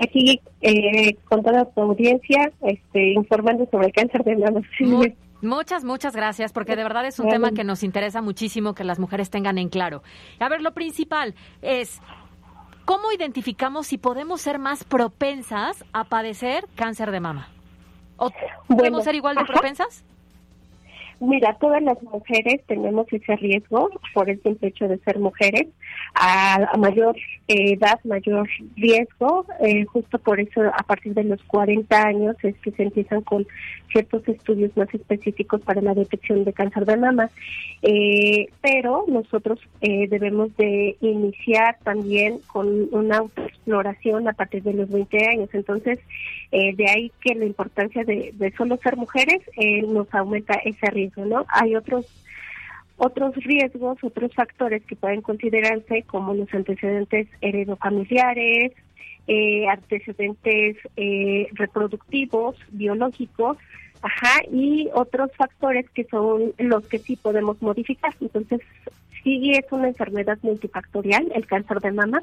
aquí 0.00 0.40
eh, 0.60 1.16
con 1.28 1.42
toda 1.42 1.64
tu 1.64 1.80
audiencia 1.80 2.52
este, 2.62 3.12
informando 3.12 3.66
sobre 3.70 3.88
el 3.88 3.92
cáncer 3.92 4.24
de 4.24 4.36
mama. 4.36 4.60
muchas, 5.42 5.84
muchas 5.84 6.14
gracias, 6.14 6.52
porque 6.52 6.76
de 6.76 6.82
verdad 6.82 7.06
es 7.06 7.18
un 7.18 7.28
tema 7.28 7.52
que 7.52 7.64
nos 7.64 7.82
interesa 7.82 8.22
muchísimo 8.22 8.74
que 8.74 8.84
las 8.84 8.98
mujeres 8.98 9.30
tengan 9.30 9.58
en 9.58 9.68
claro. 9.68 10.02
A 10.38 10.48
ver, 10.48 10.62
lo 10.62 10.72
principal 10.72 11.34
es, 11.62 12.00
¿cómo 12.84 13.12
identificamos 13.12 13.86
si 13.86 13.98
podemos 13.98 14.40
ser 14.40 14.58
más 14.58 14.84
propensas 14.84 15.84
a 15.92 16.04
padecer 16.04 16.66
cáncer 16.74 17.10
de 17.10 17.20
mama? 17.20 17.48
¿Podemos 18.68 19.04
ser 19.04 19.14
igual 19.14 19.36
de 19.36 19.44
propensas? 19.44 20.04
Mira, 21.20 21.54
todas 21.60 21.82
las 21.82 22.02
mujeres 22.02 22.62
tenemos 22.66 23.06
ese 23.12 23.36
riesgo 23.36 23.90
por 24.14 24.30
el 24.30 24.42
simple 24.42 24.68
hecho 24.68 24.88
de 24.88 24.96
ser 25.00 25.18
mujeres. 25.18 25.66
A, 26.14 26.78
mayor 26.78 27.14
edad, 27.46 28.00
mayor 28.04 28.48
riesgo. 28.74 29.44
Eh, 29.60 29.84
justo 29.84 30.18
por 30.18 30.40
eso, 30.40 30.62
a 30.62 30.82
partir 30.82 31.12
de 31.12 31.24
los 31.24 31.42
40 31.42 32.02
años, 32.02 32.36
es 32.42 32.56
que 32.60 32.70
se 32.70 32.84
empiezan 32.84 33.20
con 33.20 33.46
ciertos 33.92 34.26
estudios 34.28 34.74
más 34.78 34.92
específicos 34.94 35.60
para 35.60 35.82
la 35.82 35.92
detección 35.92 36.42
de 36.44 36.54
cáncer 36.54 36.86
de 36.86 36.96
mama. 36.96 37.30
Eh, 37.82 38.48
pero 38.62 39.04
nosotros 39.06 39.58
eh, 39.82 40.08
debemos 40.08 40.56
de 40.56 40.96
iniciar 41.02 41.76
también 41.84 42.38
con 42.46 42.88
una 42.92 43.18
autoexploración 43.18 44.26
a 44.26 44.32
partir 44.32 44.62
de 44.62 44.72
los 44.72 44.88
20 44.88 45.28
años. 45.28 45.50
Entonces, 45.52 45.98
de 46.50 46.90
ahí 46.90 47.12
que 47.20 47.36
la 47.36 47.44
importancia 47.44 48.02
de, 48.02 48.32
de 48.34 48.52
solo 48.56 48.76
ser 48.78 48.96
mujeres 48.96 49.40
nos 49.86 50.12
aumenta 50.12 50.54
ese 50.54 50.90
riesgo. 50.90 51.09
¿No? 51.16 51.46
Hay 51.48 51.76
otros 51.76 52.06
otros 53.02 53.34
riesgos, 53.36 53.96
otros 54.02 54.34
factores 54.34 54.82
que 54.84 54.94
pueden 54.94 55.22
considerarse 55.22 56.02
como 56.02 56.34
los 56.34 56.52
antecedentes 56.52 57.28
heredofamiliares, 57.40 58.72
eh, 59.26 59.66
antecedentes 59.68 60.76
eh, 60.96 61.48
reproductivos, 61.52 62.56
biológicos, 62.72 63.56
ajá, 64.02 64.42
y 64.52 64.90
otros 64.92 65.30
factores 65.34 65.88
que 65.90 66.04
son 66.04 66.52
los 66.58 66.86
que 66.88 66.98
sí 66.98 67.16
podemos 67.16 67.62
modificar. 67.62 68.14
Entonces, 68.20 68.60
sí 69.24 69.52
es 69.52 69.64
una 69.70 69.88
enfermedad 69.88 70.38
multifactorial, 70.42 71.32
el 71.34 71.46
cáncer 71.46 71.80
de 71.80 71.92
mama, 71.92 72.22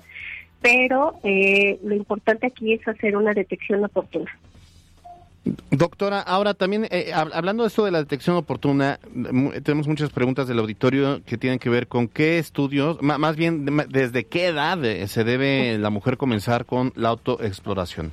pero 0.62 1.16
eh, 1.24 1.80
lo 1.84 1.96
importante 1.96 2.48
aquí 2.48 2.74
es 2.74 2.88
hacer 2.88 3.18
una 3.18 3.34
detección 3.34 3.84
oportuna. 3.84 4.32
Doctora, 5.72 6.22
ahora 6.22 6.54
también, 6.54 6.88
eh, 6.90 7.12
hablando 7.14 7.64
de 7.64 7.68
esto 7.68 7.86
de 7.86 7.92
la 7.92 8.00
detección 8.00 8.36
oportuna, 8.36 9.00
tenemos 9.64 9.88
muchas 9.88 10.10
preguntas 10.10 10.48
del 10.48 10.60
auditorio 10.60 11.22
que 11.26 11.38
tienen 11.38 11.60
que 11.60 11.70
ver 11.70 11.88
con 11.88 12.08
qué 12.08 12.40
estudios, 12.40 13.02
más 13.02 13.36
bien, 13.36 13.66
desde 13.90 14.26
qué 14.26 14.48
edad 14.48 14.84
eh, 14.84 15.08
se 15.08 15.24
debe 15.24 15.78
la 15.78 15.90
mujer 15.90 16.18
comenzar 16.18 16.66
con 16.66 16.92
la 16.96 17.10
autoexploración. 17.10 18.12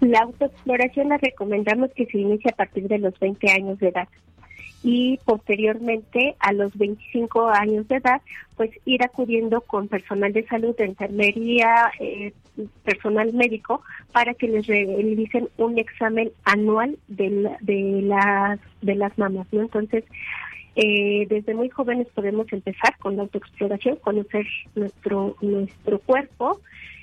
La 0.00 0.20
autoexploración 0.20 1.08
la 1.08 1.16
recomendamos 1.16 1.90
que 1.94 2.06
se 2.06 2.18
inicie 2.18 2.50
a 2.50 2.56
partir 2.56 2.86
de 2.88 2.98
los 2.98 3.18
20 3.18 3.50
años 3.50 3.78
de 3.78 3.88
edad 3.88 4.08
y 4.86 5.18
posteriormente 5.24 6.36
a 6.38 6.52
los 6.52 6.78
25 6.78 7.48
años 7.48 7.88
de 7.88 7.96
edad, 7.96 8.22
pues 8.56 8.70
ir 8.84 9.02
acudiendo 9.02 9.60
con 9.62 9.88
personal 9.88 10.32
de 10.32 10.46
salud, 10.46 10.76
de 10.76 10.84
enfermería, 10.84 11.90
eh, 11.98 12.32
personal 12.84 13.32
médico, 13.32 13.82
para 14.12 14.34
que 14.34 14.46
les 14.46 14.64
realicen 14.68 15.48
un 15.56 15.76
examen 15.78 16.30
anual 16.44 16.96
de, 17.08 17.50
de, 17.62 18.02
las, 18.02 18.60
de 18.80 18.94
las 18.94 19.18
mamas, 19.18 19.48
¿no? 19.50 19.62
Entonces, 19.62 20.04
eh, 20.76 21.26
desde 21.28 21.52
muy 21.52 21.68
jóvenes 21.68 22.06
podemos 22.14 22.46
empezar 22.52 22.96
con 22.98 23.16
la 23.16 23.22
autoexploración, 23.22 23.96
conocer 23.96 24.46
nuestro, 24.76 25.34
nuestro 25.40 25.98
cuerpo, 25.98 26.60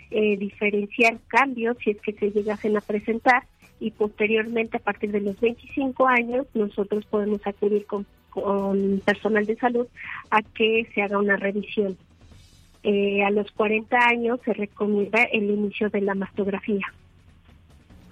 eh, 0.10 0.38
diferenciar 0.38 1.18
cambios 1.28 1.76
si 1.84 1.90
es 1.90 2.00
que 2.00 2.14
se 2.14 2.32
llegasen 2.32 2.78
a 2.78 2.82
presentar 2.82 3.44
y 3.84 3.92
posteriormente 3.92 4.78
a 4.78 4.80
partir 4.80 5.12
de 5.12 5.20
los 5.20 5.38
25 5.42 6.08
años 6.08 6.48
nosotros 6.54 7.06
podemos 7.06 7.46
acudir 7.46 7.86
con, 7.86 8.06
personal 9.06 9.46
de 9.46 9.58
salud 9.58 9.88
a 10.32 10.42
que 10.42 10.88
se 10.96 11.02
haga 11.02 11.20
una 11.20 11.36
revisión. 11.36 11.98
Eh, 12.84 13.24
a 13.24 13.30
los 13.30 13.52
40 13.52 13.98
años 13.98 14.40
se 14.46 14.54
recomienda 14.54 15.24
el 15.24 15.44
inicio 15.44 15.90
de 15.90 16.02
la 16.02 16.16
mastografía. 16.16 16.86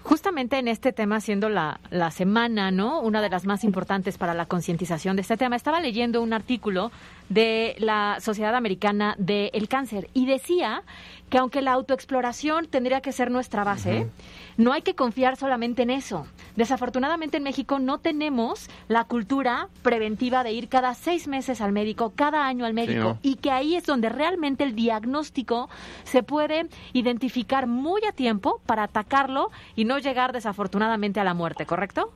Justamente 0.04 0.58
en 0.58 0.68
este 0.68 0.92
tema, 0.92 1.22
siendo 1.22 1.48
la, 1.48 1.80
la 1.90 2.12
semana, 2.12 2.70
¿no? 2.72 3.00
Una 3.02 3.22
de 3.22 3.30
las 3.30 3.46
más 3.46 3.64
importantes 3.64 4.18
para 4.18 4.34
la 4.34 4.48
concientización 4.48 5.16
de 5.16 5.22
este 5.22 5.38
tema, 5.38 5.56
estaba 5.56 5.80
leyendo 5.80 6.22
un 6.22 6.34
artículo 6.34 6.92
de 7.32 7.76
la 7.80 8.18
Sociedad 8.20 8.56
Americana 8.56 9.16
del 9.18 9.70
Cáncer 9.70 10.10
y 10.14 10.26
decía 10.26 10.84
que 11.30 11.38
aunque 11.38 11.62
la 11.62 11.72
autoexploración 11.72 12.68
tendría 12.68 13.00
que 13.00 13.14
ser 13.14 13.32
nuestra 13.32 13.64
base, 13.64 14.10
no 14.58 14.74
hay 14.74 14.82
que 14.82 14.96
confiar 14.96 15.38
solamente 15.38 15.84
en 15.84 15.92
eso. 15.92 16.28
Desafortunadamente 16.58 17.38
en 17.38 17.44
México 17.44 17.80
no 17.80 18.00
tenemos 18.00 18.70
la 18.90 19.06
cultura 19.06 19.70
preventiva 19.82 20.44
de 20.44 20.52
ir 20.52 20.68
cada 20.68 20.94
seis 20.94 21.30
meses 21.30 21.62
al 21.62 21.72
médico, 21.72 22.12
cada 22.14 22.46
año 22.46 22.66
al 22.66 22.74
médico, 22.74 23.18
y 23.22 23.36
que 23.36 23.50
ahí 23.50 23.78
es 23.78 23.86
donde 23.86 24.10
realmente 24.10 24.66
el 24.66 24.76
diagnóstico 24.76 25.70
se 26.04 26.24
puede 26.24 26.68
identificar 26.92 27.66
muy 27.66 28.02
a 28.04 28.12
tiempo 28.12 28.62
para 28.66 28.84
atacarlo 28.84 29.52
y 29.78 29.86
no 29.86 30.00
llegar 30.00 30.34
desafortunadamente 30.34 31.22
a 31.22 31.24
la 31.24 31.34
muerte, 31.34 31.66
¿correcto? 31.66 32.12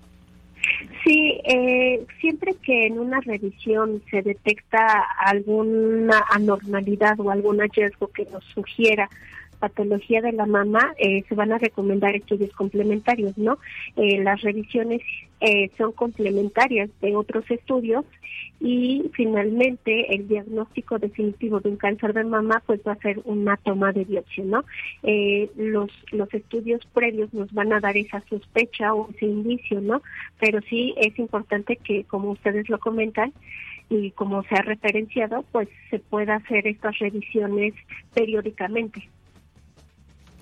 Sí, 1.04 1.40
eh, 1.44 2.06
siempre 2.20 2.56
que 2.64 2.88
en 2.88 3.00
una 3.00 3.20
revisión 3.22 4.02
se 4.10 4.22
detecta 4.22 5.06
alguna 5.20 6.24
anormalidad 6.30 7.20
o 7.20 7.30
algún 7.30 7.60
hallazgo 7.60 8.08
que 8.08 8.26
nos 8.26 8.44
sugiera 8.46 9.10
patología 9.56 10.22
de 10.22 10.32
la 10.32 10.46
mama, 10.46 10.94
eh, 10.98 11.24
se 11.28 11.36
van 11.36 11.52
a 11.52 11.58
recomendar 11.58 12.16
estudios 12.16 12.52
complementarios, 12.54 13.38
¿no? 13.38 13.58
Eh, 13.96 14.22
las 14.24 14.42
revisiones 14.42 15.02
eh, 15.40 15.70
son 15.78 15.92
complementarias 15.92 16.90
de 17.02 17.16
otros 17.16 17.50
estudios 17.50 18.06
y 18.60 19.10
finalmente 19.14 20.16
el 20.16 20.28
diagnóstico 20.28 20.98
definitivo 20.98 21.60
de 21.60 21.70
un 21.70 21.78
cáncer 21.78 22.14
de 22.14 22.24
mama 22.24 22.64
pues 22.66 22.80
va 22.88 22.94
a 22.94 23.02
ser 23.02 23.20
una 23.26 23.58
toma 23.58 23.92
de 23.92 24.06
biopsia, 24.06 24.46
¿no? 24.46 24.64
los, 25.58 25.92
los 26.12 26.34
estudios 26.34 26.82
previos 26.94 27.34
nos 27.34 27.52
van 27.54 27.74
a 27.74 27.80
dar 27.80 27.98
esa 27.98 28.24
sospecha 28.30 28.94
o 28.94 29.10
ese 29.12 29.26
indicio, 29.26 29.82
¿no? 29.82 30.02
Pero 30.40 30.62
sí 30.70 30.94
es 30.98 31.18
importante 31.20 31.76
que, 31.76 32.06
como 32.06 32.32
ustedes 32.32 32.70
lo 32.70 32.80
comentan, 32.80 33.34
y 33.90 34.12
como 34.12 34.44
se 34.44 34.56
ha 34.56 34.62
referenciado, 34.62 35.44
pues 35.52 35.70
se 35.90 36.00
pueda 36.00 36.36
hacer 36.36 36.68
estas 36.68 36.98
revisiones 37.00 37.74
periódicamente. 38.14 39.10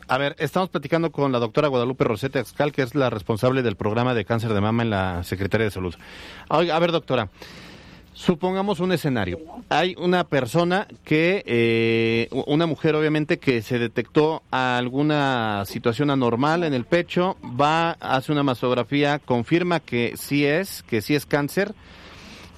A 0.08 0.18
ver, 0.18 0.36
estamos 0.40 0.70
platicando 0.70 1.12
con 1.12 1.32
la 1.32 1.40
doctora 1.40 1.70
Guadalupe 1.70 2.04
Rosete 2.04 2.40
Axcal, 2.40 2.72
que 2.72 2.82
es 2.82 2.94
la 2.94 3.10
responsable 3.10 3.62
del 3.62 3.76
programa 3.76 4.14
de 4.14 4.26
cáncer 4.26 4.54
de 4.54 4.62
mama 4.62 4.84
en 4.84 4.90
la 4.90 5.24
Secretaría 5.24 5.66
de 5.66 5.72
Salud. 5.72 5.96
a 6.50 6.80
ver, 6.80 6.92
doctora, 6.92 7.30
supongamos 8.14 8.80
un 8.82 8.92
escenario. 8.92 9.40
Hay 9.70 9.96
una 9.98 10.26
persona 10.26 10.88
que, 11.06 11.44
eh, 11.46 12.28
una 12.48 12.66
mujer 12.66 12.96
obviamente, 12.96 13.40
que 13.40 13.62
se 13.62 13.80
detectó 13.80 14.44
alguna 14.52 15.64
situación 15.66 16.10
anormal 16.10 16.64
en 16.64 16.74
el 16.74 16.86
pecho, 16.86 17.38
va, 17.42 17.92
hace 18.02 18.32
una 18.32 18.44
mastografía, 18.44 19.20
confirma 19.20 19.80
que 19.80 20.14
sí 20.18 20.46
es, 20.46 20.84
que 20.84 21.02
sí 21.02 21.16
es 21.16 21.26
cáncer. 21.26 21.74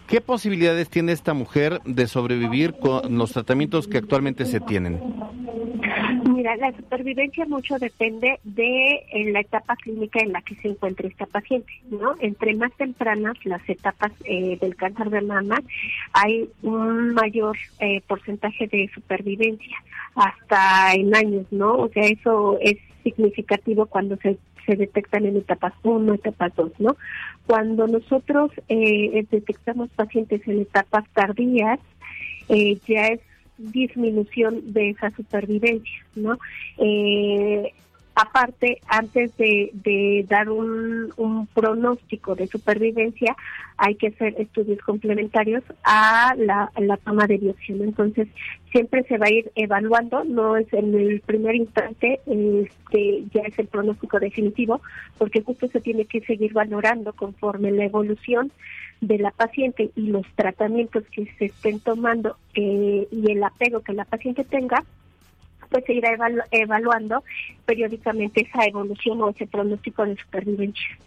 ¿Qué 0.08 0.22
posibilidades 0.22 0.90
tiene 0.90 1.12
esta 1.14 1.34
mujer 1.34 1.82
de 1.84 2.08
sobrevivir 2.08 2.76
con 2.76 3.18
los 3.18 3.32
tratamientos 3.32 3.88
que 3.88 3.98
actualmente 3.98 4.46
se 4.46 4.60
tienen? 4.60 5.02
La 6.54 6.72
supervivencia 6.74 7.46
mucho 7.46 7.80
depende 7.80 8.40
de 8.44 9.04
la 9.32 9.40
etapa 9.40 9.76
clínica 9.78 10.20
en 10.20 10.32
la 10.32 10.42
que 10.42 10.56
se 10.56 10.68
encuentra 10.68 11.08
esta 11.08 11.26
paciente, 11.26 11.72
¿no? 11.90 12.14
Entre 12.20 12.54
más 12.56 12.72
tempranas 12.74 13.34
las 13.46 13.68
etapas 13.68 14.12
eh, 14.26 14.58
del 14.62 14.76
cáncer 14.76 15.10
de 15.10 15.22
mama, 15.22 15.60
hay 16.14 16.48
un 16.62 17.16
mayor 17.16 17.58
eh, 17.80 18.02
porcentaje 18.08 18.68
de 18.68 18.90
supervivencia, 18.94 19.78
hasta 20.14 20.94
en 20.94 21.16
años, 21.16 21.48
¿no? 21.50 21.78
O 21.78 21.90
sea, 21.90 22.06
eso 22.06 22.60
es 22.62 22.78
significativo 23.04 23.88
cuando 23.88 24.16
se 24.18 24.38
se 24.66 24.76
detectan 24.76 25.26
en 25.26 25.38
etapas 25.38 25.74
1, 25.84 26.14
etapas 26.14 26.54
2, 26.56 26.72
¿no? 26.80 26.98
Cuando 27.46 27.88
nosotros 27.88 28.52
eh, 28.68 29.26
detectamos 29.30 29.90
pacientes 29.92 30.42
en 30.48 30.62
etapas 30.62 31.06
tardías, 31.14 31.80
eh, 32.50 32.78
ya 32.88 33.08
es 33.08 33.22
disminución 33.58 34.74
de 34.74 34.90
esa 34.92 35.12
supervivencia, 35.12 36.06
¿no? 36.16 36.38
Eh, 36.78 37.74
aparte, 38.16 38.80
antes 38.88 39.36
de, 39.38 40.26
dar 40.28 40.50
un, 40.50 41.48
pronóstico 41.54 42.36
de 42.36 42.48
supervivencia, 42.48 43.36
hay 43.78 43.96
que 43.96 44.08
hacer 44.08 44.36
estudios 44.40 44.80
complementarios 44.80 45.64
a 45.84 46.34
la, 46.38 46.72
toma 47.04 47.28
de 47.28 47.38
biopsia. 47.38 47.76
Entonces, 47.76 48.28
siempre 48.72 49.04
se 49.04 49.18
va 49.18 49.28
a 49.28 49.34
ir 49.34 49.52
evaluando, 49.56 50.24
no 50.24 50.58
es 50.58 50.72
en 50.74 50.96
el 50.96 51.20
primer 51.22 51.56
instante, 51.56 52.20
este, 52.26 53.24
ya 53.34 53.42
es 53.42 53.60
el 53.60 53.68
pronóstico 53.68 54.20
definitivo, 54.20 54.82
porque 55.18 55.42
justo 55.42 55.68
se 55.68 55.82
tiene 55.82 56.06
que 56.06 56.22
seguir 56.22 56.54
valorando 56.54 57.14
conforme 57.14 57.72
la 57.72 57.86
evolución 57.86 58.52
de 59.02 59.18
la 59.18 59.32
paciente 59.32 59.92
y 59.96 60.08
los 60.08 60.26
tratamientos 60.36 61.04
que 61.12 61.26
se 61.38 61.46
estén 61.46 61.80
tomando 61.82 62.38
eh, 62.56 63.08
y 63.12 63.32
el 63.32 63.44
apego 63.44 63.82
que 63.82 63.94
la 63.94 64.06
paciente 64.06 64.46
tenga, 64.46 64.84
pues 65.70 65.84
se 65.86 65.94
irá 65.94 66.10
evaluando 66.52 67.24
periódicamente 67.66 68.42
esa 68.42 68.66
evolución 68.66 69.22
o 69.22 69.30
ese 69.30 69.48
pronóstico 69.48 70.06
de 70.06 70.16
supervivencia. 70.18 70.98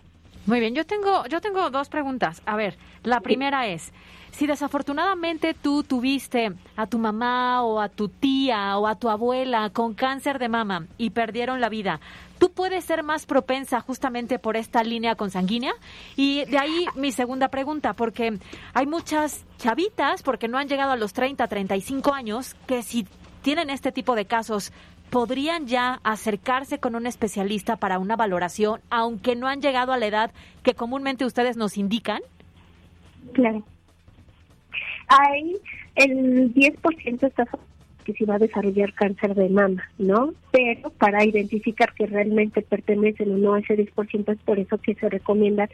Muy 0.46 0.60
bien, 0.60 0.74
yo 0.74 0.86
tengo, 0.86 1.26
yo 1.26 1.42
tengo 1.42 1.68
dos 1.68 1.90
preguntas. 1.90 2.40
A 2.46 2.56
ver, 2.56 2.76
la 3.02 3.20
primera 3.20 3.66
es, 3.66 3.92
si 4.30 4.46
desafortunadamente 4.46 5.52
tú 5.52 5.82
tuviste 5.82 6.52
a 6.74 6.86
tu 6.86 6.98
mamá 6.98 7.62
o 7.64 7.80
a 7.80 7.90
tu 7.90 8.08
tía 8.08 8.78
o 8.78 8.86
a 8.86 8.94
tu 8.94 9.10
abuela 9.10 9.68
con 9.70 9.92
cáncer 9.92 10.38
de 10.38 10.48
mama 10.48 10.86
y 10.96 11.10
perdieron 11.10 11.60
la 11.60 11.68
vida, 11.68 12.00
¿tú 12.38 12.50
puedes 12.50 12.84
ser 12.84 13.02
más 13.02 13.26
propensa 13.26 13.80
justamente 13.80 14.38
por 14.38 14.56
esta 14.56 14.82
línea 14.82 15.16
consanguínea? 15.16 15.72
Y 16.16 16.44
de 16.46 16.56
ahí 16.56 16.86
mi 16.94 17.12
segunda 17.12 17.48
pregunta, 17.48 17.92
porque 17.92 18.38
hay 18.72 18.86
muchas 18.86 19.44
chavitas, 19.58 20.22
porque 20.22 20.48
no 20.48 20.56
han 20.56 20.68
llegado 20.68 20.92
a 20.92 20.96
los 20.96 21.12
30, 21.12 21.46
35 21.46 22.14
años, 22.14 22.54
que 22.66 22.82
si 22.82 23.06
tienen 23.42 23.70
este 23.70 23.92
tipo 23.92 24.14
de 24.14 24.26
casos, 24.26 24.72
podrían 25.10 25.66
ya 25.66 26.00
acercarse 26.04 26.78
con 26.78 26.94
un 26.94 27.06
especialista 27.06 27.76
para 27.76 27.98
una 27.98 28.16
valoración, 28.16 28.80
aunque 28.90 29.36
no 29.36 29.48
han 29.48 29.60
llegado 29.60 29.92
a 29.92 29.98
la 29.98 30.06
edad 30.06 30.30
que 30.62 30.74
comúnmente 30.74 31.24
ustedes 31.24 31.56
nos 31.56 31.78
indican? 31.78 32.20
Claro. 33.32 33.62
Hay 35.08 35.56
el 35.94 36.54
10% 36.54 37.26
está 37.26 37.46
que 38.04 38.14
se 38.14 38.24
va 38.24 38.36
a 38.36 38.38
desarrollar 38.38 38.94
cáncer 38.94 39.34
de 39.34 39.50
mama, 39.50 39.86
¿no? 39.98 40.32
Pero 40.50 40.88
para 40.88 41.26
identificar 41.26 41.92
que 41.92 42.06
realmente 42.06 42.62
pertenecen 42.62 43.34
o 43.34 43.36
no 43.36 43.52
a 43.52 43.60
ese 43.60 43.76
10% 43.76 44.32
es 44.32 44.38
por 44.38 44.58
eso 44.58 44.78
que 44.78 44.94
se 44.94 45.10
recomiendan 45.10 45.68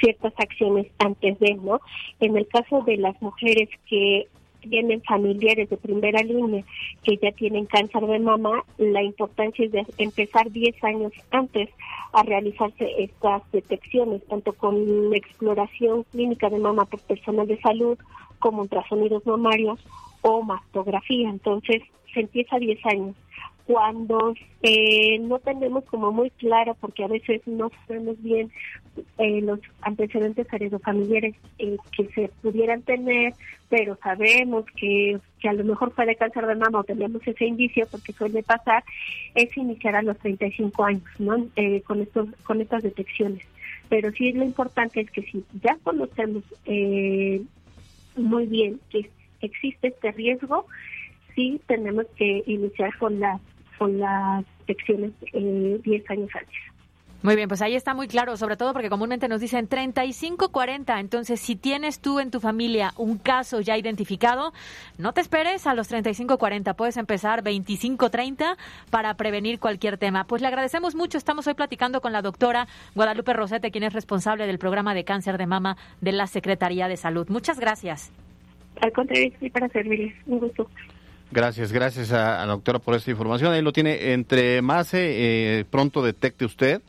ciertas 0.00 0.32
acciones 0.38 0.86
antes 0.98 1.38
de, 1.40 1.56
¿no? 1.56 1.82
En 2.20 2.38
el 2.38 2.48
caso 2.48 2.80
de 2.86 2.96
las 2.96 3.20
mujeres 3.20 3.68
que 3.86 4.28
tienen 4.64 5.02
familiares 5.02 5.70
de 5.70 5.76
primera 5.76 6.22
línea 6.22 6.64
que 7.02 7.16
ya 7.16 7.32
tienen 7.32 7.66
cáncer 7.66 8.06
de 8.06 8.18
mama, 8.18 8.64
la 8.78 9.02
importancia 9.02 9.64
es 9.64 9.72
de 9.72 9.86
empezar 9.98 10.50
10 10.50 10.82
años 10.84 11.12
antes 11.30 11.70
a 12.12 12.22
realizarse 12.22 13.02
estas 13.02 13.42
detecciones, 13.52 14.24
tanto 14.26 14.52
con 14.52 15.12
exploración 15.14 16.04
clínica 16.12 16.48
de 16.48 16.58
mama 16.58 16.84
por 16.84 17.00
personal 17.00 17.46
de 17.46 17.60
salud 17.60 17.98
como 18.38 18.62
ultrasonidos 18.62 19.26
mamarios 19.26 19.80
o 20.22 20.42
mastografía. 20.42 21.28
Entonces, 21.28 21.82
se 22.12 22.20
empieza 22.20 22.56
a 22.56 22.60
10 22.60 22.86
años. 22.86 23.16
Cuando 23.66 24.34
eh, 24.62 25.18
no 25.20 25.38
tenemos 25.38 25.84
como 25.84 26.12
muy 26.12 26.30
claro, 26.30 26.76
porque 26.80 27.04
a 27.04 27.08
veces 27.08 27.40
no 27.46 27.70
sabemos 27.86 28.22
bien 28.22 28.50
eh, 29.18 29.40
los 29.40 29.58
antecedentes 29.80 30.46
heredofamiliares 30.52 31.34
eh, 31.58 31.76
que 31.96 32.06
se 32.08 32.28
pudieran 32.42 32.82
tener, 32.82 33.34
pero 33.68 33.96
sabemos 34.02 34.64
que, 34.76 35.18
que 35.40 35.48
a 35.48 35.52
lo 35.52 35.64
mejor 35.64 35.92
fue 35.92 36.06
de 36.06 36.16
cáncer 36.16 36.46
de 36.46 36.54
mama 36.54 36.80
o 36.80 36.84
tenemos 36.84 37.26
ese 37.26 37.46
indicio, 37.46 37.86
porque 37.90 38.12
suele 38.12 38.42
pasar, 38.42 38.84
es 39.34 39.56
iniciar 39.56 39.96
a 39.96 40.02
los 40.02 40.18
35 40.18 40.84
años, 40.84 41.02
¿no? 41.18 41.46
Eh, 41.56 41.80
con, 41.82 42.02
estos, 42.02 42.28
con 42.44 42.60
estas 42.60 42.82
detecciones. 42.82 43.44
Pero 43.88 44.12
sí 44.12 44.32
lo 44.32 44.44
importante 44.44 45.00
es 45.00 45.10
que 45.10 45.22
si 45.22 45.44
ya 45.62 45.76
conocemos 45.82 46.44
eh, 46.66 47.42
muy 48.16 48.46
bien 48.46 48.80
que 48.90 49.10
existe 49.40 49.88
este 49.88 50.12
riesgo, 50.12 50.66
sí 51.34 51.60
tenemos 51.66 52.06
que 52.16 52.42
iniciar 52.46 52.96
con 52.98 53.20
las 53.20 53.40
con 53.78 53.98
las 53.98 54.44
detecciones 54.66 55.12
eh, 55.32 55.80
10 55.82 56.10
años 56.10 56.30
antes. 56.34 56.74
Muy 57.24 57.36
bien, 57.36 57.48
pues 57.48 57.62
ahí 57.62 57.74
está 57.74 57.94
muy 57.94 58.06
claro, 58.06 58.36
sobre 58.36 58.58
todo 58.58 58.74
porque 58.74 58.90
comúnmente 58.90 59.28
nos 59.28 59.40
dicen 59.40 59.66
35-40. 59.66 61.00
Entonces, 61.00 61.40
si 61.40 61.56
tienes 61.56 62.00
tú 62.00 62.20
en 62.20 62.30
tu 62.30 62.38
familia 62.38 62.92
un 62.98 63.16
caso 63.16 63.62
ya 63.62 63.78
identificado, 63.78 64.52
no 64.98 65.14
te 65.14 65.22
esperes 65.22 65.66
a 65.66 65.72
los 65.72 65.90
35-40. 65.90 66.76
Puedes 66.76 66.98
empezar 66.98 67.42
25-30 67.42 68.58
para 68.90 69.14
prevenir 69.14 69.58
cualquier 69.58 69.96
tema. 69.96 70.24
Pues 70.24 70.42
le 70.42 70.48
agradecemos 70.48 70.94
mucho. 70.94 71.16
Estamos 71.16 71.46
hoy 71.46 71.54
platicando 71.54 72.02
con 72.02 72.12
la 72.12 72.20
doctora 72.20 72.68
Guadalupe 72.94 73.32
Rosete, 73.32 73.70
quien 73.70 73.84
es 73.84 73.94
responsable 73.94 74.46
del 74.46 74.58
programa 74.58 74.92
de 74.92 75.04
cáncer 75.04 75.38
de 75.38 75.46
mama 75.46 75.78
de 76.02 76.12
la 76.12 76.26
Secretaría 76.26 76.88
de 76.88 76.98
Salud. 76.98 77.26
Muchas 77.30 77.58
gracias. 77.58 78.12
Al 78.82 78.92
contrario, 78.92 79.28
estoy 79.28 79.48
para 79.48 79.70
servirles. 79.70 80.14
Un 80.26 80.40
gusto. 80.40 80.68
Gracias, 81.34 81.72
gracias 81.72 82.12
a, 82.12 82.40
a 82.40 82.46
la 82.46 82.52
doctora 82.52 82.78
por 82.78 82.94
esta 82.94 83.10
información. 83.10 83.52
Ahí 83.52 83.60
lo 83.60 83.72
tiene. 83.72 84.12
Entre 84.12 84.62
más 84.62 84.90
eh, 84.92 85.64
pronto 85.68 86.00
detecte 86.00 86.44
usted 86.44 86.80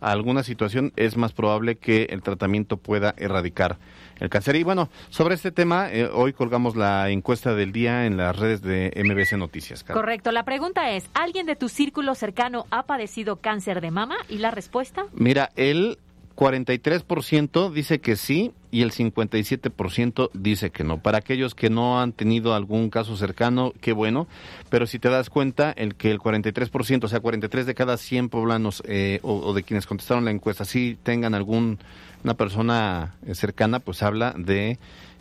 alguna 0.00 0.42
situación, 0.42 0.92
es 0.96 1.16
más 1.16 1.32
probable 1.32 1.76
que 1.76 2.08
el 2.10 2.22
tratamiento 2.22 2.76
pueda 2.76 3.14
erradicar 3.16 3.78
el 4.20 4.28
cáncer. 4.28 4.56
Y 4.56 4.64
bueno, 4.64 4.90
sobre 5.08 5.34
este 5.34 5.50
tema, 5.50 5.90
eh, 5.90 6.10
hoy 6.12 6.34
colgamos 6.34 6.76
la 6.76 7.08
encuesta 7.08 7.54
del 7.54 7.72
día 7.72 8.04
en 8.04 8.18
las 8.18 8.38
redes 8.38 8.60
de 8.60 8.92
MBC 8.94 9.38
Noticias. 9.38 9.82
Correcto. 9.82 10.30
La 10.30 10.44
pregunta 10.44 10.90
es, 10.90 11.08
¿alguien 11.14 11.46
de 11.46 11.56
tu 11.56 11.70
círculo 11.70 12.14
cercano 12.14 12.66
ha 12.70 12.82
padecido 12.82 13.36
cáncer 13.36 13.80
de 13.80 13.90
mama? 13.90 14.16
¿Y 14.28 14.38
la 14.38 14.50
respuesta? 14.50 15.06
Mira, 15.14 15.48
el 15.56 15.98
43% 16.36 17.72
dice 17.72 18.00
que 18.00 18.14
sí 18.16 18.52
y 18.70 18.82
el 18.82 18.92
57% 18.92 20.30
dice 20.34 20.70
que 20.70 20.84
no. 20.84 20.98
Para 20.98 21.18
aquellos 21.18 21.54
que 21.54 21.70
no 21.70 22.00
han 22.00 22.12
tenido 22.12 22.54
algún 22.54 22.90
caso 22.90 23.16
cercano, 23.16 23.72
qué 23.80 23.92
bueno, 23.92 24.28
pero 24.68 24.86
si 24.86 24.98
te 24.98 25.08
das 25.08 25.30
cuenta, 25.30 25.72
el 25.72 25.94
que 25.94 26.10
el 26.10 26.18
43%, 26.18 27.04
o 27.04 27.08
sea, 27.08 27.20
43 27.20 27.66
de 27.66 27.74
cada 27.74 27.96
100 27.96 28.28
poblanos 28.28 28.82
eh, 28.86 29.18
o, 29.22 29.34
o, 29.34 29.54
de 29.54 29.62
quienes 29.62 29.86
contestaron 29.86 30.26
la 30.26 30.30
encuesta, 30.30 30.64
sí 30.64 30.98
tengan 31.02 31.34
algún 31.34 31.78
una 32.22 32.34
persona 32.34 33.14
eh, 33.26 33.34
cercana, 33.34 33.80
pues 33.80 34.02
habla 34.02 34.34
de 34.36 34.78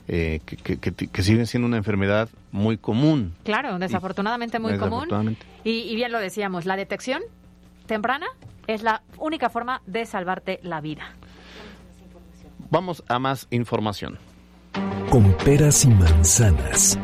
eh, 0.07 0.41
que, 0.45 0.57
que, 0.57 0.78
que, 0.78 0.91
que, 0.91 1.24
sigue 1.24 1.45
siendo 1.45 1.68
una 1.68 1.78
enfermedad 1.78 2.30
muy 2.51 2.78
común. 2.78 3.34
Claro, 3.43 3.80
desafortunadamente 3.80 4.59
muy 4.59 4.74
desafortunadamente. 4.74 5.45
común. 5.45 5.61
Y, 5.63 5.82
y 5.82 5.95
bien 5.95 6.11
lo 6.11 6.20
decíamos, 6.20 6.66
la 6.66 6.76
detección 6.76 7.22
temprana 7.86 8.27
es 8.67 8.83
la 8.83 9.03
única 9.17 9.49
forma 9.49 9.81
de 9.86 10.05
salvarte 10.05 10.59
la 10.63 10.81
vida. 10.81 11.03
Vamos 12.69 13.03
a 13.07 13.19
más 13.19 13.47
información. 13.51 14.17
Con 15.09 15.33
peras 15.38 15.86
y 15.86 15.88
manzanas. 15.88 16.97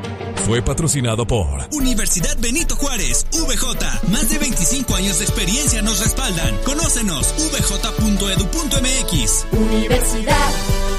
Fue 0.45 0.61
patrocinado 0.61 1.25
por 1.25 1.61
Universidad 1.71 2.37
Benito 2.39 2.75
Juárez, 2.75 3.25
VJ. 3.31 4.09
Más 4.11 4.29
de 4.29 4.39
25 4.39 4.95
años 4.95 5.19
de 5.19 5.25
experiencia 5.25 5.81
nos 5.81 5.99
respaldan. 6.01 6.57
Conócenos, 6.65 7.33
vj.edu.mx. 7.53 9.47
Universidad 9.53 10.51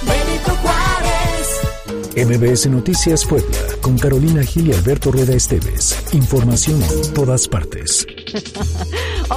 Benito 0.07 0.57
Juárez. 0.63 1.03
MBS 2.15 2.67
Noticias 2.69 3.25
Puebla, 3.25 3.59
con 3.81 3.99
Carolina 3.99 4.43
Gil 4.45 4.69
y 4.69 4.73
Alberto 4.73 5.11
Rueda 5.11 5.35
Esteves. 5.35 5.97
Información 6.13 6.83
en 6.83 7.15
todas 7.15 7.49
partes. 7.49 8.07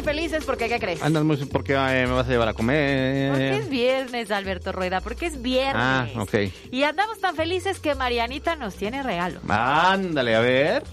Muy 0.00 0.14
felices 0.14 0.44
porque, 0.46 0.66
¿qué 0.66 0.78
crees? 0.78 1.02
Andas 1.02 1.24
muy 1.24 1.36
porque 1.36 1.74
eh, 1.74 2.06
me 2.06 2.14
vas 2.14 2.26
a 2.26 2.30
llevar 2.30 2.48
a 2.48 2.54
comer. 2.54 3.32
Porque 3.32 3.56
es 3.58 3.68
viernes, 3.68 4.30
Alberto 4.30 4.72
Rueda, 4.72 5.02
porque 5.02 5.26
es 5.26 5.42
viernes. 5.42 5.74
Ah, 5.76 6.08
ok. 6.16 6.34
Y 6.70 6.84
andamos 6.84 7.20
tan 7.20 7.36
felices 7.36 7.80
que 7.80 7.94
Marianita 7.94 8.56
nos 8.56 8.76
tiene 8.76 9.02
regalo. 9.02 9.40
Ándale, 9.46 10.36
a 10.36 10.40
ver. 10.40 10.84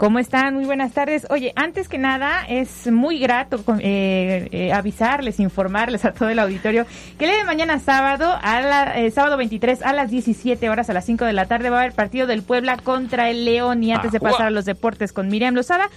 ¿Cómo 0.00 0.18
están? 0.18 0.54
Muy 0.54 0.64
buenas 0.64 0.94
tardes. 0.94 1.26
Oye, 1.28 1.52
antes 1.56 1.86
que 1.86 1.98
nada, 1.98 2.42
es 2.48 2.90
muy 2.90 3.18
grato 3.18 3.62
eh, 3.80 4.48
eh, 4.50 4.72
avisarles, 4.72 5.38
informarles 5.40 6.06
a 6.06 6.14
todo 6.14 6.30
el 6.30 6.38
auditorio 6.38 6.86
que 7.18 7.26
el 7.26 7.32
día 7.32 7.40
de 7.40 7.44
mañana 7.44 7.78
sábado, 7.78 8.34
a 8.40 8.62
la, 8.62 8.98
eh, 8.98 9.10
sábado 9.10 9.36
23 9.36 9.82
a 9.82 9.92
las 9.92 10.10
17 10.10 10.70
horas, 10.70 10.88
a 10.88 10.94
las 10.94 11.04
5 11.04 11.26
de 11.26 11.34
la 11.34 11.44
tarde, 11.44 11.68
va 11.68 11.76
a 11.76 11.80
haber 11.82 11.92
partido 11.92 12.26
del 12.26 12.42
Puebla 12.42 12.78
contra 12.78 13.28
el 13.28 13.44
León. 13.44 13.84
Y 13.84 13.92
antes 13.92 14.10
de 14.10 14.20
pasar 14.20 14.46
a 14.46 14.50
los 14.50 14.64
deportes 14.64 15.12
con 15.12 15.28
Miriam 15.28 15.54
Lozada, 15.54 15.90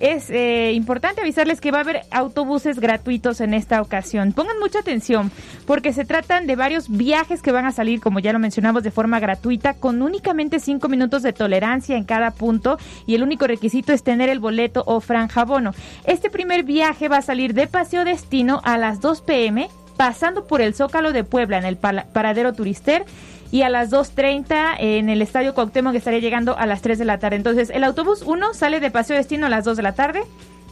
es 0.00 0.30
eh, 0.30 0.72
importante 0.72 1.20
avisarles 1.20 1.60
que 1.60 1.70
va 1.70 1.78
a 1.78 1.82
haber 1.82 2.02
autobuses 2.10 2.80
gratuitos 2.80 3.40
en 3.40 3.54
esta 3.54 3.80
ocasión. 3.82 4.32
Pongan 4.32 4.58
mucha 4.58 4.80
atención 4.80 5.30
porque 5.66 5.92
se 5.92 6.04
tratan 6.04 6.46
de 6.46 6.56
varios 6.56 6.88
viajes 6.88 7.42
que 7.42 7.52
van 7.52 7.66
a 7.66 7.72
salir, 7.72 8.00
como 8.00 8.18
ya 8.18 8.32
lo 8.32 8.38
mencionamos, 8.38 8.82
de 8.82 8.90
forma 8.90 9.20
gratuita, 9.20 9.74
con 9.74 10.02
únicamente 10.02 10.58
cinco 10.58 10.88
minutos 10.88 11.22
de 11.22 11.32
tolerancia 11.32 11.96
en 11.96 12.04
cada 12.04 12.30
punto 12.30 12.78
y 13.06 13.14
el 13.14 13.22
único 13.22 13.46
requisito 13.46 13.92
es 13.92 14.02
tener 14.02 14.30
el 14.30 14.40
boleto 14.40 14.82
o 14.86 15.00
franja 15.00 15.44
bono. 15.44 15.72
Este 16.04 16.30
primer 16.30 16.64
viaje 16.64 17.08
va 17.08 17.18
a 17.18 17.22
salir 17.22 17.52
de 17.52 17.66
Paseo 17.66 18.04
Destino 18.04 18.60
a 18.64 18.78
las 18.78 19.00
2 19.00 19.20
pm, 19.22 19.68
pasando 19.96 20.46
por 20.46 20.62
el 20.62 20.74
Zócalo 20.74 21.12
de 21.12 21.24
Puebla 21.24 21.58
en 21.58 21.66
el 21.66 21.76
paradero 21.76 22.54
Turister 22.54 23.04
y 23.50 23.62
a 23.62 23.68
las 23.68 23.90
2.30 23.90 24.76
en 24.78 25.08
el 25.08 25.22
Estadio 25.22 25.54
Cuauhtémoc 25.54 25.92
que 25.92 25.98
estaría 25.98 26.20
llegando 26.20 26.56
a 26.56 26.66
las 26.66 26.82
3 26.82 26.98
de 26.98 27.04
la 27.04 27.18
tarde. 27.18 27.36
Entonces, 27.36 27.70
el 27.70 27.84
autobús 27.84 28.22
1 28.24 28.54
sale 28.54 28.80
de 28.80 28.90
Paseo 28.90 29.16
Destino 29.16 29.46
a 29.46 29.50
las 29.50 29.64
2 29.64 29.76
de 29.76 29.82
la 29.82 29.94
tarde, 29.94 30.22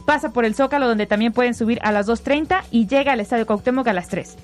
pasa 0.05 0.31
por 0.31 0.45
el 0.45 0.55
Zócalo 0.55 0.87
donde 0.87 1.05
también 1.05 1.33
pueden 1.33 1.53
subir 1.53 1.79
a 1.83 1.91
las 1.91 2.07
2.30 2.07 2.63
y 2.71 2.87
llega 2.87 3.13
al 3.13 3.19
Estadio 3.19 3.45
Cuauhtémoc 3.45 3.87
a 3.87 3.93
las 3.93 4.07
3. 4.07 4.37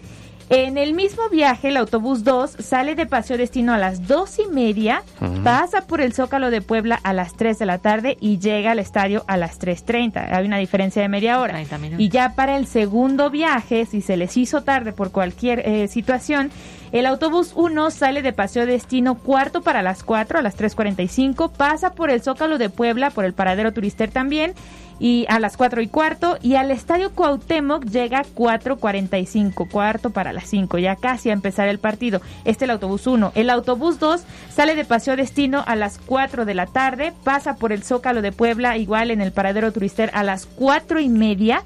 En 0.49 0.77
el 0.77 0.93
mismo 0.93 1.27
viaje, 1.29 1.69
el 1.69 1.77
autobús 1.77 2.23
2 2.23 2.57
sale 2.59 2.93
de 2.93 3.07
Paseo 3.07 3.35
Destino 3.35 3.73
a 3.73 3.79
las 3.79 4.07
dos 4.07 4.37
y 4.37 4.45
media, 4.45 5.01
uh 5.19 5.25
-huh. 5.25 5.43
pasa 5.43 5.87
por 5.87 6.01
el 6.01 6.13
Zócalo 6.13 6.51
de 6.51 6.61
Puebla 6.61 6.99
a 7.01 7.13
las 7.13 7.35
3 7.35 7.57
de 7.57 7.65
la 7.65 7.79
tarde 7.79 8.15
y 8.21 8.37
llega 8.37 8.71
al 8.71 8.79
estadio 8.79 9.23
a 9.27 9.37
las 9.37 9.59
3.30. 9.59 10.31
Hay 10.31 10.45
una 10.45 10.57
diferencia 10.57 11.01
de 11.01 11.09
media 11.09 11.39
hora. 11.39 11.59
Y 11.97 12.09
ya 12.09 12.35
para 12.35 12.57
el 12.57 12.67
segundo 12.67 13.31
viaje, 13.31 13.87
si 13.87 14.01
se 14.01 14.17
les 14.17 14.37
hizo 14.37 14.61
tarde 14.61 14.93
por 14.93 15.11
cualquier 15.11 15.67
eh, 15.67 15.87
situación, 15.87 16.51
El 16.95 17.07
autobús 17.07 17.51
1 17.55 17.91
sale 17.91 18.21
de 18.21 18.31
Paseo 18.31 18.65
Destino 18.65 19.15
cuarto 19.15 19.61
para 19.61 19.81
las 19.81 20.01
4 20.01 20.39
a 20.39 20.41
las 20.41 20.57
3.45, 20.57 21.51
pasa 21.51 21.91
por 21.91 22.09
el 22.09 22.21
Zócalo 22.21 22.57
de 22.57 22.69
Puebla, 22.69 23.09
por 23.09 23.25
el 23.25 23.33
Paradero 23.33 23.73
Turister 23.73 24.11
también, 24.11 24.53
y 24.97 25.25
a 25.27 25.41
las 25.41 25.57
4 25.57 25.81
y 25.81 25.89
cuarto, 25.89 26.37
y 26.41 26.55
al 26.55 26.71
Estadio 26.71 27.11
Cuauhtémoc 27.11 27.83
llega 27.83 28.23
4.45, 28.23 29.69
cuarto 29.69 30.11
para 30.11 30.31
las 30.31 30.45
5, 30.45 30.77
ya 30.77 30.95
casi 30.95 31.31
a 31.31 31.33
empezar 31.33 31.67
el 31.67 31.79
partido. 31.79 32.21
Este 32.45 32.63
es 32.63 32.69
el 32.69 32.69
autobús 32.69 33.07
1. 33.07 33.33
El 33.35 33.49
autobús 33.49 33.99
2 33.99 34.23
sale 34.49 34.75
de 34.75 34.85
Paseo 34.85 35.17
Destino 35.17 35.65
a 35.67 35.75
las 35.75 35.97
4 35.97 36.45
de 36.45 36.53
la 36.53 36.65
tarde, 36.65 37.11
pasa 37.25 37.57
por 37.57 37.73
el 37.73 37.83
Zócalo 37.83 38.21
de 38.21 38.31
Puebla, 38.31 38.77
igual 38.77 39.11
en 39.11 39.19
el 39.19 39.33
Paradero 39.33 39.73
Turister 39.73 40.11
a 40.13 40.23
las 40.23 40.45
4 40.45 41.01
y 41.01 41.09
media 41.09 41.61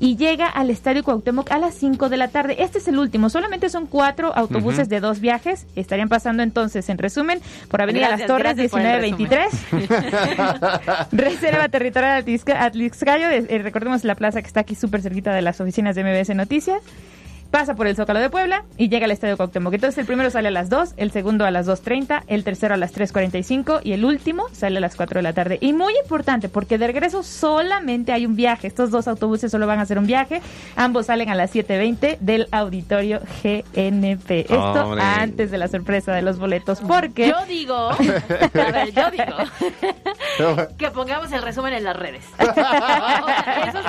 y 0.00 0.16
llega 0.16 0.46
al 0.48 0.70
Estadio 0.70 1.04
Cuauhtémoc 1.04 1.50
a 1.52 1.58
las 1.58 1.74
5 1.74 2.08
de 2.08 2.16
la 2.16 2.28
tarde. 2.28 2.56
Este 2.58 2.78
es 2.78 2.88
el 2.88 2.98
último, 2.98 3.28
solamente 3.30 3.68
son 3.68 3.86
cuatro 3.86 4.34
autobuses 4.34 4.88
de 4.88 4.98
dos 5.00 5.20
viajes. 5.20 5.66
Estarían 5.76 6.08
pasando 6.08 6.42
entonces, 6.42 6.88
en 6.88 6.96
resumen, 6.98 7.40
por 7.68 7.82
Avenida 7.82 8.08
Gracias, 8.08 8.28
Las 8.28 8.36
Torres 8.38 8.56
gracias 8.56 8.70
por 8.70 8.80
el 8.80 9.14
1923. 9.14 11.10
Reserva 11.12 11.68
Territorial 11.68 12.24
Atlixca- 12.24 12.60
Atlixcayo, 12.62 13.28
eh, 13.30 13.58
recordemos 13.62 14.02
la 14.04 14.14
plaza 14.14 14.40
que 14.40 14.46
está 14.48 14.60
aquí 14.60 14.74
súper 14.74 15.02
cerquita 15.02 15.32
de 15.34 15.42
las 15.42 15.60
oficinas 15.60 15.94
de 15.94 16.04
MBS 16.04 16.34
Noticias. 16.34 16.80
Pasa 17.50 17.74
por 17.74 17.88
el 17.88 17.96
Zócalo 17.96 18.20
de 18.20 18.30
Puebla 18.30 18.64
y 18.76 18.88
llega 18.88 19.06
al 19.06 19.10
Estadio 19.10 19.36
Cuauhtémoc. 19.36 19.74
Entonces 19.74 19.98
el 19.98 20.06
primero 20.06 20.30
sale 20.30 20.48
a 20.48 20.50
las 20.52 20.70
2, 20.70 20.94
el 20.96 21.10
segundo 21.10 21.44
a 21.44 21.50
las 21.50 21.66
2.30, 21.66 22.22
el 22.28 22.44
tercero 22.44 22.74
a 22.74 22.76
las 22.76 22.94
3.45 22.94 23.80
y 23.82 23.92
el 23.92 24.04
último 24.04 24.46
sale 24.52 24.78
a 24.78 24.80
las 24.80 24.94
4 24.94 25.18
de 25.18 25.22
la 25.22 25.32
tarde. 25.32 25.58
Y 25.60 25.72
muy 25.72 25.92
importante 25.98 26.48
porque 26.48 26.78
de 26.78 26.86
regreso 26.86 27.24
solamente 27.24 28.12
hay 28.12 28.24
un 28.24 28.36
viaje. 28.36 28.68
Estos 28.68 28.92
dos 28.92 29.08
autobuses 29.08 29.50
solo 29.50 29.66
van 29.66 29.80
a 29.80 29.82
hacer 29.82 29.98
un 29.98 30.06
viaje. 30.06 30.42
Ambos 30.76 31.06
salen 31.06 31.28
a 31.28 31.34
las 31.34 31.52
7.20 31.52 32.18
del 32.20 32.46
auditorio 32.52 33.20
GNP. 33.42 34.40
Esto 34.40 34.84
Hombre. 34.84 35.02
antes 35.02 35.50
de 35.50 35.58
la 35.58 35.66
sorpresa 35.66 36.12
de 36.12 36.22
los 36.22 36.38
boletos 36.38 36.80
porque... 36.80 37.28
Yo 37.28 37.44
digo, 37.46 37.90
a 37.90 38.72
ver, 38.72 38.92
yo 38.92 39.10
digo 39.10 40.66
que 40.78 40.90
pongamos 40.90 41.32
el 41.32 41.42
resumen 41.42 41.74
en 41.74 41.84
las 41.84 41.96
redes. 41.96 42.24
Eso 42.38 43.82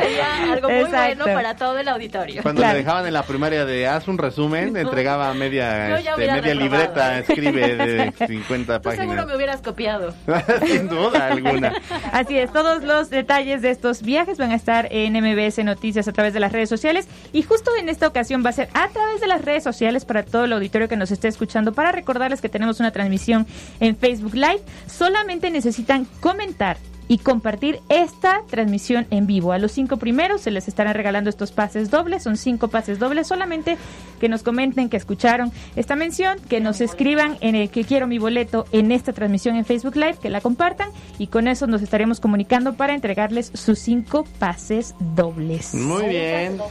algo 0.62 0.70
muy 0.70 0.86
Exacto. 0.86 1.24
bueno 1.24 1.36
para 1.36 1.55
todo 1.55 1.78
el 1.80 1.88
auditorio. 1.88 2.41
Cuando 2.43 2.62
le 2.62 2.74
dejaban 2.74 3.05
en 3.07 3.14
la 3.14 3.24
primaria 3.24 3.66
de 3.66 3.88
haz 3.88 4.07
un 4.07 4.18
resumen, 4.18 4.76
entregaba 4.78 5.34
media, 5.34 5.97
este, 5.97 6.18
media 6.18 6.36
reprobado. 6.36 6.59
libreta, 6.59 7.20
escribe 7.20 7.76
de 7.76 8.14
50 8.28 8.82
Tú 8.82 8.89
seguro 8.91 9.07
páginas. 9.07 9.28
me 9.28 9.36
hubieras 9.36 9.62
copiado. 9.62 10.14
Sin 10.66 10.88
duda 10.88 11.28
alguna. 11.28 11.74
Así 12.12 12.38
es, 12.38 12.51
todos 12.51 12.84
los 12.84 13.09
detalles 13.09 13.62
de 13.62 13.72
estos 13.72 14.01
viajes 14.03 14.38
van 14.38 14.51
a 14.51 14.55
estar 14.55 14.88
en 14.91 15.14
MBS 15.14 15.64
Noticias 15.64 16.07
a 16.07 16.12
través 16.14 16.34
de 16.34 16.39
las 16.39 16.51
redes 16.51 16.70
sociales 16.70 17.07
y 17.34 17.41
justo 17.41 17.72
en 17.80 17.89
esta 17.89 18.07
ocasión 18.07 18.43
va 18.45 18.49
a 18.49 18.53
ser 18.53 18.70
a 18.74 18.88
través 18.89 19.22
de 19.22 19.28
las 19.28 19.43
redes 19.43 19.64
sociales 19.64 20.05
para 20.05 20.24
todo 20.24 20.45
el 20.45 20.53
auditorio 20.53 20.88
que 20.88 20.95
nos 20.97 21.12
esté 21.12 21.28
escuchando 21.28 21.74
para 21.74 21.91
recordarles 21.91 22.41
que 22.41 22.49
tenemos 22.49 22.80
una 22.80 22.91
transmisión 22.91 23.47
en 23.80 23.95
Facebook 23.95 24.36
Live. 24.36 24.62
Solamente 24.88 25.49
necesitan 25.49 26.05
comentar 26.20 26.78
y 27.12 27.18
compartir 27.18 27.82
esta 27.89 28.39
transmisión 28.49 29.05
en 29.09 29.28
vivo. 29.28 29.51
A 29.51 29.57
los 29.57 29.74
cinco 29.74 29.97
primeros 29.97 30.39
se 30.39 30.49
les 30.49 30.70
estarán 30.70 30.93
regalando 30.93 31.30
estos 31.30 31.51
pases 31.51 31.91
dobles, 31.91 32.24
son 32.24 32.38
cinco 32.38 32.70
pases 32.70 32.99
dobles, 32.99 33.28
solamente 33.28 33.78
que 34.22 34.30
nos 34.30 34.43
comenten 34.43 34.88
que 34.88 34.95
escucharon 34.95 35.51
esta 35.76 35.97
mención, 35.97 36.39
que 36.47 36.62
nos 36.62 36.80
escriban 36.80 37.38
en 37.41 37.55
el 37.55 37.70
que 37.70 37.84
quiero 37.84 38.07
mi 38.07 38.18
boleto 38.18 38.66
en 38.72 38.93
esta 38.93 39.12
transmisión 39.12 39.57
en 39.57 39.66
Facebook 39.66 39.97
Live, 39.97 40.20
que 40.22 40.30
la 40.30 40.39
compartan 40.39 40.88
y 41.20 41.28
con 41.28 41.49
eso 41.49 41.68
nos 41.68 41.82
estaremos 41.82 42.22
comunicando 42.22 42.76
para 42.76 42.93
entregarles 42.93 43.51
sus 43.55 43.78
cinco 43.80 44.24
pases 44.39 44.95
dobles. 44.99 45.74
Muy 45.74 46.05
bien. 46.05 46.62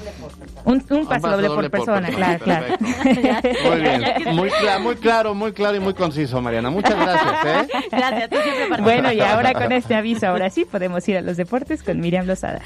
Un, 0.64 0.82
un 0.88 1.07
pase 1.07 1.28
doble, 1.28 1.49
por 1.49 1.70
persona, 1.70 2.09
claro, 2.09 2.43
claro. 2.43 2.66
Muy 2.80 3.78
bien. 3.78 4.03
Muy 4.34 4.95
claro, 4.95 5.34
muy 5.34 5.53
claro 5.53 5.76
y 5.76 5.80
muy 5.80 5.93
conciso, 5.93 6.41
Mariana. 6.41 6.70
Muchas 6.70 6.97
gracias, 6.97 7.45
¿eh? 7.45 7.68
Gracias, 7.91 8.30
tú 8.30 8.36
siempre 8.36 8.68
participas. 8.70 8.80
Bueno, 8.80 9.12
y 9.12 9.20
ahora 9.20 9.53
con 9.53 9.70
este 9.72 9.95
aviso, 9.95 10.30
ahora 10.31 10.51
sí 10.51 10.64
podemos 10.64 11.07
ir 11.09 11.16
a 11.16 11.20
los 11.20 11.37
deportes 11.37 11.83
con 11.83 12.01
Miriam 12.01 12.26
Lozada. 12.26 12.62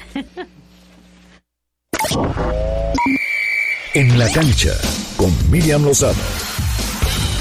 En 3.93 4.19
la 4.19 4.29
cancha 4.31 4.71
con 5.17 5.31
Miriam 5.49 5.83
Lozada. 5.83 6.15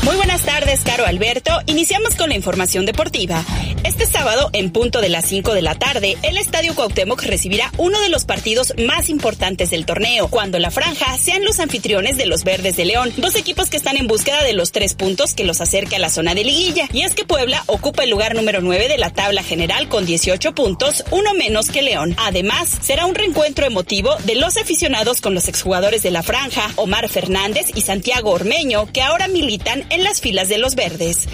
Muy 0.05 0.17
buenas 0.17 0.43
tardes, 0.43 0.83
Caro 0.85 1.07
Alberto. 1.07 1.63
Iniciamos 1.65 2.15
con 2.15 2.29
la 2.29 2.35
información 2.35 2.85
deportiva. 2.85 3.43
Este 3.85 4.07
sábado, 4.07 4.51
en 4.53 4.71
punto 4.71 5.01
de 5.01 5.09
las 5.09 5.25
5 5.25 5.55
de 5.55 5.63
la 5.63 5.77
tarde, 5.77 6.19
el 6.23 6.37
Estadio 6.37 6.75
Cuauhtémoc 6.75 7.23
recibirá 7.23 7.73
uno 7.79 7.99
de 8.01 8.11
los 8.11 8.27
partidos 8.27 8.75
más 8.87 9.09
importantes 9.09 9.71
del 9.71 9.87
torneo, 9.87 10.29
cuando 10.29 10.59
la 10.59 10.71
franja 10.71 11.17
sean 11.17 11.45
los 11.45 11.59
anfitriones 11.59 12.19
de 12.19 12.27
los 12.27 12.45
Verdes 12.45 12.77
de 12.77 12.85
León, 12.85 13.15
dos 13.17 13.35
equipos 13.35 13.71
que 13.71 13.79
están 13.79 13.97
en 13.97 14.07
búsqueda 14.07 14.43
de 14.43 14.53
los 14.53 14.73
tres 14.73 14.95
puntos 14.95 15.33
que 15.33 15.45
los 15.45 15.63
acerque 15.63 15.97
a 15.97 15.99
la 15.99 16.11
zona 16.11 16.35
de 16.35 16.45
liguilla. 16.45 16.87
Y 16.93 17.03
es 17.03 17.15
que 17.15 17.25
Puebla 17.25 17.63
ocupa 17.67 18.05
el 18.05 18.11
lugar 18.11 18.35
número 18.35 18.61
9 18.61 18.89
de 18.89 18.99
la 18.99 19.11
tabla 19.11 19.43
general 19.43 19.89
con 19.89 20.05
18 20.05 20.55
puntos, 20.55 21.03
uno 21.13 21.33
menos 21.33 21.69
que 21.69 21.81
León. 21.81 22.15
Además, 22.19 22.69
será 22.83 23.07
un 23.07 23.15
reencuentro 23.15 23.65
emotivo 23.65 24.15
de 24.25 24.35
los 24.35 24.59
aficionados 24.59 25.23
con 25.23 25.35
los 25.35 25.49
exjugadores 25.49 26.03
de 26.03 26.11
la 26.11 26.23
franja, 26.23 26.71
Omar 26.77 27.09
Fernández 27.09 27.69
y 27.75 27.81
Santiago 27.81 28.33
Ormeño, 28.33 28.87
que 28.93 29.03
ahora 29.03 29.29
militan 29.29 29.87
en 29.95 30.05
las 30.05 30.21
filas 30.21 30.49
de 30.49 30.59
los 30.59 30.75
verdes. 30.75 31.29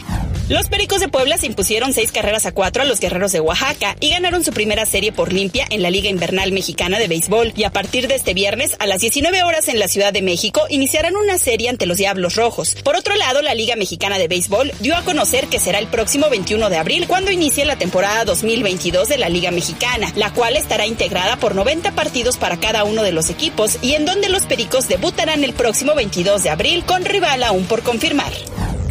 Los 0.50 0.68
Pericos 0.68 0.98
de 0.98 1.06
Puebla 1.06 1.38
se 1.38 1.46
impusieron 1.46 1.92
seis 1.92 2.10
carreras 2.10 2.44
a 2.44 2.50
cuatro 2.50 2.82
a 2.82 2.84
los 2.84 2.98
Guerreros 2.98 3.30
de 3.30 3.38
Oaxaca 3.38 3.96
y 4.00 4.10
ganaron 4.10 4.42
su 4.42 4.52
primera 4.52 4.84
serie 4.84 5.12
por 5.12 5.32
limpia 5.32 5.64
en 5.70 5.80
la 5.80 5.90
Liga 5.90 6.10
Invernal 6.10 6.50
Mexicana 6.50 6.98
de 6.98 7.06
Béisbol. 7.06 7.52
Y 7.54 7.62
a 7.62 7.70
partir 7.70 8.08
de 8.08 8.16
este 8.16 8.34
viernes, 8.34 8.74
a 8.80 8.88
las 8.88 9.00
19 9.00 9.44
horas 9.44 9.68
en 9.68 9.78
la 9.78 9.86
Ciudad 9.86 10.12
de 10.12 10.22
México, 10.22 10.62
iniciarán 10.68 11.14
una 11.14 11.38
serie 11.38 11.68
ante 11.68 11.86
los 11.86 11.98
Diablos 11.98 12.34
Rojos. 12.34 12.74
Por 12.82 12.96
otro 12.96 13.14
lado, 13.14 13.42
la 13.42 13.54
Liga 13.54 13.76
Mexicana 13.76 14.18
de 14.18 14.26
Béisbol 14.26 14.72
dio 14.80 14.96
a 14.96 15.04
conocer 15.04 15.46
que 15.46 15.60
será 15.60 15.78
el 15.78 15.86
próximo 15.86 16.28
21 16.28 16.68
de 16.68 16.78
abril 16.78 17.06
cuando 17.06 17.30
inicie 17.30 17.64
la 17.64 17.76
temporada 17.76 18.24
2022 18.24 19.08
de 19.08 19.18
la 19.18 19.28
Liga 19.28 19.52
Mexicana, 19.52 20.12
la 20.16 20.32
cual 20.32 20.56
estará 20.56 20.84
integrada 20.84 21.36
por 21.36 21.54
90 21.54 21.92
partidos 21.92 22.38
para 22.38 22.58
cada 22.58 22.82
uno 22.82 23.04
de 23.04 23.12
los 23.12 23.30
equipos 23.30 23.78
y 23.82 23.94
en 23.94 24.04
donde 24.04 24.28
los 24.28 24.46
Pericos 24.46 24.88
debutarán 24.88 25.44
el 25.44 25.52
próximo 25.52 25.94
22 25.94 26.42
de 26.42 26.50
abril 26.50 26.84
con 26.84 27.04
rival 27.04 27.44
aún 27.44 27.66
por 27.66 27.82
confirmar. 27.82 28.32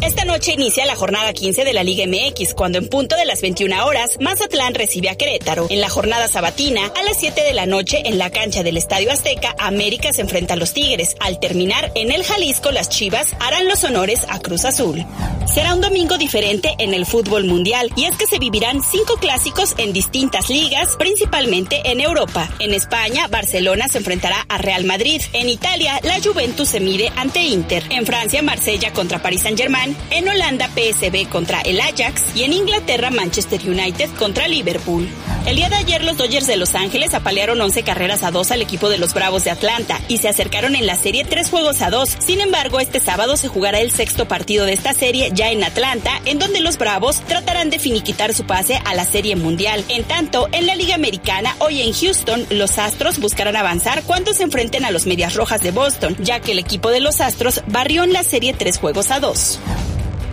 Esta 0.02 0.24
noche 0.24 0.52
inicia 0.52 0.86
la 0.86 0.96
jornada 0.96 1.34
15 1.34 1.62
de 1.62 1.74
la 1.74 1.84
Liga 1.84 2.06
MX, 2.06 2.54
cuando 2.54 2.78
en 2.78 2.88
punto 2.88 3.16
de 3.16 3.26
las 3.26 3.42
21 3.42 3.84
horas, 3.84 4.16
Mazatlán 4.18 4.74
recibe 4.74 5.10
a 5.10 5.14
Querétaro. 5.14 5.66
En 5.68 5.82
la 5.82 5.90
jornada 5.90 6.26
sabatina, 6.26 6.86
a 6.86 7.02
las 7.02 7.18
7 7.18 7.42
de 7.42 7.52
la 7.52 7.66
noche, 7.66 8.02
en 8.06 8.16
la 8.16 8.30
cancha 8.30 8.62
del 8.62 8.78
Estadio 8.78 9.12
Azteca, 9.12 9.54
América 9.58 10.14
se 10.14 10.22
enfrenta 10.22 10.54
a 10.54 10.56
los 10.56 10.72
Tigres. 10.72 11.16
Al 11.20 11.38
terminar, 11.38 11.92
en 11.94 12.10
el 12.12 12.24
Jalisco, 12.24 12.70
las 12.70 12.88
Chivas 12.88 13.28
harán 13.40 13.68
los 13.68 13.84
honores 13.84 14.24
a 14.30 14.38
Cruz 14.38 14.64
Azul. 14.64 15.04
Será 15.52 15.74
un 15.74 15.82
domingo 15.82 16.16
diferente 16.16 16.74
en 16.78 16.94
el 16.94 17.04
fútbol 17.04 17.44
mundial, 17.44 17.92
y 17.94 18.04
es 18.04 18.16
que 18.16 18.26
se 18.26 18.38
vivirán 18.38 18.80
cinco 18.82 19.16
clásicos 19.16 19.74
en 19.76 19.92
distintas 19.92 20.48
ligas, 20.48 20.96
principalmente 20.96 21.82
en 21.84 22.00
Europa. 22.00 22.48
En 22.58 22.72
España, 22.72 23.28
Barcelona 23.28 23.86
se 23.88 23.98
enfrentará 23.98 24.46
a 24.48 24.56
Real 24.56 24.84
Madrid. 24.84 25.20
En 25.34 25.50
Italia, 25.50 26.00
la 26.04 26.20
Juventus 26.22 26.70
se 26.70 26.80
mide 26.80 27.12
ante 27.16 27.42
Inter. 27.42 27.82
En 27.90 28.06
Francia, 28.06 28.40
Marsella 28.40 28.94
contra 28.94 29.20
Paris 29.20 29.42
Saint-Germain. 29.42 29.89
En 30.10 30.28
Holanda, 30.28 30.68
PSV 30.68 31.28
contra 31.28 31.60
el 31.60 31.80
Ajax. 31.80 32.34
Y 32.34 32.44
en 32.44 32.52
Inglaterra, 32.52 33.10
Manchester 33.10 33.60
United 33.64 34.10
contra 34.18 34.48
Liverpool. 34.48 35.08
El 35.46 35.56
día 35.56 35.68
de 35.68 35.76
ayer, 35.76 36.04
los 36.04 36.18
Dodgers 36.18 36.46
de 36.46 36.56
Los 36.56 36.74
Ángeles 36.74 37.14
apalearon 37.14 37.60
11 37.60 37.82
carreras 37.82 38.22
a 38.22 38.30
2 38.30 38.50
al 38.50 38.62
equipo 38.62 38.88
de 38.88 38.98
los 38.98 39.14
Bravos 39.14 39.44
de 39.44 39.50
Atlanta 39.50 40.00
y 40.06 40.18
se 40.18 40.28
acercaron 40.28 40.76
en 40.76 40.86
la 40.86 40.96
serie 40.96 41.24
3 41.24 41.48
juegos 41.48 41.80
a 41.80 41.90
2. 41.90 42.08
Sin 42.18 42.40
embargo, 42.40 42.78
este 42.78 43.00
sábado 43.00 43.36
se 43.36 43.48
jugará 43.48 43.80
el 43.80 43.90
sexto 43.90 44.28
partido 44.28 44.66
de 44.66 44.74
esta 44.74 44.92
serie 44.92 45.30
ya 45.32 45.50
en 45.50 45.64
Atlanta, 45.64 46.20
en 46.26 46.38
donde 46.38 46.60
los 46.60 46.76
Bravos 46.76 47.20
tratarán 47.20 47.70
de 47.70 47.78
finiquitar 47.78 48.34
su 48.34 48.44
pase 48.44 48.80
a 48.84 48.94
la 48.94 49.04
Serie 49.04 49.36
Mundial. 49.36 49.84
En 49.88 50.04
tanto, 50.04 50.48
en 50.52 50.66
la 50.66 50.74
Liga 50.74 50.94
Americana, 50.94 51.56
hoy 51.58 51.80
en 51.82 51.92
Houston, 51.92 52.46
los 52.50 52.78
Astros 52.78 53.18
buscarán 53.18 53.56
avanzar 53.56 54.02
cuando 54.02 54.34
se 54.34 54.42
enfrenten 54.42 54.84
a 54.84 54.90
los 54.90 55.06
Medias 55.06 55.34
Rojas 55.34 55.62
de 55.62 55.70
Boston, 55.70 56.16
ya 56.20 56.40
que 56.40 56.52
el 56.52 56.58
equipo 56.58 56.90
de 56.90 57.00
los 57.00 57.20
Astros 57.20 57.62
barrió 57.66 58.04
en 58.04 58.12
la 58.12 58.22
serie 58.22 58.52
3 58.52 58.78
juegos 58.78 59.10
a 59.10 59.20
2. 59.20 59.58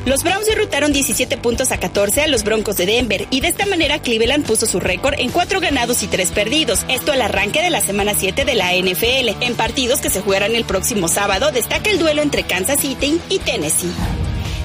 Los 0.08 0.24
Browns 0.24 0.46
derrotaron 0.46 0.94
17 0.94 1.36
puntos 1.36 1.74
a 1.74 1.82
14 1.82 2.22
a 2.22 2.28
los 2.28 2.46
Broncos 2.46 2.78
de 2.78 2.86
Denver 2.86 3.28
y 3.30 3.42
de 3.42 3.50
esta 3.50 3.66
manera 3.66 4.00
Cleveland 4.00 4.46
puso 4.46 4.66
su 4.66 4.80
récord 4.80 5.16
en 5.18 5.32
4 5.32 5.60
ganados 5.60 6.02
y 6.02 6.08
3 6.08 6.32
perdidos. 6.32 6.86
Esto 6.88 7.12
al 7.12 7.22
arranque 7.22 7.62
de 7.62 7.70
la 7.70 7.82
semana 7.82 8.14
7 8.18 8.46
de 8.46 8.56
la 8.56 8.74
NFL. 8.74 9.44
En 9.44 9.56
partidos 9.56 10.00
que 10.00 10.10
se 10.10 10.22
jugarán 10.22 10.56
el 10.56 10.64
próximo 10.64 11.10
sábado 11.10 11.52
destaca 11.52 11.90
el 11.90 12.00
duelo 12.00 12.22
entre 12.22 12.44
Kansas 12.44 12.80
City 12.80 13.20
y 13.30 13.40
Tennessee. 13.40 13.92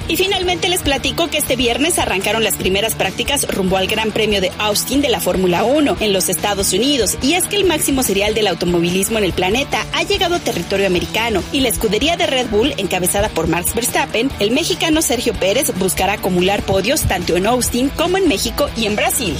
Y 0.09 0.17
finalmente 0.17 0.69
les 0.69 0.83
platico 0.83 1.29
que 1.29 1.39
este 1.39 1.57
viernes 1.57 1.99
arrancaron 1.99 2.45
las 2.45 2.57
primeras 2.57 2.95
prácticas 2.95 3.47
rumbo 3.49 3.77
al 3.77 3.87
Gran 3.87 4.11
Premio 4.11 4.41
de 4.41 4.53
Austin 4.59 5.01
de 5.01 5.09
la 5.09 5.21
Fórmula 5.21 5.65
1 5.65 5.97
en 6.01 6.13
los 6.13 6.29
Estados 6.29 6.73
Unidos. 6.73 7.17
Y 7.23 7.35
es 7.35 7.45
que 7.45 7.57
el 7.57 7.65
máximo 7.65 8.03
serial 8.03 8.35
del 8.35 8.49
automovilismo 8.49 9.19
en 9.19 9.25
el 9.25 9.33
planeta 9.33 9.87
ha 9.93 10.03
llegado 10.03 10.35
a 10.35 10.41
territorio 10.41 10.87
americano 10.87 11.43
y 11.53 11.61
la 11.61 11.69
escudería 11.69 12.17
de 12.17 12.27
Red 12.27 12.49
Bull, 12.49 12.75
encabezada 12.77 13.29
por 13.29 13.49
Max 13.49 13.75
Verstappen, 13.75 14.31
el 14.41 14.51
mexicano 14.51 15.03
Sergio 15.03 15.35
Pérez 15.35 15.73
buscará 15.79 16.15
acumular 16.15 16.63
podios 16.63 17.03
tanto 17.03 17.37
en 17.37 17.47
Austin 17.47 17.89
como 17.91 18.17
en 18.19 18.29
México 18.29 18.69
y 18.77 18.87
en 18.87 18.97
Brasil. 18.97 19.37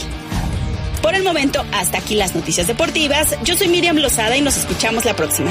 Por 1.03 1.15
el 1.17 1.25
momento, 1.25 1.65
hasta 1.73 1.99
aquí 1.99 2.15
las 2.15 2.35
noticias 2.35 2.69
deportivas. 2.69 3.37
Yo 3.43 3.57
soy 3.57 3.69
Miriam 3.69 3.97
Lozada 3.97 4.37
y 4.37 4.41
nos 4.41 4.57
escuchamos 4.57 5.05
la 5.05 5.17
próxima. 5.17 5.51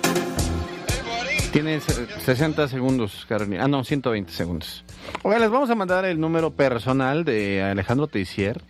Tienes 1.51 1.87
eh, 1.97 2.07
60 2.23 2.67
segundos, 2.69 3.25
Carolina. 3.27 3.65
Ah, 3.65 3.67
no, 3.67 3.83
120 3.83 4.31
segundos. 4.31 4.85
Oiga, 5.23 5.39
les 5.39 5.49
vamos 5.49 5.69
a 5.69 5.75
mandar 5.75 6.05
el 6.05 6.17
número 6.19 6.51
personal 6.51 7.25
de 7.25 7.61
Alejandro 7.61 8.07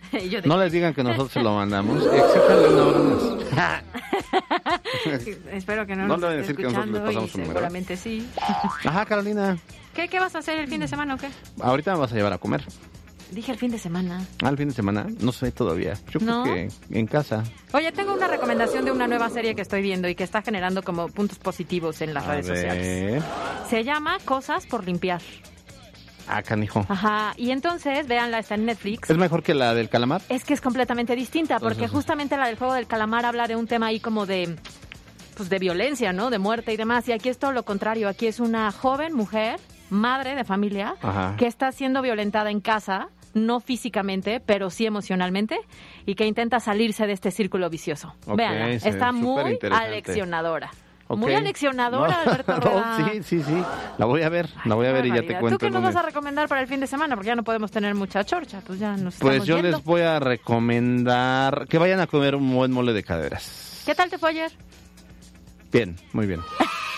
de- 0.40 0.48
No 0.48 0.58
les 0.58 0.72
digan 0.72 0.92
que 0.92 1.04
nosotros 1.04 1.30
se 1.32 1.40
lo 1.42 1.54
mandamos. 1.54 2.02
Espero 5.52 5.86
que 5.86 5.94
no, 5.94 6.06
No 6.08 6.16
nos 6.16 6.20
le 6.32 6.40
esté 6.40 6.52
decir 6.52 6.56
que 6.56 6.62
nosotros 6.64 6.86
le 6.86 6.98
escuchando 6.98 7.06
pasamos 7.06 7.30
su 7.30 7.38
número. 7.38 7.52
seguramente 7.60 7.96
sí. 7.96 8.28
Ajá, 8.84 9.06
Carolina. 9.06 9.56
¿Qué, 9.94 10.08
¿Qué 10.08 10.18
vas 10.18 10.34
a 10.34 10.38
hacer 10.38 10.58
el 10.58 10.66
fin 10.68 10.80
de 10.80 10.88
semana 10.88 11.14
o 11.14 11.18
qué? 11.18 11.28
Ahorita 11.60 11.92
me 11.92 11.98
vas 12.00 12.12
a 12.12 12.16
llevar 12.16 12.32
a 12.32 12.38
comer. 12.38 12.64
Dije 13.32 13.50
el 13.52 13.58
fin 13.58 13.70
de 13.70 13.78
semana. 13.78 14.20
Al 14.44 14.56
fin 14.58 14.68
de 14.68 14.74
semana, 14.74 15.06
no 15.20 15.32
sé 15.32 15.52
todavía. 15.52 15.94
Yo 16.10 16.20
¿No? 16.20 16.42
creo 16.42 16.68
que 16.90 16.98
en 16.98 17.06
casa. 17.06 17.42
Oye, 17.72 17.90
tengo 17.92 18.12
una 18.14 18.28
recomendación 18.28 18.84
de 18.84 18.92
una 18.92 19.06
nueva 19.06 19.30
serie 19.30 19.54
que 19.54 19.62
estoy 19.62 19.80
viendo 19.80 20.06
y 20.08 20.14
que 20.14 20.22
está 20.24 20.42
generando 20.42 20.82
como 20.82 21.08
puntos 21.08 21.38
positivos 21.38 22.02
en 22.02 22.12
las 22.12 22.24
A 22.24 22.28
redes 22.32 22.46
sociales. 22.46 23.24
Se 23.70 23.84
llama 23.84 24.18
Cosas 24.24 24.66
por 24.66 24.84
limpiar. 24.84 25.22
Ah, 26.28 26.42
canijo. 26.42 26.84
Ajá. 26.88 27.32
Y 27.36 27.50
entonces, 27.50 28.06
véanla, 28.06 28.38
está 28.38 28.54
en 28.54 28.66
Netflix. 28.66 29.10
¿Es 29.10 29.16
mejor 29.16 29.42
que 29.42 29.54
la 29.54 29.74
del 29.74 29.88
calamar? 29.88 30.22
Es 30.28 30.44
que 30.44 30.54
es 30.54 30.60
completamente 30.60 31.16
distinta, 31.16 31.58
porque 31.58 31.88
justamente 31.88 32.36
la 32.36 32.46
del 32.46 32.56
juego 32.56 32.74
del 32.74 32.86
calamar 32.86 33.24
habla 33.24 33.48
de 33.48 33.56
un 33.56 33.66
tema 33.66 33.86
ahí 33.86 33.98
como 33.98 34.26
de 34.26 34.56
pues 35.36 35.48
de 35.48 35.58
violencia, 35.58 36.12
¿no? 36.12 36.28
De 36.28 36.38
muerte 36.38 36.72
y 36.72 36.76
demás. 36.76 37.08
Y 37.08 37.12
aquí 37.12 37.30
es 37.30 37.38
todo 37.38 37.52
lo 37.52 37.64
contrario. 37.64 38.08
Aquí 38.08 38.26
es 38.26 38.38
una 38.38 38.70
joven 38.70 39.14
mujer, 39.14 39.58
madre 39.88 40.34
de 40.34 40.44
familia, 40.44 40.94
Ajá. 41.00 41.34
que 41.38 41.46
está 41.46 41.72
siendo 41.72 42.02
violentada 42.02 42.50
en 42.50 42.60
casa, 42.60 43.08
no 43.34 43.60
físicamente, 43.60 44.40
pero 44.44 44.70
sí 44.70 44.86
emocionalmente, 44.86 45.58
y 46.06 46.14
que 46.14 46.26
intenta 46.26 46.60
salirse 46.60 47.06
de 47.06 47.12
este 47.12 47.30
círculo 47.30 47.68
vicioso. 47.70 48.14
Ok, 48.26 48.36
Véanla, 48.36 48.78
se- 48.78 48.88
está 48.88 49.12
muy 49.12 49.58
aleccionadora. 49.70 50.70
Muy 51.08 51.34
aleccionadora, 51.34 52.08
No. 52.24 52.30
Alberto 52.32 52.52
No, 52.56 52.60
Rueda. 52.60 52.96
sí, 52.96 53.22
sí, 53.22 53.42
sí. 53.42 53.62
La 53.98 54.06
voy 54.06 54.22
a 54.22 54.30
ver, 54.30 54.48
la 54.64 54.74
voy 54.76 54.86
a 54.86 54.92
ver 54.92 55.04
y 55.04 55.10
ya 55.10 55.20
te 55.22 55.38
cuento. 55.38 55.58
¿Tú 55.58 55.66
qué 55.66 55.70
nos 55.70 55.82
vas 55.82 55.96
a 55.96 56.00
recomendar 56.02 56.48
para 56.48 56.62
el 56.62 56.66
fin 56.68 56.80
de 56.80 56.86
semana? 56.86 57.16
Porque 57.16 57.26
ya 57.28 57.34
no 57.34 57.42
podemos 57.42 57.70
tener 57.70 57.94
mucha 57.94 58.24
chorcha, 58.24 58.62
pues 58.66 58.78
ya 58.78 58.92
nos 58.96 59.16
Pues 59.16 59.34
estamos 59.34 59.46
yo 59.46 59.56
yendo. 59.56 59.76
les 59.76 59.84
voy 59.84 60.00
a 60.00 60.18
recomendar 60.20 61.66
que 61.68 61.76
vayan 61.76 62.00
a 62.00 62.06
comer 62.06 62.34
un 62.34 62.50
buen 62.54 62.72
mole 62.72 62.94
de 62.94 63.02
caderas. 63.02 63.82
¿Qué 63.84 63.94
tal 63.94 64.08
te 64.08 64.16
fue 64.16 64.30
ayer? 64.30 64.52
Bien, 65.70 65.96
muy 66.14 66.26
bien. 66.26 66.40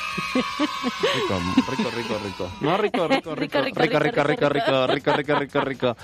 Rico, 1.14 1.40
rico, 1.70 1.90
rico, 1.90 2.18
rico. 2.18 2.50
No, 2.60 2.76
rico, 2.76 3.08
rico, 3.08 3.34
rico, 3.34 3.60
rico, 3.62 3.78
rico, 3.98 3.98
rico, 3.98 4.22
rico, 4.48 4.86
rico, 4.86 5.12
rico, 5.16 5.34
rico, 5.38 5.60
rico. 5.60 5.96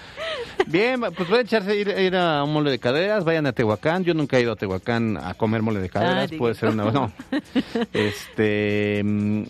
Bien, 0.66 1.00
pues 1.00 1.28
pueden 1.28 1.46
echarse 1.46 1.76
ir, 1.76 1.88
ir 1.88 2.16
a 2.16 2.42
un 2.44 2.52
mole 2.52 2.70
de 2.70 2.78
caderas, 2.78 3.24
vayan 3.24 3.46
a 3.46 3.52
Tehuacán. 3.52 4.04
Yo 4.04 4.14
nunca 4.14 4.38
he 4.38 4.42
ido 4.42 4.52
a 4.52 4.56
Tehuacán 4.56 5.16
a 5.16 5.34
comer 5.34 5.62
mole 5.62 5.80
de 5.80 5.88
caderas, 5.88 6.30
Ah, 6.32 6.36
puede 6.38 6.54
digo. 6.54 6.60
ser 6.60 6.68
una, 6.70 6.90
no. 6.90 7.12
Este, 7.92 9.02
mm, 9.04 9.42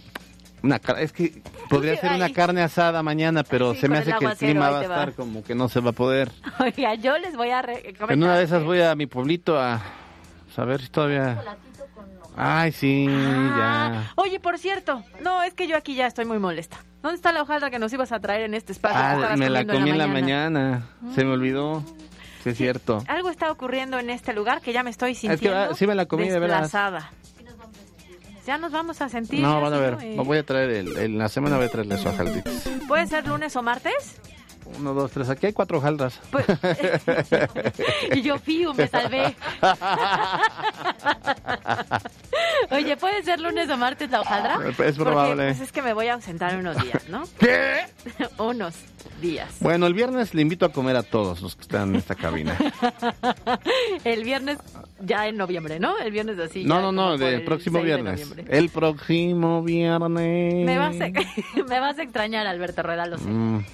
una 0.63 0.79
car- 0.79 0.99
es 1.01 1.13
que 1.13 1.43
podría 1.69 1.97
ser 1.97 2.13
una 2.13 2.31
carne 2.33 2.63
asada 2.63 3.03
mañana, 3.03 3.43
pero 3.45 3.75
Sí, 3.75 3.81
se 3.81 3.89
me 3.89 3.99
hace 3.99 4.11
el 4.11 4.19
que 4.19 4.25
el 4.27 4.37
clima 4.37 4.71
va 4.71 4.81
a 4.81 4.81
va. 4.81 4.83
estar 4.83 5.15
como 5.15 5.43
que 5.43 5.55
no 5.55 5.69
se 5.69 5.81
va 5.81 5.91
a 5.91 5.95
poder. 5.95 6.31
Oiga, 6.59 6.95
yo 6.95 7.17
les 7.19 7.37
voy 7.37 7.51
a 7.51 7.63
recomendar. 7.63 8.11
En 8.13 8.23
una 8.23 8.37
de 8.37 8.45
esas 8.45 8.63
voy 8.65 8.81
a 8.83 8.95
mi 8.95 9.07
pueblito 9.07 9.59
a 9.59 9.81
saber 10.55 10.81
si 10.83 10.89
todavía. 10.89 11.43
Ay, 12.37 12.73
sí, 12.73 13.07
ya. 13.07 14.13
Oye, 14.17 14.41
por 14.41 14.59
cierto, 14.59 15.03
no, 15.23 15.43
es 15.43 15.55
que 15.55 15.67
yo 15.67 15.77
aquí 15.77 15.95
ya 15.95 16.07
estoy 16.07 16.25
muy 16.25 16.39
molesta. 16.39 16.79
¿Dónde 17.03 17.17
está 17.17 17.33
la 17.33 17.43
hojaldra 17.43 17.71
que 17.71 17.79
nos 17.79 17.93
ibas 17.93 18.13
a 18.13 18.21
traer 18.21 18.43
en 18.43 18.55
este 18.55 18.73
espacio? 18.73 19.21
que 19.21 19.27
Ah, 19.33 19.37
me 19.37 19.49
la 19.51 19.65
comí 19.67 19.91
en 19.91 19.99
la 19.99 20.07
mañana. 20.07 20.87
Se 21.15 21.25
me 21.25 21.33
olvidó. 21.33 21.83
Sí, 22.45 22.51
es 22.51 22.57
cierto. 22.57 23.03
Algo 23.09 23.29
está 23.31 23.51
ocurriendo 23.51 23.99
en 23.99 24.09
este 24.11 24.33
lugar 24.33 24.61
que 24.63 24.73
ya 24.73 24.83
me 24.83 24.91
estoy 24.91 25.13
que, 25.13 25.21
sintiendo 25.21 25.59
ah, 25.59 25.75
sí 25.75 25.87
me 25.87 25.95
la 25.95 26.07
comí, 26.07 26.29
de 26.29 26.39
veras. 26.39 26.63
desplazada. 26.63 27.11
Ya 28.47 28.57
nos 28.59 28.73
vamos 28.73 29.01
a 29.03 29.09
sentir. 29.11 29.41
No, 29.41 29.61
van 29.61 29.75
a 29.75 29.79
ver. 29.79 29.93
¿no? 29.93 29.99
Me 29.99 30.25
voy 30.25 30.39
a 30.39 30.43
traer 30.45 30.71
el, 30.71 30.97
en 30.97 31.19
la 31.19 31.29
semana 31.29 31.57
voy 31.57 31.67
a 31.67 31.69
traerle 31.69 31.99
su 31.99 32.09
hojalditas. 32.09 32.69
¿Puede 32.89 33.07
ser 33.07 33.27
lunes 33.27 33.55
o 33.57 33.63
martes? 33.63 34.19
Uno, 34.79 34.95
dos, 34.95 35.11
tres. 35.11 35.29
Aquí 35.29 35.47
hay 35.47 35.53
cuatro 35.53 35.79
hojaldras. 35.79 36.21
Pues, 36.31 36.47
y 38.15 38.23
yo, 38.23 38.39
fiu, 38.39 38.73
me 38.75 38.87
salvé. 38.87 39.35
Oye, 42.71 42.97
¿puede 42.97 43.23
ser 43.23 43.41
lunes 43.41 43.69
o 43.69 43.77
martes 43.77 44.11
la 44.11 44.21
hojaldra? 44.21 44.55
Es 44.69 44.77
Porque, 44.77 44.93
probable. 44.95 45.49
pues 45.49 45.61
es 45.61 45.73
que 45.73 45.83
me 45.83 45.93
voy 45.93 46.07
a 46.07 46.15
ausentar 46.15 46.57
unos 46.57 46.81
días, 46.83 47.09
¿no? 47.09 47.25
¿Qué? 47.39 47.81
unos 48.39 48.75
días. 49.21 49.57
Bueno, 49.61 49.87
el 49.87 49.95
viernes 49.95 50.35
le 50.35 50.43
invito 50.43 50.67
a 50.67 50.73
comer 50.73 50.97
a 50.97 51.03
todos 51.03 51.43
los 51.43 51.57
que 51.57 51.63
están 51.63 51.91
en 51.91 51.97
esta 51.97 52.15
cabina. 52.15 52.57
El 54.05 54.25
viernes, 54.25 54.59
ya 55.01 55.27
en 55.27 55.37
noviembre, 55.37 55.81
¿no? 55.81 55.99
El 55.99 56.13
viernes 56.13 56.39
así. 56.39 56.65
No, 56.65 56.81
no, 56.81 56.93
no, 56.93 57.19
del 57.19 57.35
el 57.35 57.45
próximo 57.45 57.79
6 57.81 57.87
de 57.87 58.03
viernes. 58.03 58.33
El 58.49 58.69
próximo 58.71 59.63
viernes. 59.63 60.67
Me 60.67 60.79
vas, 60.79 60.97
a, 61.01 61.09
me 61.69 61.81
vas 61.81 61.99
a 61.99 62.03
extrañar, 62.03 62.47
Alberto 62.47 62.83
Rueda, 62.83 63.07
lo 63.07 63.19
sé. 63.19 63.29
Mm, 63.29 63.65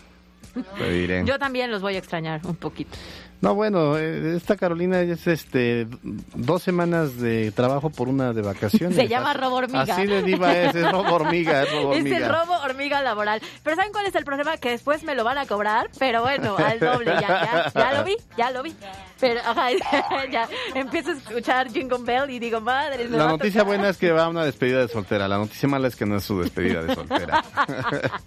Yo 1.24 1.38
también 1.38 1.70
los 1.70 1.82
voy 1.82 1.94
a 1.96 1.98
extrañar 1.98 2.40
un 2.44 2.56
poquito. 2.56 2.96
No, 3.40 3.54
bueno, 3.54 3.98
eh, 3.98 4.34
esta 4.36 4.56
Carolina 4.56 5.00
es 5.00 5.26
este 5.26 5.86
dos 6.34 6.62
semanas 6.62 7.18
de 7.18 7.50
trabajo 7.52 7.90
por 7.90 8.08
una 8.08 8.32
de 8.32 8.42
vacaciones. 8.42 8.96
Se 8.96 9.08
llama 9.08 9.34
robo 9.34 9.56
hormiga. 9.56 9.82
Así 9.82 10.06
de 10.06 10.22
diva 10.22 10.56
es, 10.56 10.74
es 10.74 10.90
robo 10.90 11.14
hormiga, 11.14 11.62
es 11.62 11.72
robo 11.72 11.92
Es 11.92 11.98
hormiga. 11.98 12.16
el 12.16 12.28
robo 12.28 12.54
hormiga 12.64 13.02
laboral. 13.02 13.40
Pero 13.62 13.76
¿saben 13.76 13.92
cuál 13.92 14.06
es 14.06 14.14
el 14.14 14.24
problema? 14.24 14.56
Que 14.56 14.70
después 14.70 15.02
me 15.04 15.14
lo 15.14 15.22
van 15.24 15.38
a 15.38 15.46
cobrar, 15.46 15.90
pero 15.98 16.22
bueno, 16.22 16.56
al 16.56 16.80
doble. 16.80 17.12
Ya, 17.20 17.20
ya, 17.20 17.72
ya 17.74 17.92
lo 17.92 18.04
vi, 18.04 18.16
ya 18.36 18.50
lo 18.50 18.62
vi. 18.62 18.74
Pero, 19.20 19.40
ajá, 19.40 19.68
ya 20.30 20.48
empiezo 20.74 21.10
a 21.10 21.14
escuchar 21.14 21.70
Jingle 21.70 21.98
Bell 22.02 22.28
y 22.30 22.38
digo, 22.38 22.60
madre, 22.60 23.08
me 23.08 23.16
La 23.16 23.28
noticia 23.28 23.60
tocar". 23.62 23.66
buena 23.78 23.88
es 23.90 23.96
que 23.96 24.12
va 24.12 24.24
a 24.24 24.28
una 24.28 24.44
despedida 24.44 24.80
de 24.80 24.88
soltera. 24.88 25.26
La 25.28 25.38
noticia 25.38 25.68
mala 25.68 25.88
es 25.88 25.96
que 25.96 26.04
no 26.04 26.16
es 26.16 26.24
su 26.24 26.40
despedida 26.40 26.82
de 26.82 26.94
soltera. 26.94 27.42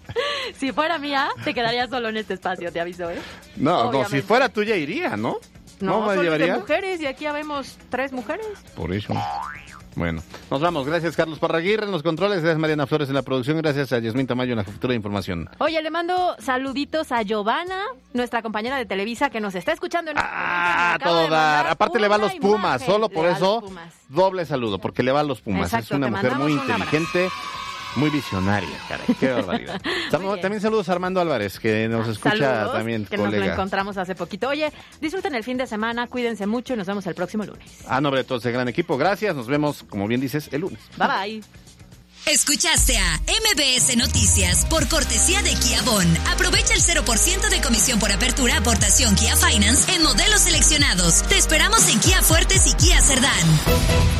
Si 0.58 0.72
fuera 0.72 0.98
mía, 0.98 1.28
te 1.44 1.54
quedaría 1.54 1.86
solo 1.86 2.08
en 2.08 2.16
este 2.16 2.34
espacio, 2.34 2.72
te 2.72 2.80
aviso, 2.80 3.08
¿eh? 3.10 3.18
No, 3.56 3.92
no, 3.92 4.04
si 4.08 4.20
fuera 4.20 4.48
tuya 4.48 4.74
iría, 4.74 4.99
¿no? 5.16 5.36
No, 5.80 6.10
es 6.12 6.18
de 6.18 6.24
llevaría? 6.24 6.58
mujeres 6.58 7.00
y 7.00 7.06
aquí 7.06 7.24
ya 7.24 7.32
vemos 7.32 7.78
tres 7.88 8.12
mujeres. 8.12 8.46
Por 8.76 8.92
eso. 8.92 9.14
Bueno, 9.96 10.22
nos 10.50 10.60
vamos. 10.60 10.86
Gracias, 10.86 11.16
Carlos 11.16 11.38
Parraguirre 11.38 11.84
en 11.84 11.90
los 11.90 12.02
controles. 12.02 12.42
Gracias, 12.42 12.58
Mariana 12.60 12.86
Flores 12.86 13.08
en 13.08 13.14
la 13.14 13.22
producción. 13.22 13.56
Gracias 13.58 13.92
a 13.92 13.98
Yasmín 13.98 14.26
Tamayo 14.26 14.52
en 14.52 14.58
la 14.58 14.64
jefatura 14.64 14.92
de 14.92 14.96
información. 14.96 15.48
Oye, 15.58 15.82
le 15.82 15.90
mando 15.90 16.36
saluditos 16.38 17.10
a 17.12 17.22
Giovanna, 17.22 17.82
nuestra 18.12 18.40
compañera 18.42 18.76
de 18.76 18.86
Televisa, 18.86 19.30
que 19.30 19.40
nos 19.40 19.54
está 19.54 19.72
escuchando 19.72 20.10
en 20.12 20.18
este 20.18 20.28
Ah, 20.32 20.96
todo 21.02 21.28
dar. 21.28 21.66
Aparte 21.66 21.98
le 21.98 22.08
va 22.08 22.16
a 22.16 22.18
los 22.18 22.34
Pumas. 22.36 22.82
Solo 22.84 23.08
por 23.08 23.26
eso, 23.26 23.64
doble 24.08 24.44
saludo, 24.46 24.78
porque 24.78 25.02
le 25.02 25.12
va 25.12 25.20
a 25.20 25.24
los 25.24 25.40
Pumas. 25.40 25.66
Exacto, 25.72 25.94
es 25.94 25.98
una 25.98 26.08
mujer 26.08 26.36
muy 26.36 26.52
abrazo. 26.58 27.28
Muy 27.96 28.10
visionaria, 28.10 28.76
caray. 28.88 29.06
Qué 29.18 29.28
barbaridad. 29.32 29.80
Tam- 30.10 30.40
También 30.40 30.60
saludos 30.60 30.88
a 30.88 30.92
Armando 30.92 31.20
Álvarez, 31.20 31.58
que 31.58 31.88
nos 31.88 32.06
escucha 32.08 32.36
Saludos, 32.38 32.72
también, 32.72 33.06
que 33.06 33.16
nos 33.16 33.26
lo 33.26 33.32
colega. 33.32 33.52
encontramos 33.52 33.96
hace 33.96 34.14
poquito. 34.14 34.48
Oye, 34.48 34.72
disfruten 35.00 35.34
el 35.34 35.44
fin 35.44 35.56
de 35.56 35.66
semana, 35.66 36.06
cuídense 36.06 36.46
mucho 36.46 36.74
y 36.74 36.76
nos 36.76 36.86
vemos 36.86 37.06
el 37.06 37.14
próximo 37.14 37.44
lunes. 37.44 37.68
A 37.88 38.00
nombre 38.00 38.22
de 38.22 38.24
todo 38.24 38.38
ese 38.38 38.50
gran 38.52 38.68
equipo, 38.68 38.96
gracias. 38.96 39.34
Nos 39.34 39.46
vemos, 39.46 39.84
como 39.88 40.06
bien 40.06 40.20
dices, 40.20 40.48
el 40.52 40.60
lunes. 40.62 40.80
Bye 40.96 41.08
bye. 41.08 41.42
Escuchaste 42.26 42.98
a 42.98 43.18
MBS 43.26 43.96
Noticias 43.96 44.66
por 44.66 44.86
cortesía 44.88 45.40
de 45.42 45.54
Kia 45.54 45.80
Bon. 45.82 46.06
Aprovecha 46.30 46.74
el 46.74 46.80
0% 46.82 47.48
de 47.48 47.60
comisión 47.62 47.98
por 47.98 48.12
apertura 48.12 48.58
aportación 48.58 49.14
Kia 49.16 49.34
Finance 49.36 49.90
en 49.96 50.02
modelos 50.02 50.40
seleccionados. 50.42 51.22
Te 51.22 51.38
esperamos 51.38 51.88
en 51.88 51.98
Kia 52.00 52.20
Fuertes 52.22 52.66
y 52.66 52.74
Kia 52.74 53.00
Cerdán. 53.00 54.19